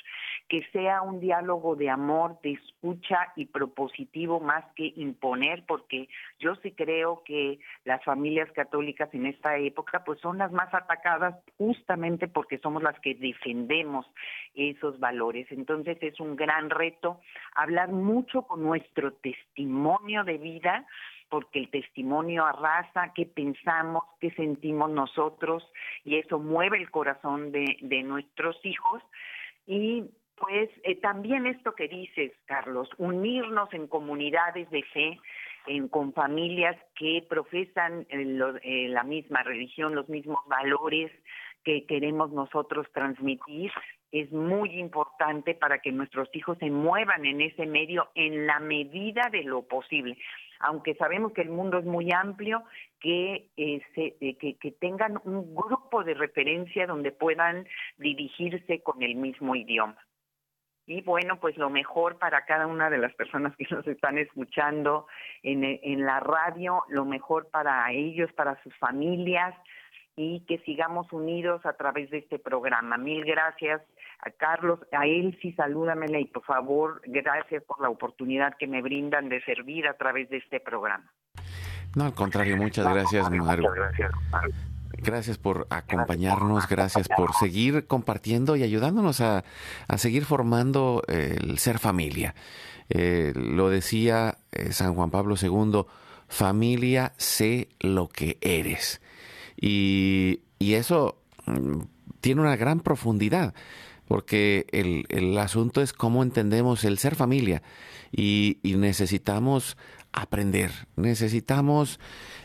Que 0.49 0.63
sea 0.71 1.01
un 1.01 1.19
diálogo 1.19 1.75
de 1.75 1.89
amor, 1.89 2.39
de 2.41 2.53
escucha 2.53 3.33
y 3.35 3.45
propositivo 3.45 4.39
más 4.39 4.65
que 4.75 4.93
imponer, 4.95 5.65
porque 5.67 6.09
yo 6.39 6.55
sí 6.55 6.71
creo 6.71 7.23
que 7.23 7.59
las 7.83 8.03
familias 8.03 8.51
católicas 8.51 9.09
en 9.13 9.25
esta 9.25 9.57
época 9.57 10.03
pues 10.03 10.19
son 10.19 10.37
las 10.37 10.51
más 10.51 10.73
atacadas 10.73 11.35
justamente 11.57 12.27
porque 12.27 12.57
somos 12.59 12.83
las 12.83 12.99
que 12.99 13.15
defendemos 13.15 14.05
esos 14.53 14.99
valores. 14.99 15.47
Entonces 15.51 15.97
es 16.01 16.19
un 16.19 16.35
gran 16.35 16.69
reto 16.69 17.19
hablar 17.55 17.89
mucho 17.89 18.43
con 18.43 18.63
nuestro 18.63 19.13
testimonio 19.65 20.23
de 20.23 20.37
vida 20.37 20.85
porque 21.29 21.59
el 21.59 21.69
testimonio 21.69 22.45
arrasa 22.45 23.11
qué 23.15 23.25
pensamos, 23.25 24.03
qué 24.19 24.31
sentimos 24.31 24.91
nosotros 24.91 25.63
y 26.03 26.17
eso 26.17 26.39
mueve 26.39 26.77
el 26.77 26.91
corazón 26.91 27.51
de, 27.51 28.03
nuestros 28.03 28.55
hijos. 28.63 29.01
Y 29.65 30.03
pues 30.35 30.69
eh, 30.83 30.95
también 30.95 31.47
esto 31.47 31.73
que 31.73 31.87
dices, 31.87 32.31
Carlos, 32.45 32.89
unirnos 32.99 33.73
en 33.73 33.87
comunidades 33.87 34.69
de 34.69 34.83
fe, 34.83 35.19
en, 35.65 35.87
con 35.87 36.13
familias 36.13 36.77
que 36.95 37.25
profesan 37.27 38.05
eh, 38.09 38.39
eh, 38.61 38.87
la 38.89 39.03
misma 39.03 39.41
religión, 39.41 39.95
los 39.95 40.07
mismos 40.07 40.39
valores 40.47 41.11
que 41.63 41.85
queremos 41.87 42.31
nosotros 42.31 42.85
transmitir, 42.93 43.71
es 44.11 44.31
muy 44.31 44.79
importante 44.79 45.55
para 45.55 45.79
que 45.79 45.91
nuestros 45.91 46.29
hijos 46.33 46.57
se 46.59 46.69
muevan 46.69 47.25
en 47.25 47.41
ese 47.41 47.65
medio 47.65 48.09
en 48.15 48.47
la 48.47 48.59
medida 48.59 49.29
de 49.31 49.43
lo 49.43 49.63
posible 49.63 50.17
aunque 50.59 50.95
sabemos 50.95 51.33
que 51.33 51.41
el 51.41 51.49
mundo 51.49 51.77
es 51.77 51.85
muy 51.85 52.11
amplio, 52.11 52.63
que, 52.99 53.49
eh, 53.57 53.81
eh, 53.95 54.37
que, 54.37 54.57
que, 54.57 54.71
tengan 54.71 55.19
un 55.23 55.53
grupo 55.53 56.03
de 56.03 56.13
referencia 56.13 56.87
donde 56.87 57.11
puedan 57.11 57.67
dirigirse 57.97 58.81
con 58.81 59.01
el 59.03 59.15
mismo 59.15 59.55
idioma. 59.55 59.97
Y 60.87 61.01
bueno, 61.01 61.39
pues 61.39 61.57
lo 61.57 61.69
mejor 61.69 62.19
para 62.19 62.45
cada 62.45 62.67
una 62.67 62.89
de 62.89 62.99
las 62.99 63.13
personas 63.15 63.55
que 63.57 63.65
nos 63.71 63.87
están 63.87 64.17
escuchando 64.19 65.07
en, 65.41 65.63
en 65.63 66.05
la 66.05 66.19
radio, 66.19 66.83
lo 66.89 67.05
mejor 67.05 67.49
para 67.49 67.91
ellos, 67.91 68.31
para 68.33 68.61
sus 68.61 68.75
familias 68.77 69.55
y 70.15 70.41
que 70.41 70.59
sigamos 70.59 71.11
unidos 71.11 71.65
a 71.65 71.73
través 71.73 72.09
de 72.09 72.19
este 72.19 72.39
programa. 72.39 72.97
Mil 72.97 73.25
gracias 73.25 73.81
a 74.19 74.31
Carlos, 74.31 74.79
a 74.91 75.05
él 75.05 75.37
sí 75.41 75.51
salúdamela 75.53 76.19
y 76.19 76.25
por 76.25 76.43
favor, 76.43 77.01
gracias 77.05 77.63
por 77.63 77.81
la 77.81 77.89
oportunidad 77.89 78.55
que 78.57 78.67
me 78.67 78.81
brindan 78.81 79.29
de 79.29 79.43
servir 79.43 79.87
a 79.87 79.93
través 79.95 80.29
de 80.29 80.37
este 80.37 80.59
programa. 80.59 81.11
No, 81.95 82.05
al 82.05 82.13
contrario, 82.13 82.57
muchas 82.57 82.85
gracias, 82.91 83.29
Maru. 83.29 83.67
Gracias 84.97 85.37
por 85.37 85.67
acompañarnos, 85.69 86.67
gracias 86.67 87.07
por 87.09 87.33
seguir 87.33 87.85
compartiendo 87.85 88.55
y 88.55 88.63
ayudándonos 88.63 89.21
a, 89.21 89.43
seguir 89.97 90.25
formando 90.25 91.03
el 91.07 91.57
ser 91.59 91.79
familia. 91.79 92.33
Eh, 92.89 93.33
lo 93.35 93.69
decía 93.69 94.37
eh, 94.51 94.71
San 94.71 94.93
Juan 94.93 95.09
Pablo 95.09 95.35
II, 95.41 95.85
familia, 96.27 97.13
sé 97.17 97.69
lo 97.79 98.07
que 98.07 98.37
eres. 98.41 99.01
Y, 99.59 100.41
eso 100.59 101.21
mm, 101.45 101.81
tiene 102.21 102.41
una 102.41 102.55
gran 102.55 102.79
profundidad 102.79 103.53
porque 104.07 104.67
el, 104.71 105.05
el, 105.09 105.37
asunto 105.37 105.81
es 105.81 105.93
cómo 105.93 106.23
entendemos 106.23 106.83
el 106.83 106.97
ser 106.97 107.15
familia. 107.15 107.63
Y, 108.11 108.59
necesitamos 108.63 109.77
aprender, 110.13 110.71
necesitamos 110.95 111.99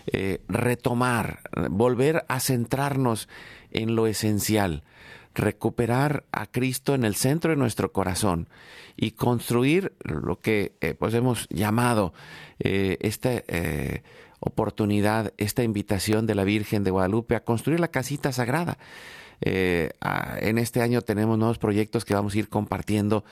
eh, 0.06 0.40
retomar, 0.48 1.40
volver 1.70 2.24
a 2.28 2.40
centrarnos 2.40 3.28
en 3.70 3.94
lo 3.94 4.08
esencial, 4.08 4.82
recuperar 5.34 6.24
a 6.32 6.46
Cristo 6.46 6.94
en 6.94 7.04
el 7.04 7.14
centro 7.14 7.50
de 7.50 7.56
nuestro 7.56 7.92
corazón 7.92 8.48
y 8.96 9.12
construir 9.12 9.92
lo 10.02 10.40
que 10.40 10.72
eh, 10.80 10.94
pues 10.94 11.14
hemos 11.14 11.46
llamado 11.50 12.12
eh, 12.58 12.98
esta 13.00 13.30
oportunidad, 14.41 15.32
esta 15.36 15.62
invitación 15.62 16.26
de 16.26 16.34
la 16.34 16.45
Virgen 16.45 16.82
de 16.82 16.91
Guadalupe 16.91 17.36
a 17.36 17.45
construir 17.45 17.80
la 17.80 17.88
casita 17.88 18.32
sagrada 18.32 18.78
eh, 19.43 19.91
en 20.41 20.59
este 20.59 20.82
año 20.82 21.01
tenemos 21.01 21.38
nuevos 21.38 21.59
proyectos 21.59 22.05
que 22.05 22.14
vamos 22.14 22.34
a 22.34 22.38
ir 22.38 22.49
compartiendo 22.49 23.24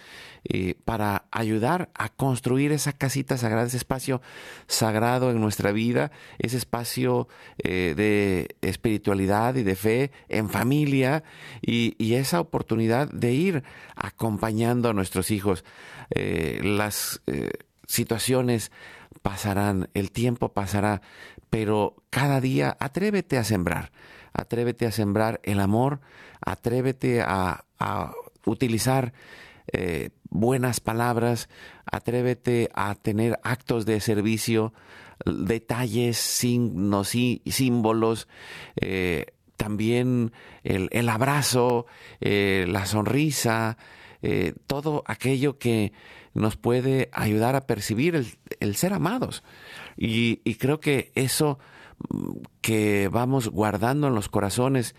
eh, 0.44 0.74
para 0.84 1.26
ayudar 1.30 1.90
a 1.94 2.09
construir 2.09 2.72
esa 2.72 2.92
casita 2.92 3.36
sagrada, 3.36 3.66
ese 3.66 3.76
espacio 3.76 4.22
sagrado 4.66 5.30
en 5.30 5.40
nuestra 5.40 5.72
vida, 5.72 6.11
ese 6.38 6.56
espacio 6.56 7.28
eh, 7.62 7.94
de 7.96 8.56
espiritualidad 8.62 9.56
y 9.56 9.62
de 9.62 9.76
fe 9.76 10.11
en 10.28 10.48
familia 10.48 11.24
y, 11.61 11.96
esa 12.18 12.40
oportunidad 12.40 13.09
de 13.12 13.32
ir 13.32 13.62
acompañando 13.94 14.88
a 14.88 14.92
nuestros 14.92 15.30
hijos. 15.30 15.62
las 16.11 17.20
situaciones 17.86 18.72
pasarán, 19.28 19.90
el 19.92 20.10
tiempo 20.10 20.54
pasará, 20.54 21.02
pero 21.50 21.96
cada 22.08 22.40
día 22.40 22.78
atrévete 22.80 23.36
a 23.36 23.44
sembrar. 23.44 23.92
Atrévete 24.32 24.86
a 24.86 24.90
sembrar 24.90 25.38
el 25.42 25.60
amor, 25.60 26.00
atrévete 26.40 27.20
a, 27.20 27.62
utilizar 28.46 29.12
eh, 29.70 30.08
buenas 30.30 30.80
palabras, 30.80 31.50
atrévete 31.84 32.70
a 32.72 32.94
tener 32.94 33.38
actos 33.42 33.84
de 33.84 34.00
servicio, 34.00 34.72
detalles, 35.26 36.16
signos 36.16 37.14
y 37.14 37.42
símbolos, 37.44 38.28
eh, 38.76 39.26
también 39.58 40.32
el, 40.62 41.08
abrazo, 41.10 41.84
eh, 42.22 42.64
la 42.66 42.86
sonrisa, 42.86 43.76
todo 44.66 45.04
aquello 45.06 45.58
que 45.58 45.92
nos 46.39 46.57
puede 46.57 47.11
ayudar 47.12 47.57
a 47.57 47.66
percibir 47.66 48.14
el, 48.61 48.76
ser 48.76 48.93
amados. 48.93 49.43
y 49.97 50.55
creo 50.55 50.80
que 50.80 51.12
eso 51.14 51.59
que 52.61 53.09
vamos 53.09 53.49
guardando 53.49 54.09
en 54.09 54.14
los 54.14 54.28
corazones 54.28 54.95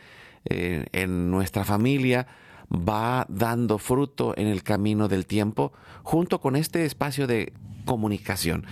eh, 0.46 0.86
en 0.94 1.32
nuestra 1.32 1.66
familia 1.66 2.28
va 2.72 3.26
dando 3.30 3.78
fruto 3.78 4.34
en 4.38 4.48
el 4.48 4.64
camino 4.64 5.08
del 5.08 5.26
tiempo 5.26 5.74
junto 6.04 6.40
con 6.40 6.56
este 6.56 6.86
espacio 6.86 7.28
de 7.28 7.54
comunicación 7.86 8.66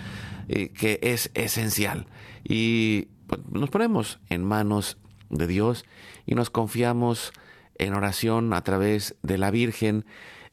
eh, 0.48 0.70
que 0.70 0.98
es 1.02 1.30
esencial. 1.34 2.06
Y 2.44 3.08
pues, 3.26 3.40
nos 3.50 3.70
ponemos 3.70 4.20
en 4.28 4.44
manos 4.44 4.98
de 5.30 5.46
Dios 5.46 5.84
y 6.26 6.34
nos 6.34 6.50
confiamos 6.50 7.32
en 7.76 7.94
oración 7.94 8.52
a 8.54 8.62
través 8.62 9.16
de 9.22 9.38
la 9.38 9.50
Virgen. 9.50 10.04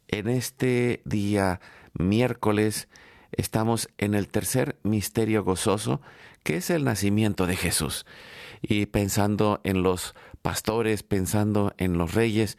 En 0.07 0.27
este 0.27 1.01
día 1.05 1.59
miércoles 1.97 2.87
estamos 3.31 3.89
en 3.97 4.13
el 4.13 4.27
tercer 4.27 4.77
misterio 4.83 5.43
gozoso, 5.43 6.01
que 6.43 6.57
es 6.57 6.69
el 6.69 6.83
nacimiento 6.83 7.47
de 7.47 7.55
Jesús. 7.55 8.05
Y 8.61 8.85
pensando 8.85 9.61
en 9.63 9.83
los 9.83 10.15
pastores, 10.41 11.03
pensando 11.03 11.73
en 11.77 11.97
los 11.97 12.13
reyes 12.13 12.57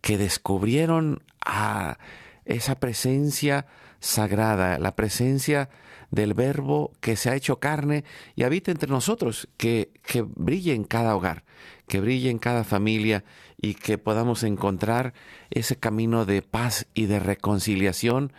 que 0.00 0.18
descubrieron 0.18 1.22
a 1.44 1.98
esa 2.44 2.76
presencia 2.76 3.66
sagrada, 4.00 4.78
la 4.78 4.94
presencia 4.94 5.70
del 6.10 6.34
verbo 6.34 6.92
que 7.00 7.16
se 7.16 7.30
ha 7.30 7.34
hecho 7.34 7.58
carne 7.58 8.04
y 8.36 8.44
habita 8.44 8.70
entre 8.70 8.88
nosotros, 8.88 9.48
que, 9.56 9.90
que 10.06 10.22
brille 10.22 10.74
en 10.74 10.84
cada 10.84 11.16
hogar, 11.16 11.44
que 11.88 12.00
brille 12.00 12.30
en 12.30 12.38
cada 12.38 12.64
familia 12.64 13.24
y 13.60 13.74
que 13.74 13.98
podamos 13.98 14.42
encontrar 14.42 15.14
ese 15.50 15.76
camino 15.76 16.24
de 16.24 16.42
paz 16.42 16.86
y 16.94 17.06
de 17.06 17.18
reconciliación 17.18 18.32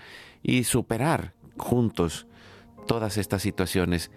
y 0.48 0.64
superar 0.64 1.34
juntos 1.58 2.28
todas 2.88 3.18
estas 3.18 3.42
situaciones. 3.42 4.12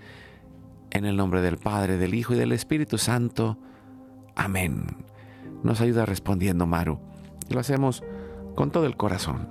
En 0.91 1.07
el 1.07 1.17
nombre 1.17 1.41
del 1.41 1.57
Padre, 1.57 1.97
del 1.97 2.15
Hijo 2.15 2.35
y 2.35 2.37
del 2.37 2.53
Espíritu 2.53 2.99
Santo. 2.99 3.59
Amén. 4.37 4.85
Nos 5.63 5.81
ayuda 5.81 6.05
respondiendo 6.05 6.67
Maru. 6.67 7.01
Lo 7.51 7.61
hacemos 7.61 8.05
con 8.55 8.71
todo 8.71 8.85
el 8.85 8.97
corazón. 8.97 9.49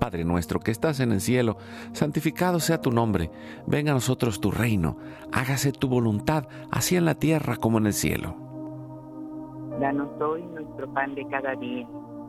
Padre 0.00 0.24
nuestro 0.24 0.60
que 0.60 0.70
estás 0.70 1.00
en 1.00 1.12
el 1.12 1.20
cielo, 1.20 1.58
santificado 1.92 2.60
sea 2.60 2.80
tu 2.80 2.90
nombre, 2.92 3.30
venga 3.66 3.90
a 3.90 3.94
nosotros 3.94 4.40
tu 4.40 4.50
reino, 4.50 4.96
hágase 5.32 5.72
tu 5.72 5.88
voluntad, 5.88 6.46
así 6.70 6.96
en 6.96 7.04
la 7.04 7.16
tierra 7.16 7.56
como 7.56 7.78
en 7.78 7.86
el 7.86 7.92
cielo. 7.92 8.36
Danos 9.80 10.08
hoy 10.20 10.42
nuestro 10.54 10.92
pan 10.94 11.14
de 11.16 11.26
cada 11.28 11.56
día, 11.56 11.86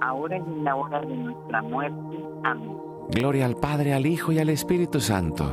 ahora 0.00 0.36
y 0.36 0.40
en 0.40 0.64
la 0.64 0.76
hora 0.76 1.00
de 1.00 1.16
nuestra 1.16 1.62
muerte. 1.62 2.24
Amén. 2.44 2.76
Gloria 3.10 3.46
al 3.46 3.56
Padre, 3.56 3.94
al 3.94 4.06
Hijo 4.06 4.32
y 4.32 4.38
al 4.38 4.48
Espíritu 4.48 5.00
Santo. 5.00 5.44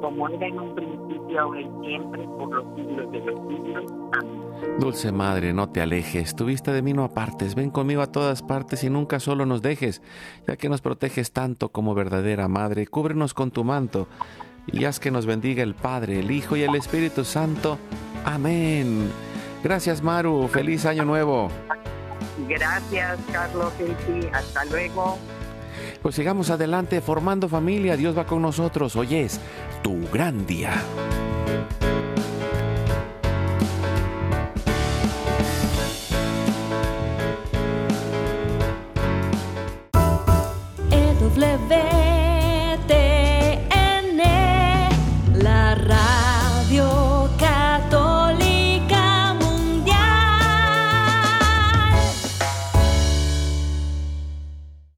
Como 0.00 0.28
era 0.28 0.46
en 0.46 0.58
un 0.58 0.74
principio, 0.74 1.40
ahora 1.40 1.60
y 1.60 1.70
siempre, 1.86 2.24
por 2.24 2.52
los 2.52 2.76
siglos 2.76 3.12
de 3.12 3.18
los 3.20 3.48
siglos. 3.48 3.84
Amén. 4.12 4.40
Dulce 4.78 5.12
Madre, 5.12 5.52
no 5.52 5.68
te 5.68 5.80
alejes, 5.80 6.34
tu 6.34 6.44
vista 6.44 6.72
de 6.72 6.82
mí 6.82 6.92
no 6.92 7.04
apartes, 7.04 7.54
ven 7.54 7.70
conmigo 7.70 8.02
a 8.02 8.12
todas 8.12 8.42
partes 8.42 8.84
y 8.84 8.90
nunca 8.90 9.20
solo 9.20 9.46
nos 9.46 9.62
dejes, 9.62 10.02
ya 10.46 10.56
que 10.56 10.68
nos 10.68 10.80
proteges 10.80 11.32
tanto 11.32 11.70
como 11.70 11.94
verdadera 11.94 12.48
Madre, 12.48 12.86
cúbrenos 12.86 13.34
con 13.34 13.50
tu 13.50 13.64
manto 13.64 14.06
y 14.66 14.84
haz 14.84 15.00
que 15.00 15.10
nos 15.10 15.26
bendiga 15.26 15.62
el 15.62 15.74
Padre, 15.74 16.20
el 16.20 16.30
Hijo 16.30 16.56
y 16.56 16.62
el 16.62 16.74
Espíritu 16.74 17.24
Santo. 17.24 17.78
Amén. 18.24 19.10
Gracias 19.62 20.02
Maru, 20.02 20.48
feliz 20.48 20.86
año 20.86 21.04
nuevo. 21.04 21.48
Gracias, 22.48 23.18
Carlos 23.32 23.72
Elsi. 23.78 24.28
Hasta 24.32 24.64
luego. 24.66 25.18
Pues 26.02 26.14
sigamos 26.14 26.50
adelante 26.50 27.00
formando 27.00 27.48
familia. 27.48 27.96
Dios 27.96 28.16
va 28.16 28.26
con 28.26 28.42
nosotros. 28.42 28.96
Hoy 28.96 29.16
es 29.16 29.40
tu 29.82 30.08
gran 30.10 30.46
día. 30.46 30.72
E 40.90 41.99